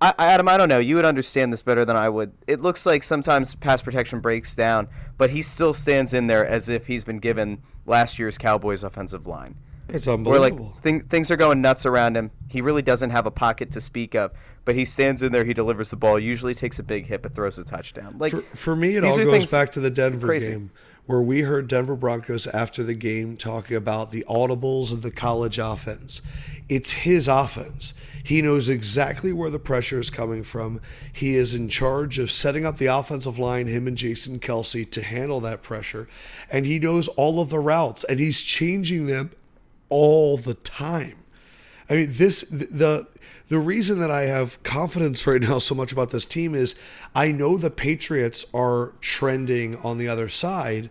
I- 0.00 0.14
Adam, 0.18 0.48
I 0.48 0.56
don't 0.56 0.70
know. 0.70 0.78
You 0.78 0.96
would 0.96 1.04
understand 1.04 1.52
this 1.52 1.60
better 1.60 1.84
than 1.84 1.96
I 1.96 2.08
would. 2.08 2.32
It 2.46 2.62
looks 2.62 2.86
like 2.86 3.02
sometimes 3.02 3.54
pass 3.54 3.82
protection 3.82 4.20
breaks 4.20 4.54
down, 4.54 4.88
but 5.18 5.28
he 5.28 5.42
still 5.42 5.74
stands 5.74 6.14
in 6.14 6.26
there 6.26 6.46
as 6.46 6.70
if 6.70 6.86
he's 6.86 7.04
been 7.04 7.18
given 7.18 7.62
last 7.84 8.18
year's 8.18 8.38
Cowboys 8.38 8.82
offensive 8.82 9.26
line. 9.26 9.56
It's 9.88 10.06
Where 10.06 10.14
unbelievable. 10.14 10.72
like 10.74 10.82
thing, 10.82 11.00
things 11.00 11.30
are 11.30 11.36
going 11.36 11.60
nuts 11.60 11.86
around 11.86 12.16
him. 12.16 12.30
He 12.48 12.60
really 12.60 12.82
doesn't 12.82 13.10
have 13.10 13.26
a 13.26 13.30
pocket 13.30 13.70
to 13.72 13.80
speak 13.80 14.14
of, 14.14 14.32
but 14.64 14.74
he 14.74 14.84
stands 14.84 15.22
in 15.22 15.32
there. 15.32 15.44
He 15.44 15.54
delivers 15.54 15.90
the 15.90 15.96
ball. 15.96 16.18
Usually 16.18 16.54
takes 16.54 16.78
a 16.78 16.82
big 16.82 17.06
hit, 17.06 17.22
but 17.22 17.34
throws 17.34 17.58
a 17.58 17.64
touchdown. 17.64 18.16
Like 18.18 18.32
for, 18.32 18.42
for 18.54 18.76
me, 18.76 18.96
it 18.96 19.04
all 19.04 19.16
goes 19.16 19.50
back 19.50 19.70
to 19.72 19.80
the 19.80 19.90
Denver 19.90 20.26
crazy. 20.26 20.52
game 20.52 20.70
where 21.06 21.22
we 21.22 21.40
heard 21.40 21.68
Denver 21.68 21.96
Broncos 21.96 22.46
after 22.48 22.82
the 22.82 22.92
game 22.92 23.38
talking 23.38 23.76
about 23.76 24.10
the 24.10 24.26
audibles 24.28 24.92
of 24.92 25.00
the 25.00 25.10
college 25.10 25.58
offense. 25.58 26.20
It's 26.68 26.90
his 26.90 27.28
offense. 27.28 27.94
He 28.22 28.42
knows 28.42 28.68
exactly 28.68 29.32
where 29.32 29.48
the 29.48 29.58
pressure 29.58 29.98
is 29.98 30.10
coming 30.10 30.42
from. 30.42 30.82
He 31.10 31.34
is 31.34 31.54
in 31.54 31.70
charge 31.70 32.18
of 32.18 32.30
setting 32.30 32.66
up 32.66 32.76
the 32.76 32.86
offensive 32.86 33.38
line, 33.38 33.68
him 33.68 33.86
and 33.86 33.96
Jason 33.96 34.38
Kelce, 34.38 34.90
to 34.90 35.02
handle 35.02 35.40
that 35.40 35.62
pressure. 35.62 36.08
And 36.52 36.66
he 36.66 36.78
knows 36.78 37.08
all 37.08 37.40
of 37.40 37.48
the 37.48 37.58
routes 37.58 38.04
and 38.04 38.18
he's 38.18 38.42
changing 38.42 39.06
them 39.06 39.30
all 39.88 40.36
the 40.36 40.54
time. 40.54 41.16
I 41.90 41.94
mean, 41.96 42.08
this 42.12 42.42
the 42.42 43.06
the 43.48 43.58
reason 43.58 43.98
that 44.00 44.10
I 44.10 44.22
have 44.22 44.62
confidence 44.62 45.26
right 45.26 45.40
now 45.40 45.58
so 45.58 45.74
much 45.74 45.92
about 45.92 46.10
this 46.10 46.26
team 46.26 46.54
is 46.54 46.74
I 47.14 47.32
know 47.32 47.56
the 47.56 47.70
Patriots 47.70 48.44
are 48.54 48.92
trending 49.00 49.76
on 49.76 49.98
the 49.98 50.08
other 50.08 50.28
side, 50.28 50.90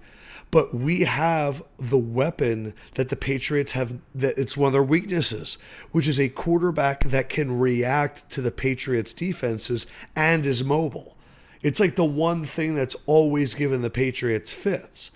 but 0.49 0.73
we 0.73 1.01
have 1.01 1.61
the 1.77 1.97
weapon 1.97 2.73
that 2.95 3.09
the 3.09 3.15
Patriots 3.15 3.73
have 3.73 3.99
that 4.15 4.37
it's 4.37 4.57
one 4.57 4.67
of 4.67 4.73
their 4.73 4.83
weaknesses, 4.83 5.57
which 5.91 6.07
is 6.07 6.19
a 6.19 6.29
quarterback 6.29 7.03
that 7.05 7.29
can 7.29 7.59
react 7.59 8.29
to 8.31 8.41
the 8.41 8.51
Patriots 8.51 9.13
defenses 9.13 9.85
and 10.15 10.45
is 10.45 10.63
mobile. 10.63 11.15
It's 11.61 11.79
like 11.79 11.95
the 11.95 12.05
one 12.05 12.45
thing 12.45 12.75
that's 12.75 12.95
always 13.05 13.53
given 13.53 13.81
the 13.81 13.89
Patriots 13.89 14.53
fits 14.53 15.11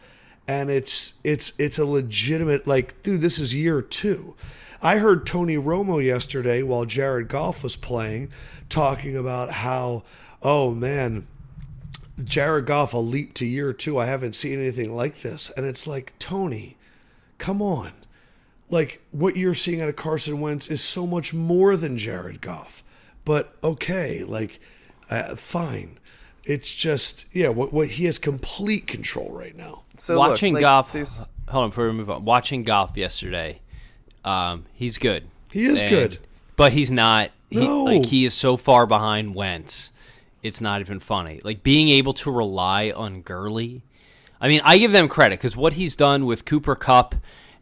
and 0.47 0.69
it's 0.69 1.19
it's 1.23 1.53
it's 1.59 1.77
a 1.77 1.85
legitimate 1.85 2.67
like 2.67 3.01
dude 3.03 3.21
this 3.21 3.39
is 3.39 3.53
year 3.55 3.81
two. 3.81 4.35
I 4.81 4.97
heard 4.97 5.25
tony 5.25 5.57
romo 5.57 6.03
yesterday 6.03 6.63
while 6.63 6.85
jared 6.85 7.27
goff 7.27 7.63
was 7.63 7.75
playing 7.75 8.31
talking 8.67 9.15
about 9.15 9.51
how 9.51 10.03
oh 10.41 10.73
man 10.73 11.27
jared 12.23 12.65
goff 12.65 12.93
a 12.93 12.97
leap 12.97 13.33
to 13.35 13.45
year 13.45 13.73
two. 13.73 13.97
I 13.97 14.05
haven't 14.05 14.35
seen 14.35 14.59
anything 14.59 14.95
like 14.95 15.21
this. 15.21 15.51
And 15.55 15.65
it's 15.65 15.87
like 15.87 16.17
tony 16.19 16.77
come 17.37 17.61
on. 17.61 17.91
Like 18.69 19.01
what 19.11 19.35
you're 19.35 19.53
seeing 19.53 19.81
out 19.81 19.89
of 19.89 19.95
carson 19.95 20.39
wentz 20.39 20.69
is 20.69 20.83
so 20.83 21.05
much 21.05 21.33
more 21.33 21.77
than 21.77 21.97
jared 21.97 22.41
goff. 22.41 22.83
But 23.23 23.55
okay 23.63 24.23
like 24.23 24.59
uh, 25.09 25.35
fine 25.35 25.99
it's 26.43 26.73
just 26.73 27.25
yeah 27.33 27.49
what, 27.49 27.71
what 27.71 27.87
he 27.87 28.05
has 28.05 28.17
complete 28.19 28.87
control 28.87 29.31
right 29.31 29.55
now 29.55 29.83
so 29.97 30.15
look, 30.15 30.29
watching 30.29 30.53
like, 30.55 30.61
Goff. 30.61 30.93
there's- 30.93 31.29
Hold 31.49 31.63
on, 31.65 31.69
before 31.71 31.87
we 31.87 31.91
move 31.91 32.09
on. 32.09 32.23
Watching 32.23 32.63
Goff 32.63 32.95
yesterday, 32.95 33.59
um, 34.23 34.65
he's 34.73 34.97
good. 34.97 35.25
He 35.51 35.65
is 35.65 35.81
And- 35.81 35.89
good. 35.89 36.17
but 36.55 36.71
he's 36.71 36.89
not. 36.89 37.31
He, 37.49 37.57
No. 37.59 37.83
Like 37.83 38.05
he 38.05 38.23
is 38.23 38.33
so 38.33 38.55
far 38.55 38.85
behind 38.87 39.35
Wentz, 39.35 39.91
it's 40.41 40.61
not 40.61 40.79
even 40.79 40.99
funny. 41.01 41.41
Like 41.43 41.61
being 41.61 41.89
able 41.89 42.13
to 42.13 42.31
rely 42.31 42.91
on 42.95 43.21
Gurley. 43.21 43.81
I 44.39 44.47
mean, 44.47 44.61
I 44.63 44.77
give 44.77 44.93
them 44.93 45.09
credit 45.09 45.39
because 45.39 45.57
what 45.57 45.73
he's 45.73 45.95
done 45.95 46.25
with 46.25 46.45
Cooper 46.45 46.75
Kupp, 46.75 47.15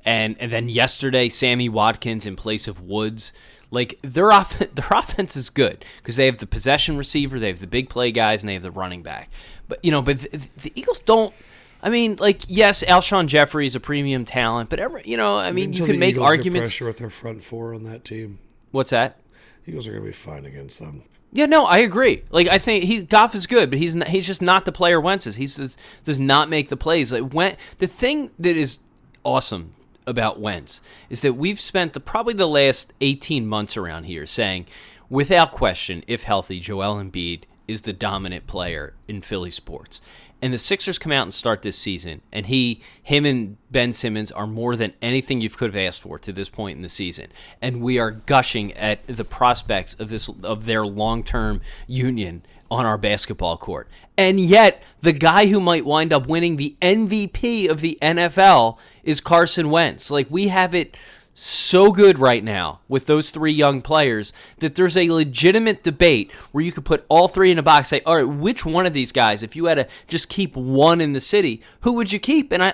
and 0.06 0.38
and 0.40 0.52
then 0.52 0.70
yesterday 0.70 1.28
Sammy 1.28 1.68
Watkins 1.68 2.26
in 2.28 2.36
place 2.36 2.68
of 2.68 2.80
Woods. 2.80 3.34
Like 3.72 4.00
their 4.02 4.32
off- 4.32 4.58
their 4.74 4.88
offense 4.92 5.36
is 5.36 5.50
good 5.50 5.86
because 5.98 6.16
they 6.16 6.26
have 6.26 6.38
the 6.38 6.48
possession 6.48 6.98
receiver, 6.98 7.40
they 7.40 7.48
have 7.48 7.60
the 7.60 7.68
big 7.68 7.90
play 7.90 8.12
guys, 8.12 8.44
and 8.44 8.50
they 8.50 8.54
have 8.54 8.64
the 8.64 8.72
running 8.72 9.04
back. 9.04 9.30
But 9.68 9.84
you 9.84 9.92
know, 9.92 10.02
but 10.02 10.20
the, 10.20 10.48
the 10.58 10.72
Eagles 10.76 11.00
don't. 11.00 11.34
I 11.82 11.90
mean, 11.90 12.18
like 12.20 12.42
yes, 12.48 12.84
Alshon 12.84 13.28
Jeffery 13.28 13.66
is 13.66 13.76
a 13.76 13.80
premium 13.80 14.26
talent, 14.26 14.70
but 14.70 14.80
ever 14.80 15.02
you 15.06 15.18
know, 15.18 15.38
I 15.38 15.52
mean, 15.52 15.74
you 15.74 15.86
can 15.86 16.00
make 16.00 16.16
Eagles 16.16 16.26
arguments. 16.26 16.72
pressure 16.72 16.86
with 16.86 16.98
their 16.98 17.10
front 17.10 17.44
four 17.44 17.74
on 17.74 17.84
that 17.84 18.04
team. 18.04 18.40
What's 18.72 18.90
that? 18.90 19.20
Eagles 19.66 19.88
are 19.88 19.92
going 19.92 20.04
to 20.04 20.10
be 20.10 20.14
fine 20.14 20.46
against 20.46 20.80
them. 20.80 21.04
Yeah, 21.32 21.46
no, 21.46 21.66
I 21.66 21.80
agree. 21.80 22.24
Like 22.32 22.48
I 22.48 22.58
think 22.58 22.86
he 22.86 23.02
Goff 23.02 23.36
is 23.36 23.46
good, 23.46 23.70
but 23.70 23.78
he's 23.78 23.96
not, 23.96 24.08
he's 24.08 24.26
just 24.26 24.42
not 24.42 24.66
the 24.66 24.72
player 24.72 25.00
Wentz 25.00 25.28
is. 25.28 25.36
He 25.36 25.46
does, 25.46 25.78
does 26.04 26.18
not 26.18 26.50
make 26.50 26.70
the 26.70 26.78
plays. 26.78 27.14
Like 27.14 27.34
when 27.34 27.56
the 27.78 27.86
thing 27.86 28.32
that 28.40 28.58
is 28.58 28.80
awesome 29.24 29.72
about 30.10 30.40
Wentz 30.40 30.82
is 31.10 31.22
that 31.22 31.34
we've 31.34 31.60
spent 31.60 31.94
the 31.94 32.00
probably 32.00 32.34
the 32.34 32.48
last 32.48 32.92
18 33.00 33.48
months 33.48 33.78
around 33.78 34.06
here 34.06 34.26
saying 34.26 34.66
without 35.10 35.52
question 35.52 36.04
if 36.08 36.24
healthy 36.24 36.60
Joel 36.60 36.96
Embiid 36.96 37.44
is 37.68 37.84
the 37.84 37.94
dominant 37.94 38.48
player 38.48 38.94
in 39.08 39.22
Philly 39.22 39.52
sports. 39.52 40.02
And 40.42 40.54
the 40.54 40.58
Sixers 40.58 40.98
come 40.98 41.12
out 41.12 41.24
and 41.24 41.34
start 41.34 41.64
this 41.64 41.78
season, 41.78 42.22
and 42.32 42.46
he, 42.46 42.82
him, 43.04 43.26
and 43.26 43.58
Ben 43.70 43.92
Simmons 43.92 44.32
are 44.32 44.48
more 44.48 44.78
than 44.78 44.94
anything 45.02 45.42
you 45.42 45.50
could 45.50 45.74
have 45.74 45.88
asked 45.88 46.02
for 46.02 46.18
to 46.18 46.32
this 46.32 46.50
point 46.50 46.78
in 46.78 46.82
the 46.82 46.88
season. 46.90 47.28
And 47.62 47.82
we 47.82 48.00
are 48.00 48.12
gushing 48.12 48.72
at 48.74 49.06
the 49.06 49.26
prospects 49.26 49.96
of 49.96 50.10
this 50.10 50.30
of 50.44 50.64
their 50.64 50.86
long 50.86 51.24
term 51.24 51.60
union 51.88 52.44
on 52.72 52.86
our 52.86 52.98
basketball 52.98 53.58
court. 53.58 53.90
And 54.18 54.40
yet, 54.40 54.84
the 55.02 55.14
guy 55.14 55.48
who 55.48 55.60
might 55.60 55.86
wind 55.86 56.14
up 56.14 56.28
winning 56.28 56.58
the 56.58 56.76
MVP 56.82 57.70
of 57.70 57.82
the 57.82 57.98
NFL 58.02 58.78
is 59.04 59.22
Carson 59.22 59.70
Wentz. 59.70 60.12
Like 60.12 60.28
we 60.30 60.50
have 60.50 60.76
it 60.76 60.96
so 61.42 61.94
good 61.94 62.20
right 62.20 62.44
now 62.44 62.82
with 62.90 63.06
those 63.06 63.32
three 63.32 63.52
young 63.52 63.82
players 63.82 64.34
that 64.58 64.76
there's 64.76 64.98
a 64.98 65.10
legitimate 65.10 65.84
debate 65.84 66.30
where 66.52 66.62
you 66.64 66.72
could 66.72 66.84
put 66.84 67.06
all 67.08 67.30
three 67.30 67.50
in 67.50 67.58
a 67.58 67.64
box 67.64 67.88
say 67.88 68.02
all 68.06 68.18
right 68.18 68.28
which 68.28 68.66
one 68.66 68.86
of 68.86 68.92
these 68.92 69.14
guys 69.14 69.42
if 69.42 69.56
you 69.56 69.64
had 69.66 69.76
to 69.76 69.88
just 70.06 70.28
keep 70.28 70.54
one 70.58 71.00
in 71.00 71.14
the 71.14 71.20
city 71.22 71.62
who 71.80 71.94
would 71.94 72.12
you 72.12 72.20
keep 72.20 72.52
and 72.52 72.62
i 72.62 72.74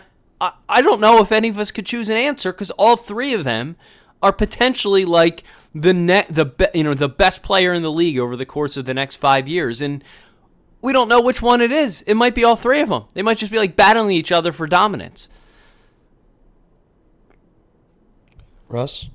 i, 0.67 0.81
don't 0.81 0.99
know 0.99 1.21
if 1.21 1.31
any 1.31 1.47
of 1.47 1.60
us 1.60 1.69
could 1.69 1.86
choose 1.86 2.10
an 2.10 2.17
answer 2.17 2.51
because 2.51 2.71
all 2.71 2.97
three 2.97 3.36
of 3.36 3.43
them 3.43 3.75
are 4.23 4.34
potentially 4.34 5.05
like 5.05 5.43
the 5.76 5.94
net 5.94 6.26
the 6.30 6.46
be, 6.46 6.66
you 6.74 6.84
know 6.84 6.96
the 6.96 7.10
best 7.10 7.44
player 7.44 7.74
in 7.74 7.84
the 7.84 7.92
league 7.92 8.18
over 8.18 8.36
the 8.36 8.46
course 8.46 8.78
of 8.78 8.86
the 8.86 8.94
next 8.94 9.18
five 9.18 9.48
years 9.48 9.82
and 9.82 10.04
we 10.82 10.94
don't 10.94 11.10
know 11.10 11.20
which 11.20 11.42
one 11.42 11.62
it 11.62 11.72
is 11.72 12.02
it 12.04 12.16
might 12.16 12.34
be 12.34 12.44
all 12.44 12.56
three 12.56 12.80
of 12.80 12.90
them 12.90 13.04
they 13.14 13.22
might 13.22 13.38
just 13.38 13.52
be 13.52 13.58
like 13.58 13.76
battling 13.76 14.15
each 14.15 14.32
other 14.32 14.52
for 14.52 14.65
dominance 14.65 15.30
Russ? 18.67 19.10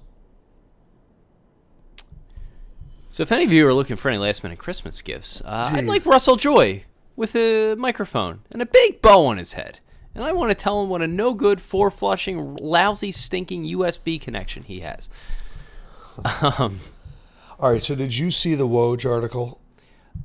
So 3.09 3.23
if 3.23 3.33
any 3.33 3.45
of 3.45 3.53
you 3.53 3.67
are 3.67 3.75
looking 3.75 3.97
for 3.97 4.09
any 4.09 4.19
last 4.19 4.43
minute 4.43 4.59
Christmas 4.59 5.03
gifts, 5.03 5.43
uh, 5.45 5.71
I'd 5.73 5.85
like 5.85 6.07
Russell 6.07 6.37
Joy 6.37 6.85
with 7.17 7.35
a 7.35 7.75
microphone 7.75 8.41
and 8.51 8.63
a 8.63 8.67
big 8.67 9.03
bow 9.03 9.27
on 9.27 9.39
his 9.39 9.55
head. 9.55 9.81
And 10.15 10.25
I 10.25 10.33
want 10.33 10.51
to 10.51 10.55
tell 10.55 10.83
him 10.83 10.89
what 10.89 11.03
a 11.03 11.07
no 11.07 11.35
good, 11.35 11.61
four 11.61 11.91
flushing, 11.91 12.57
lousy, 12.57 13.11
stinking 13.11 13.65
USB 13.65 14.21
connection 14.21 14.63
he 14.63 14.81
has. 14.81 15.11
All 17.61 17.71
right, 17.73 17.83
so 17.83 17.95
did 17.95 18.17
you 18.17 18.31
see 18.31 18.55
the 18.55 18.67
Woj 18.67 19.09
article? 19.09 19.61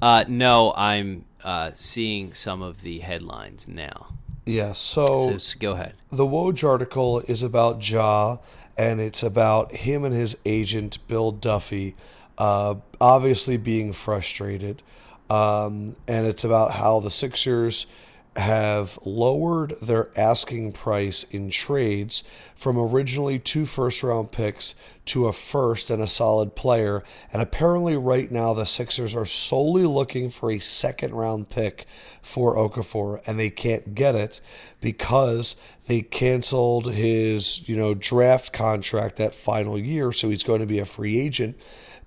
Uh, 0.02 0.24
no, 0.28 0.74
I'm 0.76 1.26
uh, 1.44 1.72
seeing 1.74 2.34
some 2.34 2.62
of 2.62 2.82
the 2.82 3.00
headlines 3.00 3.68
now. 3.68 4.08
Yeah, 4.46 4.74
So 4.74 5.38
so 5.38 5.60
go 5.60 5.72
ahead. 5.72 5.96
the 6.12 6.26
Woj 6.26 6.64
article 6.68 7.20
is 7.22 7.42
about 7.44 7.88
Ja, 7.90 8.38
and 8.78 9.02
it's 9.02 9.24
about 9.24 9.74
him 9.74 10.04
and 10.04 10.14
his 10.14 10.38
agent 10.46 11.00
Bill 11.08 11.32
Duffy, 11.32 11.96
uh, 12.38 12.76
obviously 13.02 13.58
being 13.58 13.92
frustrated, 13.92 14.82
um, 15.30 15.96
and 16.08 16.28
it's 16.28 16.44
about 16.44 16.72
how 16.72 17.00
the 17.00 17.10
Sixers 17.12 17.88
have 18.36 19.00
lowered 19.06 19.76
their 19.82 20.10
asking 20.18 20.74
price 20.74 21.24
in 21.32 21.50
trades 21.50 22.24
from 22.56 22.78
originally 22.78 23.40
two 23.40 23.66
first 23.66 24.04
round 24.04 24.32
picks 24.32 24.76
to 25.06 25.28
a 25.28 25.34
first 25.34 25.90
and 25.90 26.02
a 26.02 26.08
solid 26.08 26.56
player. 26.56 27.04
And 27.32 27.42
apparently, 27.42 27.96
right 27.96 28.30
now, 28.30 28.54
the 28.54 28.66
Sixers 28.66 29.16
are 29.16 29.26
solely 29.26 29.86
looking 29.86 30.30
for 30.30 30.52
a 30.52 30.60
second 30.60 31.14
round 31.14 31.50
pick 31.50 31.86
for 32.22 32.56
Okafor, 32.56 33.22
and 33.26 33.40
they 33.40 33.50
can't 33.50 33.96
get 33.96 34.16
it 34.16 34.42
because 34.82 35.56
they 35.88 36.02
canceled 36.02 36.94
his, 36.94 37.68
you 37.70 37.78
know, 37.78 37.94
draft 37.94 38.52
contract 38.52 39.16
that 39.16 39.36
final 39.36 39.78
year, 39.80 40.12
so 40.12 40.30
he's 40.30 40.44
going 40.44 40.60
to 40.60 40.66
be 40.66 40.80
a 40.80 40.86
free 40.86 41.20
agent. 41.20 41.58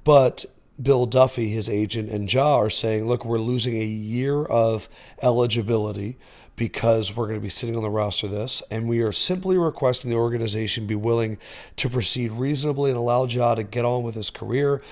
But 0.05 0.45
Bill 0.81 1.07
Duffy, 1.07 1.49
his 1.49 1.69
agent, 1.69 2.11
and 2.11 2.33
Ja 2.33 2.57
are 2.57 2.71
saying, 2.71 3.09
look, 3.09 3.25
we're 3.25 3.39
losing 3.39 3.77
a 3.81 3.85
year 3.85 4.45
of 4.45 4.89
eligibility 5.23 6.17
because 6.55 7.15
we're 7.15 7.27
going 7.27 7.39
to 7.39 7.43
be 7.43 7.49
sitting 7.49 7.77
on 7.77 7.83
the 7.83 7.91
roster 7.91 8.27
this, 8.29 8.63
and 8.71 8.89
we 8.89 9.01
are 9.01 9.13
simply 9.13 9.57
requesting 9.57 10.11
the 10.11 10.17
organization 10.17 10.87
be 10.87 10.95
willing 10.95 11.39
to 11.77 11.89
proceed 11.89 12.33
reasonably 12.33 12.91
and 12.91 12.99
allow 12.99 13.25
Ja 13.25 13.55
to 13.55 13.63
get 13.63 13.85
on 13.85 14.03
with 14.03 14.15
his 14.15 14.31
career. 14.31 14.83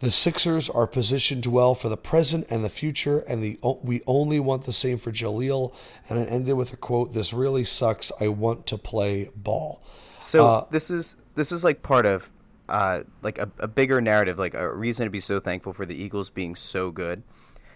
The 0.00 0.10
Sixers 0.10 0.68
are 0.68 0.86
positioned 0.86 1.46
well 1.46 1.74
for 1.74 1.88
the 1.88 1.96
present 1.96 2.46
and 2.50 2.64
the 2.64 2.68
future, 2.68 3.20
and 3.20 3.42
the 3.42 3.58
we 3.82 4.02
only 4.06 4.38
want 4.38 4.64
the 4.64 4.72
same 4.72 4.98
for 4.98 5.10
Jahlil. 5.10 5.72
And 6.08 6.18
it 6.18 6.28
ended 6.30 6.54
with 6.54 6.72
a 6.74 6.76
quote: 6.76 7.14
"This 7.14 7.32
really 7.32 7.64
sucks. 7.64 8.12
I 8.20 8.28
want 8.28 8.66
to 8.66 8.76
play 8.76 9.30
ball." 9.34 9.82
So 10.20 10.44
Uh, 10.44 10.64
this 10.70 10.90
is 10.90 11.16
this 11.34 11.50
is 11.50 11.64
like 11.64 11.82
part 11.82 12.04
of 12.04 12.30
uh, 12.68 13.02
like 13.22 13.38
a, 13.38 13.50
a 13.58 13.68
bigger 13.68 14.00
narrative, 14.00 14.38
like 14.38 14.54
a 14.54 14.74
reason 14.74 15.06
to 15.06 15.10
be 15.10 15.20
so 15.20 15.40
thankful 15.40 15.72
for 15.72 15.86
the 15.86 15.94
Eagles 15.94 16.30
being 16.30 16.54
so 16.54 16.90
good. 16.90 17.22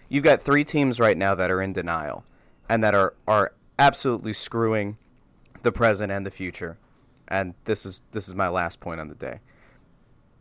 You've 0.09 0.23
got 0.23 0.41
three 0.41 0.63
teams 0.63 0.99
right 0.99 1.17
now 1.17 1.35
that 1.35 1.49
are 1.49 1.61
in 1.61 1.73
denial 1.73 2.25
and 2.69 2.83
that 2.83 2.93
are 2.93 3.13
are 3.27 3.53
absolutely 3.79 4.33
screwing 4.33 4.97
the 5.63 5.71
present 5.71 6.11
and 6.11 6.25
the 6.25 6.31
future. 6.31 6.77
And 7.27 7.53
this 7.65 7.85
is 7.85 8.01
this 8.11 8.27
is 8.27 8.35
my 8.35 8.49
last 8.49 8.79
point 8.79 8.99
on 8.99 9.07
the 9.07 9.15
day. 9.15 9.39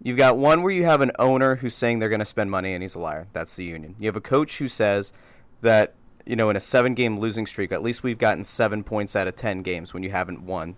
You've 0.03 0.17
got 0.17 0.39
one 0.39 0.63
where 0.63 0.73
you 0.73 0.85
have 0.85 1.03
an 1.03 1.13
owner 1.19 1.57
who's 1.57 1.75
saying 1.75 1.99
they're 1.99 2.09
going 2.09 2.21
to 2.21 2.25
spend 2.25 2.51
money 2.51 2.73
and 2.73 2.83
he's 2.83 2.95
a 2.95 2.99
liar. 2.99 3.29
That's 3.33 3.55
the 3.55 3.65
union. 3.65 3.97
You 3.99 4.07
have 4.07 4.17
a 4.17 4.21
coach 4.21 4.57
who 4.57 4.67
says 4.67 5.13
that, 5.61 5.95
you 6.25 6.37
know, 6.37 6.49
in 6.49 6.57
a 6.57 6.61
seven 6.61 6.95
game 6.95 7.19
losing 7.19 7.47
streak, 7.47 7.71
at 7.71 7.83
least 7.83 8.03
we've 8.03 8.17
gotten 8.17 8.43
seven 8.45 8.83
points 8.83 9.15
out 9.15 9.27
of 9.27 9.37
10 9.37 9.63
games 9.63 9.93
when 9.93 10.03
you 10.03 10.11
haven't 10.11 10.43
won. 10.43 10.77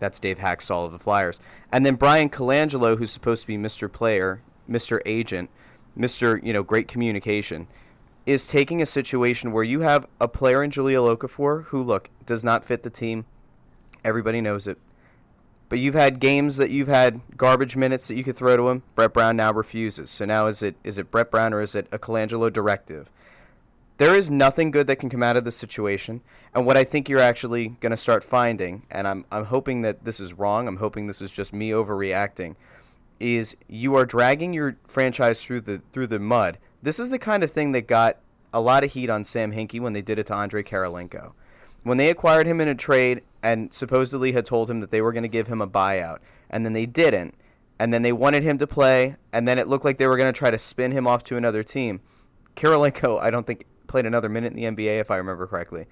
That's 0.00 0.20
Dave 0.20 0.38
Hakstol 0.38 0.86
of 0.86 0.92
the 0.92 0.98
Flyers. 0.98 1.40
And 1.72 1.84
then 1.84 1.94
Bryan 1.94 2.28
Colangelo, 2.28 2.98
who's 2.98 3.10
supposed 3.10 3.42
to 3.42 3.46
be 3.46 3.56
Mr. 3.56 3.90
Player, 3.90 4.42
Mr. 4.68 5.00
Agent, 5.06 5.50
Mr. 5.98 6.42
You 6.44 6.52
know, 6.52 6.62
great 6.62 6.88
communication, 6.88 7.66
is 8.26 8.48
taking 8.48 8.80
a 8.80 8.86
situation 8.86 9.52
where 9.52 9.64
you 9.64 9.80
have 9.80 10.06
a 10.20 10.28
player 10.28 10.62
in 10.62 10.70
Jahlil 10.70 11.16
Okafor 11.16 11.64
who, 11.66 11.82
look, 11.82 12.10
does 12.26 12.44
not 12.44 12.64
fit 12.64 12.82
the 12.82 12.90
team. 12.90 13.26
Everybody 14.04 14.40
knows 14.40 14.66
it. 14.66 14.78
But 15.68 15.78
you've 15.78 15.94
had 15.94 16.20
games 16.20 16.56
that 16.56 16.70
you've 16.70 16.88
had 16.88 17.20
garbage 17.36 17.76
minutes 17.76 18.08
that 18.08 18.16
you 18.16 18.24
could 18.24 18.36
throw 18.36 18.56
to 18.56 18.68
him. 18.68 18.82
Brett 18.94 19.12
Brown 19.12 19.36
now 19.36 19.52
refuses. 19.52 20.10
So 20.10 20.24
now 20.24 20.46
is 20.46 20.62
it 20.62 20.76
is 20.84 20.98
it 20.98 21.10
Brett 21.10 21.30
Brown 21.30 21.52
or 21.52 21.60
is 21.60 21.74
it 21.74 21.88
a 21.90 21.98
Colangelo 21.98 22.52
directive? 22.52 23.10
There 23.96 24.14
is 24.14 24.30
nothing 24.30 24.70
good 24.70 24.86
that 24.88 24.96
can 24.96 25.08
come 25.08 25.22
out 25.22 25.36
of 25.36 25.44
this 25.44 25.56
situation. 25.56 26.20
And 26.52 26.66
what 26.66 26.76
I 26.76 26.84
think 26.84 27.08
you're 27.08 27.20
actually 27.20 27.68
going 27.80 27.90
to 27.90 27.96
start 27.96 28.24
finding, 28.24 28.86
and 28.90 29.06
I'm 29.06 29.24
I'm 29.30 29.44
hoping 29.46 29.82
that 29.82 30.04
this 30.04 30.18
is 30.20 30.32
wrong. 30.32 30.66
I'm 30.66 30.78
hoping 30.78 31.06
this 31.06 31.22
is 31.22 31.30
just 31.30 31.52
me 31.52 31.70
overreacting. 31.70 32.56
Is 33.20 33.56
you 33.68 33.94
are 33.94 34.04
dragging 34.04 34.52
your 34.52 34.76
franchise 34.86 35.42
through 35.42 35.62
the 35.62 35.82
through 35.92 36.08
the 36.08 36.18
mud. 36.18 36.58
This 36.82 36.98
is 36.98 37.10
the 37.10 37.18
kind 37.18 37.44
of 37.44 37.50
thing 37.50 37.72
that 37.72 37.86
got 37.86 38.18
a 38.52 38.60
lot 38.60 38.84
of 38.84 38.92
heat 38.92 39.10
on 39.10 39.24
Sam 39.24 39.52
Hinkie 39.52 39.80
when 39.80 39.92
they 39.92 40.02
did 40.02 40.18
it 40.18 40.26
to 40.26 40.34
Andrei 40.34 40.62
Kirilenko 40.62 41.32
when 41.84 41.98
they 41.98 42.10
acquired 42.10 42.46
him 42.46 42.60
in 42.60 42.68
a 42.68 42.74
trade 42.74 43.22
and 43.42 43.72
supposedly 43.72 44.32
had 44.32 44.46
told 44.46 44.68
him 44.68 44.80
that 44.80 44.90
they 44.90 45.02
were 45.02 45.12
going 45.12 45.22
to 45.22 45.28
give 45.28 45.46
him 45.46 45.60
a 45.60 45.68
buyout, 45.68 46.18
and 46.50 46.64
then 46.64 46.72
they 46.72 46.86
didn't, 46.86 47.34
and 47.78 47.92
then 47.92 48.02
they 48.02 48.12
wanted 48.12 48.42
him 48.42 48.58
to 48.58 48.66
play, 48.66 49.16
and 49.32 49.46
then 49.46 49.58
it 49.58 49.68
looked 49.68 49.84
like 49.84 49.98
they 49.98 50.06
were 50.06 50.16
going 50.16 50.32
to 50.32 50.36
try 50.36 50.50
to 50.50 50.58
spin 50.58 50.92
him 50.92 51.06
off 51.06 51.22
to 51.24 51.36
another 51.36 51.62
team. 51.62 52.00
Kirilenko, 52.56 53.20
I 53.20 53.30
don't 53.30 53.46
think 53.46 53.66
played 53.94 54.06
another 54.06 54.28
minute 54.28 54.52
in 54.52 54.56
the 54.56 54.64
NBA 54.64 54.98
if 54.98 55.08
I 55.10 55.16
remember 55.16 55.46
correctly. 55.46 55.86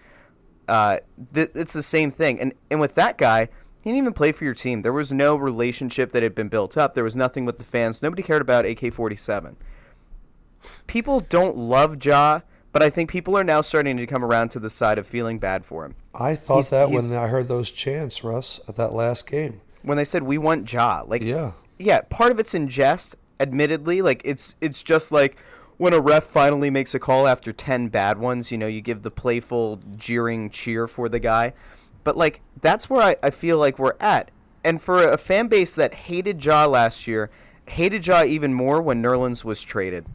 Uh, 0.66 0.96
th- 1.34 1.50
it's 1.54 1.72
the 1.72 1.82
same 1.82 2.10
thing, 2.10 2.40
and 2.40 2.52
and 2.70 2.80
with 2.80 2.94
that 2.96 3.16
guy, 3.16 3.48
he 3.80 3.90
didn't 3.90 3.98
even 3.98 4.12
play 4.12 4.32
for 4.32 4.44
your 4.44 4.54
team. 4.54 4.82
There 4.82 4.92
was 4.92 5.12
no 5.12 5.36
relationship 5.36 6.10
that 6.12 6.22
had 6.24 6.34
been 6.34 6.48
built 6.48 6.76
up. 6.76 6.94
There 6.94 7.04
was 7.04 7.14
nothing 7.16 7.44
with 7.44 7.58
the 7.58 7.64
fans. 7.64 8.02
Nobody 8.02 8.22
cared 8.22 8.42
about 8.42 8.64
AK-47 8.64 9.54
people 10.86 11.20
don't 11.20 11.56
love 11.56 12.04
Ja, 12.04 12.40
but 12.70 12.82
I 12.82 12.90
think 12.90 13.10
people 13.10 13.36
are 13.36 13.42
now 13.44 13.60
starting 13.60 13.96
to 13.96 14.06
come 14.06 14.24
around 14.24 14.50
to 14.50 14.60
the 14.60 14.70
side 14.70 14.96
of 14.98 15.06
feeling 15.06 15.38
bad 15.38 15.64
for 15.66 15.84
him. 15.84 15.94
I 16.14 16.34
thought 16.36 16.56
He's- 16.56 16.70
that 16.70 16.88
he's- 16.88 17.10
when 17.10 17.18
I 17.18 17.26
heard 17.28 17.48
those 17.48 17.70
chants, 17.72 18.22
Russ, 18.22 18.60
at 18.68 18.76
that 18.76 18.92
last 18.92 19.26
game. 19.26 19.60
When 19.82 19.96
they 19.96 20.04
said 20.04 20.22
we 20.22 20.38
want 20.38 20.72
Ja, 20.72 21.02
like 21.06 21.22
Yeah. 21.22 21.52
yeah, 21.78 22.02
part 22.10 22.30
of 22.30 22.38
it's 22.38 22.54
in 22.54 22.68
jest, 22.68 23.16
admittedly. 23.40 24.02
Like 24.02 24.22
it's 24.24 24.54
it's 24.60 24.82
just 24.84 25.10
like 25.10 25.36
when 25.82 25.92
a 25.92 25.98
ref 25.98 26.22
finally 26.22 26.70
makes 26.70 26.94
a 26.94 26.98
call 27.00 27.26
after 27.26 27.52
ten 27.52 27.88
bad 27.88 28.16
ones, 28.16 28.52
you 28.52 28.56
know, 28.56 28.68
you 28.68 28.80
give 28.80 29.02
the 29.02 29.10
playful 29.10 29.80
jeering 29.96 30.48
cheer 30.48 30.86
for 30.86 31.08
the 31.08 31.18
guy. 31.18 31.52
But 32.04 32.16
like 32.16 32.40
that's 32.60 32.88
where 32.88 33.02
I, 33.02 33.16
I 33.20 33.30
feel 33.30 33.58
like 33.58 33.80
we're 33.80 33.96
at. 33.98 34.30
And 34.62 34.80
for 34.80 35.02
a 35.02 35.18
fan 35.18 35.48
base 35.48 35.74
that 35.74 35.92
hated 35.92 36.44
Ja 36.44 36.66
last 36.66 37.08
year, 37.08 37.32
hated 37.66 38.06
Ja 38.06 38.22
even 38.22 38.54
more 38.54 38.80
when 38.80 39.02
Nerlens 39.02 39.42
was 39.42 39.60
traded. 39.60 40.06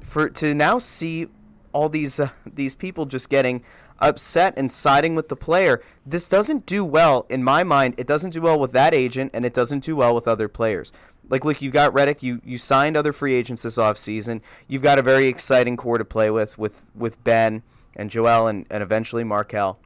For 0.00 0.30
to 0.30 0.54
now 0.54 0.78
see 0.78 1.26
all 1.72 1.88
these 1.88 2.20
uh, 2.20 2.30
these 2.46 2.76
people 2.76 3.04
just 3.04 3.28
getting 3.28 3.64
upset 3.98 4.54
and 4.56 4.70
siding 4.70 5.16
with 5.16 5.28
the 5.28 5.34
player, 5.34 5.82
this 6.06 6.28
doesn't 6.28 6.66
do 6.66 6.84
well 6.84 7.26
in 7.28 7.42
my 7.42 7.64
mind. 7.64 7.94
It 7.96 8.06
doesn't 8.06 8.30
do 8.30 8.42
well 8.42 8.60
with 8.60 8.70
that 8.70 8.94
agent, 8.94 9.32
and 9.34 9.44
it 9.44 9.54
doesn't 9.54 9.82
do 9.82 9.96
well 9.96 10.14
with 10.14 10.28
other 10.28 10.46
players. 10.46 10.92
Like, 11.30 11.44
look, 11.44 11.62
you've 11.62 11.72
got 11.72 11.92
Redick. 11.94 12.22
You 12.22 12.40
you 12.44 12.58
signed 12.58 12.96
other 12.96 13.12
free 13.12 13.34
agents 13.34 13.62
this 13.62 13.76
offseason. 13.76 14.40
You've 14.68 14.82
got 14.82 14.98
a 14.98 15.02
very 15.02 15.26
exciting 15.26 15.76
core 15.76 15.98
to 15.98 16.04
play 16.04 16.30
with 16.30 16.58
with 16.58 16.84
with 16.94 17.22
Ben 17.24 17.62
and 17.96 18.10
Joel 18.10 18.46
and, 18.46 18.66
and 18.70 18.82
eventually 18.82 19.24
Markelle. 19.24 19.78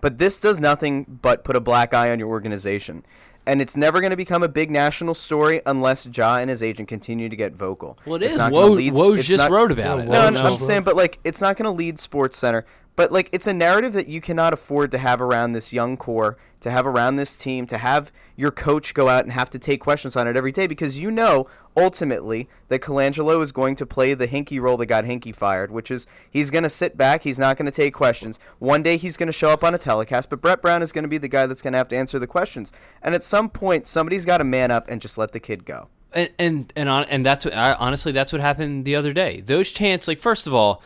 But 0.00 0.18
this 0.18 0.38
does 0.38 0.58
nothing 0.60 1.18
but 1.22 1.44
put 1.44 1.56
a 1.56 1.60
black 1.60 1.94
eye 1.94 2.10
on 2.10 2.18
your 2.18 2.28
organization. 2.28 3.04
And 3.48 3.62
it's 3.62 3.76
never 3.76 4.00
going 4.00 4.10
to 4.10 4.16
become 4.16 4.42
a 4.42 4.48
big 4.48 4.70
national 4.72 5.14
story 5.14 5.62
unless 5.64 6.06
Ja 6.12 6.36
and 6.38 6.50
his 6.50 6.62
agent 6.64 6.88
continue 6.88 7.28
to 7.28 7.36
get 7.36 7.52
vocal. 7.54 7.96
Well, 8.04 8.16
it 8.16 8.22
It's 8.24 8.32
is. 8.32 8.38
not 8.38 8.50
Woj, 8.52 8.74
lead- 8.76 8.94
Woj 8.94 9.22
just 9.22 9.44
not- 9.44 9.50
wrote 9.52 9.70
about 9.70 10.00
it. 10.00 10.06
No, 10.06 10.30
no, 10.30 10.42
no. 10.42 10.50
I'm 10.50 10.56
saying, 10.56 10.82
but 10.82 10.96
like, 10.96 11.20
it's 11.22 11.40
not 11.40 11.56
going 11.56 11.64
to 11.64 11.70
lead 11.70 12.00
Sports 12.00 12.36
Center. 12.36 12.66
But 12.96 13.12
like, 13.12 13.28
it's 13.30 13.46
a 13.46 13.52
narrative 13.52 13.92
that 13.92 14.08
you 14.08 14.22
cannot 14.22 14.54
afford 14.54 14.90
to 14.90 14.98
have 14.98 15.20
around 15.20 15.52
this 15.52 15.72
young 15.72 15.98
core, 15.98 16.38
to 16.60 16.70
have 16.70 16.86
around 16.86 17.16
this 17.16 17.36
team, 17.36 17.66
to 17.66 17.76
have 17.76 18.10
your 18.36 18.50
coach 18.50 18.94
go 18.94 19.10
out 19.10 19.24
and 19.24 19.32
have 19.32 19.50
to 19.50 19.58
take 19.58 19.80
questions 19.82 20.16
on 20.16 20.26
it 20.26 20.34
every 20.34 20.50
day 20.50 20.66
because 20.66 20.98
you 20.98 21.10
know 21.10 21.46
ultimately 21.76 22.48
that 22.68 22.80
Colangelo 22.80 23.42
is 23.42 23.52
going 23.52 23.76
to 23.76 23.84
play 23.84 24.14
the 24.14 24.26
Hinkie 24.26 24.60
role 24.60 24.78
that 24.78 24.86
got 24.86 25.04
Hinkie 25.04 25.36
fired, 25.36 25.70
which 25.70 25.90
is 25.90 26.06
he's 26.30 26.50
going 26.50 26.62
to 26.62 26.70
sit 26.70 26.96
back, 26.96 27.22
he's 27.22 27.38
not 27.38 27.58
going 27.58 27.66
to 27.66 27.70
take 27.70 27.92
questions. 27.92 28.40
One 28.58 28.82
day 28.82 28.96
he's 28.96 29.18
going 29.18 29.26
to 29.26 29.32
show 29.32 29.50
up 29.50 29.62
on 29.62 29.74
a 29.74 29.78
telecast, 29.78 30.30
but 30.30 30.40
Brett 30.40 30.62
Brown 30.62 30.80
is 30.80 30.92
going 30.92 31.04
to 31.04 31.08
be 31.08 31.18
the 31.18 31.28
guy 31.28 31.46
that's 31.46 31.60
going 31.60 31.72
to 31.72 31.78
have 31.78 31.88
to 31.88 31.96
answer 31.96 32.18
the 32.18 32.26
questions. 32.26 32.72
And 33.02 33.14
at 33.14 33.22
some 33.22 33.50
point, 33.50 33.86
somebody's 33.86 34.24
got 34.24 34.38
to 34.38 34.44
man 34.44 34.70
up 34.70 34.88
and 34.88 35.02
just 35.02 35.18
let 35.18 35.32
the 35.32 35.40
kid 35.40 35.66
go. 35.66 35.88
and 36.14 36.30
and 36.38 36.72
and, 36.74 36.88
on, 36.88 37.04
and 37.04 37.26
that's 37.26 37.44
what 37.44 37.54
I, 37.54 37.74
honestly 37.74 38.10
that's 38.12 38.32
what 38.32 38.40
happened 38.40 38.86
the 38.86 38.96
other 38.96 39.12
day. 39.12 39.42
Those 39.42 39.70
chants, 39.70 40.08
like 40.08 40.18
first 40.18 40.46
of 40.46 40.54
all, 40.54 40.82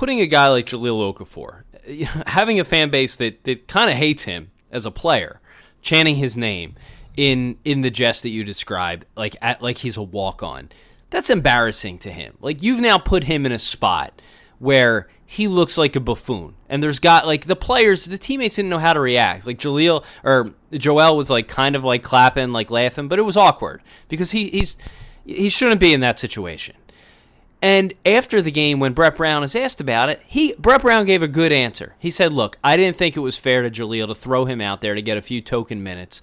putting 0.00 0.22
a 0.22 0.26
guy 0.26 0.48
like 0.48 0.64
Jahlil 0.64 1.14
Okafor, 1.14 1.64
having 2.26 2.58
a 2.58 2.64
fan 2.64 2.88
base 2.88 3.16
that 3.16 3.44
that 3.44 3.68
kind 3.68 3.90
of 3.90 3.96
hates 3.96 4.22
him 4.22 4.50
as 4.70 4.86
a 4.86 4.90
player, 4.90 5.42
chanting 5.82 6.16
his 6.16 6.38
name 6.38 6.74
in 7.18 7.58
in 7.66 7.82
the 7.82 7.90
jest 7.90 8.22
that 8.22 8.30
you 8.30 8.42
described, 8.42 9.04
like 9.14 9.36
at 9.42 9.60
like 9.60 9.76
he's 9.76 9.98
a 9.98 10.02
walk 10.02 10.42
on. 10.42 10.70
That's 11.10 11.28
embarrassing 11.28 11.98
to 11.98 12.10
him. 12.10 12.38
Like 12.40 12.62
you've 12.62 12.80
now 12.80 12.96
put 12.96 13.24
him 13.24 13.44
in 13.44 13.52
a 13.52 13.58
spot 13.58 14.22
where 14.58 15.06
he 15.26 15.48
looks 15.48 15.76
like 15.76 15.94
a 15.94 16.00
buffoon. 16.00 16.54
And 16.70 16.82
there's 16.82 16.98
got 16.98 17.26
like 17.26 17.44
the 17.44 17.54
players, 17.54 18.06
the 18.06 18.16
teammates 18.16 18.56
didn't 18.56 18.70
know 18.70 18.78
how 18.78 18.94
to 18.94 19.00
react. 19.00 19.46
Like 19.46 19.58
Jahlil 19.58 20.02
or 20.24 20.50
Joel 20.72 21.14
was 21.14 21.28
like 21.28 21.46
kind 21.46 21.76
of 21.76 21.84
like 21.84 22.02
clapping, 22.02 22.52
like 22.52 22.70
laughing, 22.70 23.08
but 23.08 23.18
it 23.18 23.22
was 23.22 23.36
awkward 23.36 23.82
because 24.08 24.30
he 24.30 24.48
he's 24.48 24.78
he 25.26 25.50
shouldn't 25.50 25.80
be 25.80 25.92
in 25.92 26.00
that 26.00 26.18
situation. 26.18 26.76
And 27.62 27.92
after 28.06 28.40
the 28.40 28.50
game, 28.50 28.80
when 28.80 28.94
Brett 28.94 29.16
Brown 29.16 29.42
is 29.42 29.54
asked 29.54 29.80
about 29.80 30.08
it, 30.08 30.22
he 30.26 30.54
Brett 30.58 30.80
Brown 30.80 31.04
gave 31.04 31.22
a 31.22 31.28
good 31.28 31.52
answer. 31.52 31.94
He 31.98 32.10
said, 32.10 32.32
"Look, 32.32 32.58
I 32.64 32.76
didn't 32.76 32.96
think 32.96 33.16
it 33.16 33.20
was 33.20 33.36
fair 33.36 33.62
to 33.62 33.70
Jahlil 33.70 34.06
to 34.06 34.14
throw 34.14 34.46
him 34.46 34.60
out 34.60 34.80
there 34.80 34.94
to 34.94 35.02
get 35.02 35.18
a 35.18 35.22
few 35.22 35.40
token 35.40 35.82
minutes 35.82 36.22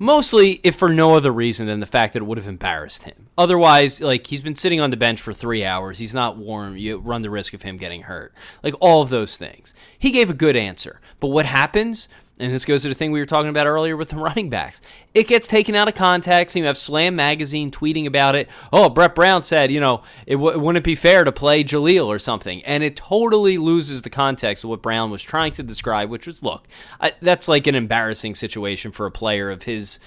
Mostly, 0.00 0.60
if 0.62 0.76
for 0.76 0.88
no 0.88 1.14
other 1.14 1.32
reason 1.32 1.66
than 1.66 1.80
the 1.80 1.86
fact 1.86 2.12
that 2.12 2.22
it 2.22 2.26
would 2.26 2.38
have 2.38 2.46
embarrassed 2.46 3.02
him. 3.02 3.26
Otherwise, 3.36 4.00
like 4.00 4.28
he's 4.28 4.42
been 4.42 4.54
sitting 4.54 4.80
on 4.80 4.90
the 4.90 4.96
bench 4.96 5.20
for 5.20 5.32
three 5.32 5.64
hours. 5.64 5.98
He's 5.98 6.14
not 6.14 6.36
warm. 6.36 6.76
You 6.76 6.98
run 6.98 7.22
the 7.22 7.30
risk 7.30 7.52
of 7.52 7.62
him 7.62 7.76
getting 7.76 8.02
hurt. 8.02 8.32
Like 8.62 8.74
all 8.78 9.02
of 9.02 9.10
those 9.10 9.36
things. 9.36 9.74
He 9.98 10.12
gave 10.12 10.30
a 10.30 10.34
good 10.34 10.54
answer. 10.54 11.00
But 11.18 11.28
what 11.28 11.46
happens? 11.46 12.08
And 12.40 12.52
this 12.52 12.64
goes 12.64 12.82
to 12.82 12.88
the 12.88 12.94
thing 12.94 13.10
we 13.10 13.18
were 13.18 13.26
talking 13.26 13.48
about 13.48 13.66
earlier 13.66 13.96
with 13.96 14.10
the 14.10 14.16
running 14.18 14.48
backs. 14.48 14.80
It 15.14 15.26
gets 15.26 15.48
taken 15.48 15.74
out 15.74 15.88
of 15.88 15.94
context. 15.94 16.54
And 16.54 16.62
you 16.62 16.66
have 16.66 16.76
Slam 16.76 17.16
Magazine 17.16 17.70
tweeting 17.70 18.06
about 18.06 18.34
it. 18.36 18.48
Oh, 18.72 18.88
Brett 18.88 19.14
Brown 19.14 19.42
said, 19.42 19.72
you 19.72 19.80
know, 19.80 20.02
it, 20.26 20.36
w- 20.36 20.58
wouldn't 20.58 20.84
be 20.84 20.94
fair 20.94 21.24
to 21.24 21.32
play 21.32 21.64
Jahlil 21.64 22.06
or 22.06 22.18
something. 22.18 22.64
And 22.64 22.82
it 22.82 22.96
totally 22.96 23.58
loses 23.58 24.02
the 24.02 24.10
context 24.10 24.64
of 24.64 24.70
what 24.70 24.82
Brown 24.82 25.10
was 25.10 25.22
trying 25.22 25.52
to 25.54 25.62
describe, 25.62 26.10
which 26.10 26.26
was 26.26 26.42
look, 26.42 26.66
I, 27.00 27.14
that's 27.20 27.48
like 27.48 27.66
an 27.66 27.74
embarrassing 27.74 28.34
situation 28.34 28.92
for 28.92 29.06
a 29.06 29.10
player 29.10 29.50
of 29.50 29.64
his 29.64 29.98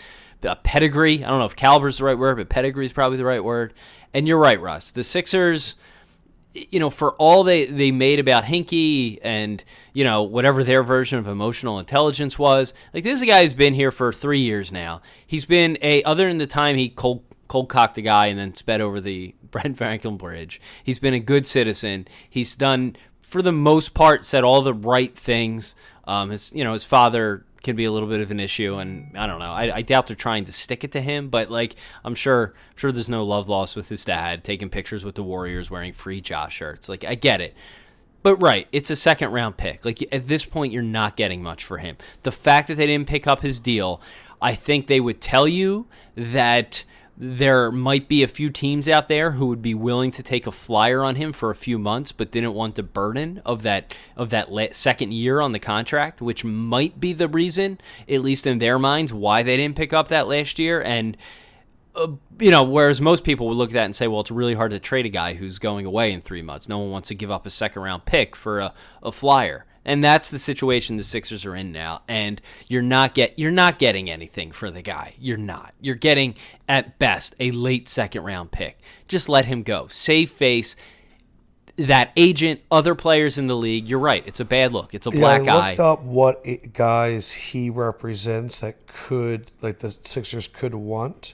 uh, 0.43 0.55
pedigree. 0.55 1.23
I 1.23 1.29
don't 1.29 1.39
know 1.39 1.45
if 1.45 1.55
caliber 1.55 1.87
is 1.87 1.97
the 1.97 2.05
right 2.05 2.17
word, 2.17 2.37
but 2.37 2.49
pedigree 2.49 2.85
is 2.85 2.93
probably 2.93 3.17
the 3.17 3.25
right 3.25 3.43
word. 3.43 3.73
And 4.13 4.27
you're 4.27 4.39
right, 4.39 4.59
Russ. 4.59 4.91
The 4.91 5.03
Sixers 5.03 5.75
you 6.53 6.79
know, 6.79 6.89
for 6.89 7.13
all 7.13 7.43
they, 7.43 7.65
they 7.65 7.91
made 7.91 8.19
about 8.19 8.43
Hinkie 8.43 9.19
and, 9.23 9.63
you 9.93 10.03
know, 10.03 10.23
whatever 10.23 10.63
their 10.63 10.83
version 10.83 11.17
of 11.17 11.27
emotional 11.27 11.79
intelligence 11.79 12.37
was, 12.37 12.73
like 12.93 13.03
this 13.03 13.15
is 13.15 13.21
a 13.21 13.25
guy 13.25 13.43
who's 13.43 13.53
been 13.53 13.73
here 13.73 13.91
for 13.91 14.11
three 14.11 14.41
years 14.41 14.71
now. 14.71 15.01
He's 15.25 15.45
been 15.45 15.77
a, 15.81 16.03
other 16.03 16.27
than 16.27 16.39
the 16.39 16.47
time 16.47 16.75
he 16.75 16.89
cold, 16.89 17.23
cold 17.47 17.69
cocked 17.69 17.97
a 17.97 18.01
guy 18.01 18.27
and 18.27 18.37
then 18.37 18.53
sped 18.53 18.81
over 18.81 18.99
the 18.99 19.33
Ben 19.51 19.75
Franklin 19.75 20.17
Bridge, 20.17 20.59
he's 20.83 20.99
been 20.99 21.13
a 21.13 21.19
good 21.19 21.47
citizen. 21.47 22.07
He's 22.29 22.55
done, 22.55 22.95
for 23.21 23.41
the 23.41 23.51
most 23.51 23.93
part, 23.93 24.25
said 24.25 24.43
all 24.43 24.61
the 24.61 24.73
right 24.73 25.15
things. 25.15 25.75
Um, 26.05 26.31
his, 26.31 26.53
you 26.53 26.63
know, 26.63 26.73
his 26.73 26.83
father 26.83 27.45
can 27.63 27.75
be 27.75 27.85
a 27.85 27.91
little 27.91 28.09
bit 28.09 28.21
of 28.21 28.31
an 28.31 28.39
issue, 28.39 28.75
and 28.75 29.15
I 29.17 29.27
don't 29.27 29.39
know. 29.39 29.51
I, 29.51 29.75
I, 29.77 29.81
doubt 29.81 30.07
they're 30.07 30.15
trying 30.15 30.45
to 30.45 30.53
stick 30.53 30.83
it 30.83 30.91
to 30.93 31.01
him, 31.01 31.29
but 31.29 31.51
like 31.51 31.75
I'm 32.03 32.15
sure, 32.15 32.53
I'm 32.55 32.77
sure 32.77 32.91
there's 32.91 33.09
no 33.09 33.23
love 33.23 33.47
lost 33.47 33.75
with 33.75 33.89
his 33.89 34.03
dad 34.03 34.43
taking 34.43 34.69
pictures 34.69 35.05
with 35.05 35.15
the 35.15 35.23
Warriors 35.23 35.69
wearing 35.69 35.93
free 35.93 36.21
Josh 36.21 36.55
shirts. 36.55 36.89
Like 36.89 37.03
I 37.03 37.15
get 37.15 37.41
it, 37.41 37.55
but 38.23 38.37
right, 38.37 38.67
it's 38.71 38.89
a 38.89 38.95
second 38.95 39.31
round 39.31 39.57
pick. 39.57 39.85
Like 39.85 40.01
at 40.13 40.27
this 40.27 40.45
point, 40.45 40.73
you're 40.73 40.83
not 40.83 41.15
getting 41.15 41.41
much 41.41 41.63
for 41.63 41.77
him. 41.77 41.97
The 42.23 42.31
fact 42.31 42.67
that 42.67 42.75
they 42.75 42.87
didn't 42.87 43.07
pick 43.07 43.27
up 43.27 43.41
his 43.41 43.59
deal, 43.59 44.01
I 44.41 44.55
think 44.55 44.87
they 44.87 44.99
would 44.99 45.21
tell 45.21 45.47
you 45.47 45.87
that 46.15 46.83
there 47.23 47.71
might 47.71 48.07
be 48.07 48.23
a 48.23 48.27
few 48.27 48.49
teams 48.49 48.89
out 48.89 49.07
there 49.07 49.31
who 49.31 49.45
would 49.45 49.61
be 49.61 49.75
willing 49.75 50.09
to 50.09 50.23
take 50.23 50.47
a 50.47 50.51
flyer 50.51 51.03
on 51.03 51.17
him 51.17 51.31
for 51.31 51.51
a 51.51 51.55
few 51.55 51.77
months, 51.77 52.11
but 52.11 52.31
didn't 52.31 52.55
want 52.55 52.73
the 52.73 52.81
burden 52.81 53.43
of 53.45 53.61
that 53.61 53.95
of 54.17 54.31
that 54.31 54.75
second 54.75 55.13
year 55.13 55.39
on 55.39 55.51
the 55.51 55.59
contract, 55.59 56.19
which 56.19 56.43
might 56.43 56.99
be 56.99 57.13
the 57.13 57.27
reason, 57.27 57.79
at 58.09 58.23
least 58.23 58.47
in 58.47 58.57
their 58.57 58.79
minds, 58.79 59.13
why 59.13 59.43
they 59.43 59.55
didn't 59.55 59.75
pick 59.75 59.93
up 59.93 60.07
that 60.07 60.27
last 60.27 60.57
year. 60.57 60.81
And 60.81 61.15
uh, 61.93 62.07
you 62.39 62.49
know, 62.49 62.63
whereas 62.63 62.99
most 62.99 63.23
people 63.23 63.47
would 63.47 63.57
look 63.57 63.69
at 63.69 63.75
that 63.75 63.85
and 63.85 63.95
say, 63.95 64.07
well, 64.07 64.21
it's 64.21 64.31
really 64.31 64.55
hard 64.55 64.71
to 64.71 64.79
trade 64.79 65.05
a 65.05 65.09
guy 65.09 65.35
who's 65.35 65.59
going 65.59 65.85
away 65.85 66.11
in 66.11 66.21
three 66.21 66.41
months. 66.41 66.67
No 66.67 66.79
one 66.79 66.89
wants 66.89 67.09
to 67.09 67.15
give 67.15 67.29
up 67.29 67.45
a 67.45 67.51
second 67.51 67.83
round 67.83 68.05
pick 68.05 68.35
for 68.35 68.61
a, 68.61 68.73
a 69.03 69.11
flyer. 69.11 69.67
And 69.83 70.03
that's 70.03 70.29
the 70.29 70.39
situation 70.39 70.97
the 70.97 71.03
Sixers 71.03 71.45
are 71.45 71.55
in 71.55 71.71
now. 71.71 72.03
And 72.07 72.41
you're 72.67 72.81
not 72.81 73.15
get 73.15 73.37
you're 73.39 73.51
not 73.51 73.79
getting 73.79 74.09
anything 74.09 74.51
for 74.51 74.69
the 74.69 74.81
guy. 74.81 75.15
You're 75.19 75.37
not. 75.37 75.73
You're 75.81 75.95
getting 75.95 76.35
at 76.69 76.99
best 76.99 77.35
a 77.39 77.51
late 77.51 77.89
second 77.89 78.23
round 78.23 78.51
pick. 78.51 78.79
Just 79.07 79.27
let 79.27 79.45
him 79.45 79.63
go. 79.63 79.87
Save 79.87 80.29
face. 80.29 80.75
That 81.77 82.11
agent, 82.15 82.61
other 82.69 82.93
players 82.93 83.37
in 83.39 83.47
the 83.47 83.55
league. 83.55 83.87
You're 83.87 83.97
right. 83.97 84.23
It's 84.27 84.39
a 84.39 84.45
bad 84.45 84.71
look. 84.71 84.93
It's 84.93 85.07
a 85.07 85.11
black 85.11 85.45
yeah, 85.45 85.55
I 85.55 85.57
eye. 85.57 85.69
looked 85.69 85.79
up 85.79 86.03
what 86.03 86.41
it, 86.43 86.73
guys 86.73 87.31
he 87.31 87.69
represents 87.69 88.59
that 88.59 88.85
could 88.85 89.51
like 89.61 89.79
the 89.79 89.89
Sixers 89.89 90.47
could 90.47 90.75
want, 90.75 91.33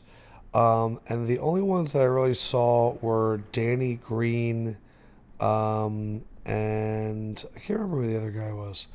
um, 0.53 1.01
and 1.07 1.27
the 1.27 1.39
only 1.39 1.61
ones 1.63 1.93
that 1.93 1.99
I 1.99 2.05
really 2.05 2.35
saw 2.35 2.93
were 3.01 3.41
Danny 3.51 3.95
Green, 3.95 4.77
um, 5.41 6.23
and 6.47 7.43
I 7.55 7.59
can't 7.59 7.79
remember 7.79 8.03
who 8.03 8.11
the 8.11 8.17
other 8.17 8.31
guy 8.31 8.53
was. 8.53 8.87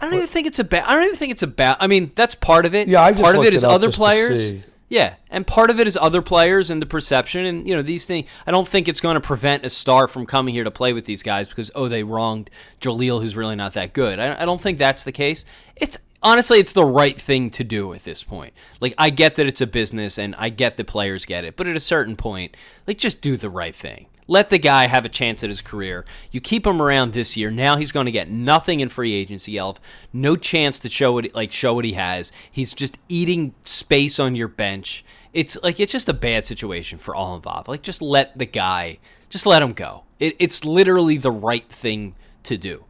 I 0.00 0.06
don't 0.06 0.14
even 0.14 0.26
think 0.26 0.46
it's 0.46 0.58
about. 0.58 0.88
I 0.88 0.94
don't 0.94 1.04
even 1.04 1.16
think 1.16 1.32
it's 1.32 1.42
about. 1.42 1.76
I 1.80 1.86
mean, 1.86 2.10
that's 2.14 2.34
part 2.34 2.64
of 2.64 2.74
it. 2.74 2.88
Yeah, 2.88 3.02
I 3.02 3.12
just 3.12 3.22
part 3.22 3.36
of 3.36 3.44
it 3.44 3.54
is 3.54 3.64
it 3.64 3.70
other 3.70 3.92
players. 3.92 4.62
Yeah, 4.88 5.16
and 5.30 5.44
part 5.44 5.70
of 5.70 5.80
it 5.80 5.88
is 5.88 5.98
other 6.00 6.22
players 6.22 6.70
and 6.70 6.80
the 6.80 6.86
perception, 6.86 7.44
and 7.44 7.68
you 7.68 7.74
know 7.74 7.82
these 7.82 8.06
things. 8.06 8.28
I 8.46 8.50
don't 8.50 8.66
think 8.66 8.88
it's 8.88 9.00
going 9.00 9.14
to 9.14 9.20
prevent 9.20 9.64
a 9.66 9.70
star 9.70 10.08
from 10.08 10.26
coming 10.26 10.54
here 10.54 10.64
to 10.64 10.70
play 10.70 10.92
with 10.92 11.04
these 11.04 11.22
guys 11.22 11.48
because 11.48 11.70
oh 11.74 11.88
they 11.88 12.02
wronged 12.02 12.50
Jahlil, 12.80 13.20
who's 13.20 13.36
really 13.36 13.56
not 13.56 13.74
that 13.74 13.92
good. 13.92 14.18
I, 14.18 14.42
I 14.42 14.44
don't 14.44 14.60
think 14.60 14.78
that's 14.78 15.04
the 15.04 15.12
case. 15.12 15.44
It's 15.74 15.98
honestly 16.22 16.58
it's 16.58 16.72
the 16.72 16.84
right 16.84 17.20
thing 17.20 17.50
to 17.50 17.64
do 17.64 17.92
at 17.92 18.04
this 18.04 18.22
point. 18.22 18.54
Like 18.80 18.94
I 18.96 19.10
get 19.10 19.34
that 19.36 19.46
it's 19.46 19.60
a 19.60 19.66
business 19.66 20.18
and 20.18 20.34
I 20.36 20.48
get 20.48 20.76
that 20.76 20.86
players 20.86 21.26
get 21.26 21.44
it, 21.44 21.56
but 21.56 21.66
at 21.66 21.76
a 21.76 21.80
certain 21.80 22.16
point, 22.16 22.56
like 22.86 22.96
just 22.96 23.20
do 23.20 23.36
the 23.36 23.50
right 23.50 23.74
thing. 23.74 24.06
Let 24.28 24.50
the 24.50 24.58
guy 24.58 24.88
have 24.88 25.04
a 25.04 25.08
chance 25.08 25.44
at 25.44 25.50
his 25.50 25.60
career. 25.60 26.04
You 26.32 26.40
keep 26.40 26.66
him 26.66 26.82
around 26.82 27.12
this 27.12 27.36
year. 27.36 27.50
Now 27.50 27.76
he's 27.76 27.92
going 27.92 28.06
to 28.06 28.12
get 28.12 28.28
nothing 28.28 28.80
in 28.80 28.88
free 28.88 29.12
agency, 29.12 29.56
Elf. 29.56 29.80
No 30.12 30.34
chance 30.36 30.78
to 30.80 30.88
show 30.90 31.12
what 31.12 31.32
like 31.34 31.52
show 31.52 31.74
what 31.74 31.84
he 31.84 31.92
has. 31.92 32.32
He's 32.50 32.74
just 32.74 32.98
eating 33.08 33.54
space 33.64 34.18
on 34.18 34.34
your 34.34 34.48
bench. 34.48 35.04
It's 35.32 35.56
like 35.62 35.78
it's 35.78 35.92
just 35.92 36.08
a 36.08 36.14
bad 36.14 36.44
situation 36.44 36.98
for 36.98 37.14
all 37.14 37.36
involved. 37.36 37.68
Like 37.68 37.82
just 37.82 38.02
let 38.02 38.36
the 38.36 38.46
guy, 38.46 38.98
just 39.28 39.46
let 39.46 39.62
him 39.62 39.72
go. 39.72 40.02
It, 40.18 40.34
it's 40.38 40.64
literally 40.64 41.18
the 41.18 41.30
right 41.30 41.68
thing 41.70 42.16
to 42.44 42.56
do. 42.56 42.84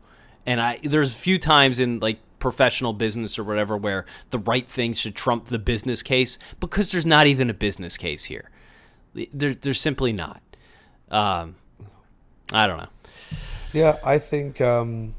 And 0.47 0.61
I 0.61 0.79
there's 0.83 1.13
a 1.13 1.17
few 1.17 1.39
times 1.39 1.81
in 1.81 1.99
like 2.01 2.19
professional 2.39 2.93
business 2.93 3.39
or 3.39 3.45
whatever 3.45 3.77
where 3.77 4.07
the 4.31 4.39
right 4.39 4.69
thing 4.69 4.95
should 4.95 5.15
trump 5.15 5.47
the 5.47 5.59
business 5.59 6.03
case 6.03 6.39
because 6.61 6.93
there's 6.93 7.07
not 7.07 7.27
even 7.27 7.51
a 7.51 7.55
business 7.55 7.97
case 7.99 8.25
here. 8.25 8.51
There's 9.35 9.59
there's 9.59 9.81
simply 9.81 10.13
not. 10.13 10.41
Um, 11.11 11.57
I 12.53 12.67
don't 12.67 12.79
know. 12.79 12.89
Yeah, 13.73 13.99
I 14.05 14.19
think 14.19 14.61
um, 14.61 15.15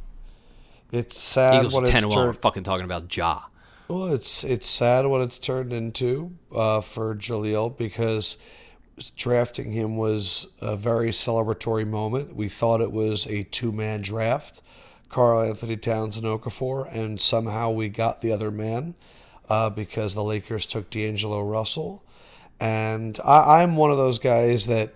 it's 0.92 1.18
sad 1.18 1.56
Eagles 1.56 1.74
what 1.74 1.86
ten 1.86 2.04
it's 2.06 2.14
turned. 2.14 2.38
fucking 2.38 2.64
talking 2.64 2.86
about 2.86 3.16
Ja. 3.16 3.42
Well, 3.88 4.14
it's 4.14 4.44
it's 4.44 4.68
sad 4.68 5.06
what 5.06 5.22
it's 5.22 5.40
turned 5.40 5.72
into 5.72 6.32
uh, 6.54 6.82
for 6.82 7.16
Jahlil 7.16 7.78
because 7.78 8.38
drafting 9.16 9.72
him 9.72 9.96
was 9.96 10.48
a 10.60 10.76
very 10.76 11.10
celebratory 11.10 11.88
moment. 11.88 12.36
We 12.36 12.50
thought 12.50 12.82
it 12.82 12.92
was 12.92 13.26
a 13.28 13.44
two 13.44 13.72
man 13.72 14.02
draft, 14.02 14.62
Karl-Anthony 15.10 15.78
Towns 15.78 16.18
and 16.18 16.26
Okafor, 16.26 16.92
and 16.94 17.22
somehow 17.22 17.72
we 17.72 17.90
got 17.90 18.22
the 18.22 18.32
other 18.32 18.52
man 18.52 18.96
uh, 19.50 19.70
because 19.70 20.16
the 20.16 20.24
Lakers 20.24 20.66
took 20.66 20.90
D'Angelo 20.90 21.42
Russell. 21.44 22.04
And 22.60 23.20
I, 23.24 23.62
I'm 23.62 23.76
one 23.76 23.92
of 23.92 23.98
those 23.98 24.20
guys 24.20 24.66
that 24.66 24.94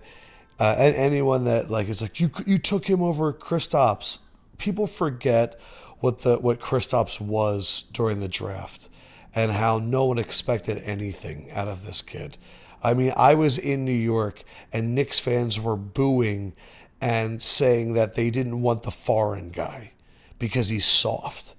uh, 0.58 0.74
and 0.78 0.94
anyone 0.94 1.44
that 1.44 1.70
like 1.70 1.88
is 1.88 2.02
like 2.02 2.20
you 2.20 2.30
you 2.46 2.58
took 2.58 2.86
him 2.86 3.02
over 3.02 3.32
Kristaps. 3.32 4.18
People 4.58 4.86
forget 4.86 5.58
what 6.00 6.20
the 6.20 6.38
what 6.38 6.60
Kristaps 6.60 7.20
was 7.20 7.84
during 7.92 8.20
the 8.20 8.28
draft 8.28 8.88
and 9.34 9.52
how 9.52 9.78
no 9.78 10.04
one 10.04 10.18
expected 10.18 10.82
anything 10.84 11.50
out 11.52 11.68
of 11.68 11.86
this 11.86 12.02
kid. 12.02 12.36
I 12.82 12.94
mean, 12.94 13.12
I 13.16 13.34
was 13.34 13.58
in 13.58 13.84
New 13.84 13.92
York 13.92 14.42
and 14.72 14.94
Knicks 14.94 15.18
fans 15.18 15.60
were 15.60 15.76
booing 15.76 16.54
and 17.00 17.42
saying 17.42 17.94
that 17.94 18.14
they 18.14 18.30
didn't 18.30 18.60
want 18.60 18.82
the 18.82 18.90
foreign 18.90 19.50
guy 19.50 19.92
because 20.38 20.68
he's 20.68 20.84
soft, 20.84 21.54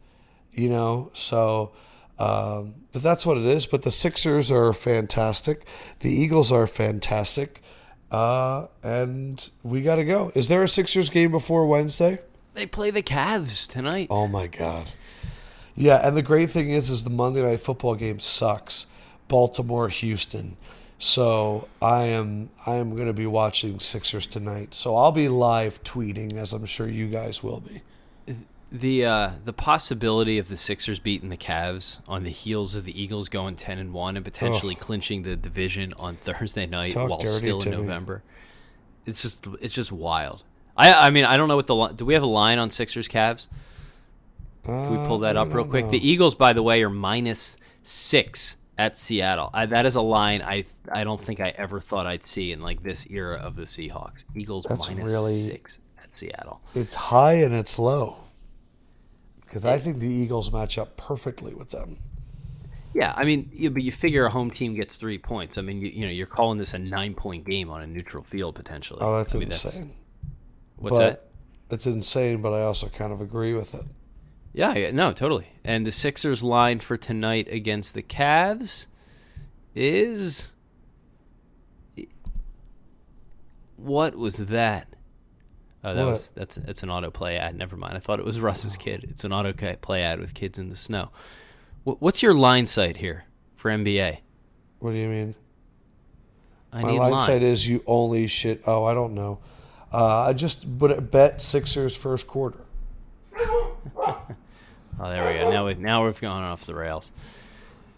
you 0.54 0.70
know. 0.70 1.10
So, 1.14 1.72
um, 2.20 2.76
but 2.92 3.02
that's 3.02 3.26
what 3.26 3.38
it 3.38 3.46
is. 3.46 3.66
But 3.66 3.84
the 3.84 3.92
Sixers 3.92 4.52
are 4.52 4.74
fantastic. 4.74 5.66
The 6.02 6.12
Eagles 6.12 6.52
are 6.52 6.68
fantastic. 6.68 7.62
Uh, 8.14 8.68
and 8.84 9.50
we 9.64 9.82
got 9.82 9.96
to 9.96 10.06
go. 10.06 10.32
Is 10.36 10.48
there 10.48 10.62
a 10.62 10.68
Sixers 10.70 11.10
game 11.10 11.32
before 11.32 11.66
Wednesday? 11.66 12.20
They 12.54 12.68
play 12.68 12.92
the 12.92 13.02
Cavs 13.02 13.68
tonight. 13.68 14.08
Oh 14.12 14.28
my 14.28 14.46
God. 14.46 14.92
Yeah, 15.76 16.08
and 16.08 16.16
the 16.16 16.22
great 16.22 16.52
thing 16.52 16.70
is, 16.70 16.92
is 16.92 17.04
the 17.04 17.10
Monday 17.10 17.42
night 17.42 17.60
football 17.60 17.96
game 17.96 18.20
sucks. 18.20 18.86
Baltimore, 19.28 19.90
Houston. 19.90 20.58
So 21.00 21.68
I 21.82 22.04
am 22.04 22.52
I 22.68 22.76
am 22.76 22.92
going 22.92 23.08
to 23.08 23.14
be 23.14 23.26
watching 23.26 23.80
Sixers 23.80 24.28
tonight. 24.28 24.76
So 24.76 24.96
I'll 24.96 25.12
be 25.12 25.28
live 25.28 25.84
tweeting, 25.84 26.34
as 26.34 26.54
I'm 26.54 26.66
sure 26.66 26.88
you 26.88 27.08
guys 27.08 27.42
will 27.42 27.62
be. 27.62 27.82
The 28.74 29.06
uh, 29.06 29.32
the 29.46 29.54
possibility 29.54 30.40
of 30.40 30.50
the 30.50 30.58
Sixers 30.58 30.98
beating 30.98 31.30
the 31.30 31.38
Cavs 31.38 32.00
on 32.08 32.24
the 32.24 32.32
heels 32.32 32.74
of 32.76 32.86
the 32.86 33.00
Eagles 33.02 33.30
going 33.30 33.56
ten 33.56 33.78
and 33.78 33.94
one 33.94 34.16
and 34.18 34.26
potentially 34.26 34.74
clinching 34.74 35.22
the 35.22 35.36
division 35.36 35.94
on 36.00 36.16
Thursday 36.16 36.66
night 36.66 36.94
Talk 36.94 37.08
while 37.08 37.22
still 37.22 37.58
in 37.58 37.64
to 37.66 37.70
me. 37.70 37.76
November. 37.78 38.24
It's 39.06 39.22
just 39.22 39.46
it's 39.62 39.76
just 39.76 39.92
wild. 39.92 40.44
I 40.76 40.92
I 40.92 41.10
mean 41.12 41.24
I 41.24 41.38
don't 41.38 41.48
know 41.50 41.56
what 41.56 41.68
the 41.68 41.88
do 41.90 42.04
we 42.04 42.16
have 42.16 42.24
a 42.24 42.28
line 42.28 42.58
on 42.58 42.72
Sixers 42.72 43.08
Cavs? 43.08 43.46
Can 44.66 44.90
we 45.02 45.08
pull 45.08 45.20
that 45.20 45.38
Uh, 45.38 45.42
up 45.44 45.54
real 45.54 45.66
quick? 45.66 45.86
know. 45.86 45.92
The 45.92 46.08
Eagles, 46.10 46.34
by 46.34 46.54
the 46.54 46.64
way, 46.64 46.82
are 46.82 46.90
minus 46.90 47.58
six 47.84 48.58
at 48.78 48.98
Seattle. 48.98 49.52
I, 49.54 49.68
that 49.68 49.86
is 49.86 49.96
a 49.98 50.02
line 50.02 50.42
I 50.42 50.66
I 50.92 51.04
don't 51.04 51.24
think 51.24 51.40
I 51.40 51.50
ever 51.58 51.80
thought 51.80 52.08
I'd 52.08 52.24
see 52.26 52.52
in 52.52 52.60
like 52.60 52.82
this 52.82 53.06
era 53.12 53.36
of 53.38 53.56
the 53.56 53.64
Seahawks. 53.66 54.24
Eagles 54.34 54.66
minus 54.68 55.12
really- 55.12 55.40
six 55.42 55.78
at 56.02 56.12
Seattle. 56.12 56.60
It's 56.74 56.96
high 56.96 57.34
and 57.34 57.54
it's 57.54 57.78
low. 57.78 58.18
Because 59.54 59.68
I 59.68 59.78
think 59.78 60.00
the 60.00 60.08
Eagles 60.08 60.52
match 60.52 60.80
up 60.80 60.98
perfectly 60.98 61.54
with 61.54 61.70
them. 61.70 62.00
Yeah, 62.92 63.14
I 63.16 63.24
mean, 63.24 63.52
you, 63.54 63.70
but 63.70 63.84
you 63.84 63.92
figure 63.92 64.26
a 64.26 64.32
home 64.32 64.50
team 64.50 64.74
gets 64.74 64.98
three 64.98 65.20
points. 65.20 65.60
I 65.60 65.62
mean, 65.62 65.80
you, 65.80 65.90
you 65.90 66.06
know, 66.08 66.12
you're 66.12 66.26
calling 66.26 66.58
this 66.58 66.74
a 66.74 66.80
nine 66.80 67.14
point 67.14 67.46
game 67.46 67.70
on 67.70 67.84
a 67.84 67.86
neutral 67.86 68.24
field 68.24 68.56
potentially. 68.56 68.98
Oh, 69.04 69.18
that's 69.18 69.36
I 69.36 69.38
mean, 69.38 69.50
insane. 69.50 69.92
what's 70.78 70.98
but 70.98 71.30
that? 71.70 71.76
It's 71.76 71.86
insane, 71.86 72.42
but 72.42 72.52
I 72.52 72.64
also 72.64 72.88
kind 72.88 73.14
of 73.14 73.22
agree 73.22 73.54
with 73.54 73.76
it. 73.76 73.86
Yeah, 74.54 74.74
yeah, 74.74 74.90
no, 74.90 75.14
totally. 75.14 75.54
And 75.64 75.86
the 75.86 75.92
Sixers 75.92 76.44
line 76.44 76.80
for 76.80 76.98
tonight 76.98 77.48
against 77.52 77.94
the 77.94 78.02
Cavs 78.02 78.88
is 79.76 80.52
what 83.78 84.16
was 84.16 84.38
that? 84.38 84.93
Oh, 85.84 85.94
that 85.94 86.04
What? 86.06 86.12
was 86.12 86.30
that's 86.32 86.58
it's 86.58 86.84
an 86.84 86.90
autoplay 86.90 87.38
ad. 87.38 87.56
Never 87.58 87.76
mind. 87.76 87.96
I 87.98 88.00
thought 88.00 88.20
it 88.20 88.26
was 88.26 88.40
Russ's 88.40 88.78
kid. 88.78 89.06
It's 89.10 89.24
an 89.24 89.32
autoplay 89.32 90.02
ad 90.02 90.20
with 90.20 90.34
kids 90.34 90.58
in 90.58 90.70
the 90.70 90.76
snow. 90.76 91.10
Wh- 91.84 92.02
What's 92.02 92.24
your 92.24 92.34
line 92.34 92.68
sight 92.68 92.98
here 92.98 93.26
for 93.56 93.70
NBA? 93.70 94.20
What 94.80 94.92
do 94.92 94.98
you 94.98 95.10
mean? 95.10 95.36
I 96.72 96.82
My 96.84 96.92
need 96.92 97.00
line 97.00 97.12
lines. 97.12 97.26
side 97.26 97.44
is 97.44 97.68
you 97.68 97.84
only 97.86 98.28
shit. 98.28 98.62
Oh, 98.66 98.86
I 98.86 98.94
don't 98.94 99.14
know. 99.14 99.40
Uh, 99.92 100.22
I 100.22 100.34
just 100.34 100.78
but 100.80 101.12
bet 101.12 101.42
Sixers 101.42 101.96
first 101.96 102.28
quarter. 102.28 102.62
Oh, 105.00 105.10
there 105.10 105.26
we 105.34 105.40
go. 105.40 105.50
Now 105.52 105.66
we 105.66 105.74
now 105.74 106.06
we've 106.06 106.22
gone 106.22 106.44
off 106.44 106.66
the 106.66 106.76
rails. 106.76 107.12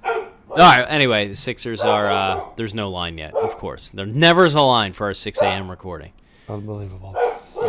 All 0.06 0.18
right. 0.58 0.86
Anyway, 0.88 1.28
the 1.28 1.36
Sixers 1.36 1.82
are. 1.82 2.10
Uh, 2.10 2.46
there's 2.56 2.74
no 2.74 2.90
line 2.90 3.18
yet. 3.18 3.36
Of 3.36 3.58
course, 3.58 3.92
there 3.92 4.06
never 4.06 4.46
is 4.46 4.56
a 4.56 4.62
line 4.62 4.94
for 4.94 5.08
our 5.08 5.14
6 5.14 5.42
a.m. 5.42 5.70
recording. 5.70 6.14
Unbelievable. 6.48 7.14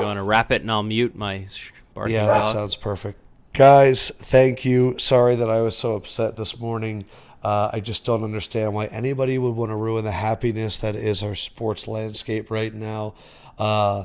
Want 0.07 0.19
to 0.19 0.23
wrap 0.23 0.51
it, 0.53 0.63
and 0.63 0.71
I'll 0.71 0.83
mute 0.83 1.15
my 1.17 1.47
barking 1.95 2.15
Yeah, 2.15 2.27
that 2.27 2.39
dog. 2.41 2.55
sounds 2.55 2.77
perfect. 2.77 3.19
Guys, 3.53 4.11
thank 4.17 4.65
you. 4.65 4.99
Sorry 4.99 5.35
that 5.37 5.49
I 5.51 5.61
was 5.63 5.77
so 5.77 5.95
upset 5.95 6.37
this 6.37 6.59
morning. 6.61 7.05
Uh, 7.43 7.71
I 7.73 7.81
just 7.81 8.05
don't 8.05 8.25
understand 8.25 8.75
why 8.75 8.87
anybody 8.87 9.39
would 9.39 9.55
want 9.55 9.71
to 9.71 9.77
ruin 9.77 10.05
the 10.05 10.13
happiness 10.13 10.79
that 10.79 10.97
is 10.97 11.23
our 11.23 11.35
sports 11.35 11.87
landscape 11.87 12.51
right 12.51 12.75
now. 12.75 13.15
Uh, 13.59 14.05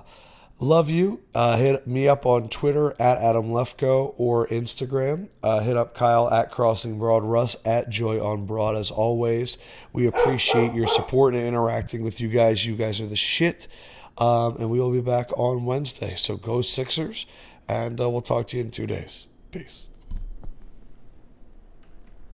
love 0.60 0.90
you. 0.92 1.22
Uh, 1.34 1.58
hit 1.58 1.88
me 1.88 2.08
up 2.08 2.26
on 2.26 2.48
Twitter 2.50 2.92
at 3.02 3.18
Adam 3.18 3.50
Lefkoe 3.50 4.14
or 4.18 4.46
Instagram. 4.48 5.30
Uh, 5.42 5.60
hit 5.62 5.76
up 5.76 5.96
Kyle 5.96 6.32
at 6.32 6.52
Crossing 6.52 7.00
Broad, 7.00 7.24
Russ 7.24 7.56
at 7.66 7.90
Joy 7.90 8.24
on 8.24 8.46
Broad. 8.46 8.76
As 8.76 8.92
always, 8.92 9.58
we 9.92 10.06
appreciate 10.06 10.74
your 10.74 10.88
support 10.88 11.34
and 11.34 11.44
interacting 11.46 12.04
with 12.04 12.22
you 12.22 12.30
guys. 12.30 12.66
You 12.66 12.76
guys 12.76 13.02
are 13.02 13.08
the 13.08 13.16
shit. 13.16 13.68
Um, 14.18 14.58
and 14.58 14.70
we 14.70 14.80
will 14.80 14.92
be 14.92 15.02
back 15.02 15.32
on 15.38 15.66
Wednesday. 15.66 16.16
So 16.16 16.38
go 16.38 16.62
Sixers, 16.62 17.26
and 17.68 18.00
uh, 18.00 18.10
we'll 18.10 18.22
talk 18.22 18.48
to 18.48 18.58
you 18.58 18.64
in 18.64 18.72
two 18.72 18.88
days. 18.88 19.28
Peace. 19.52 19.88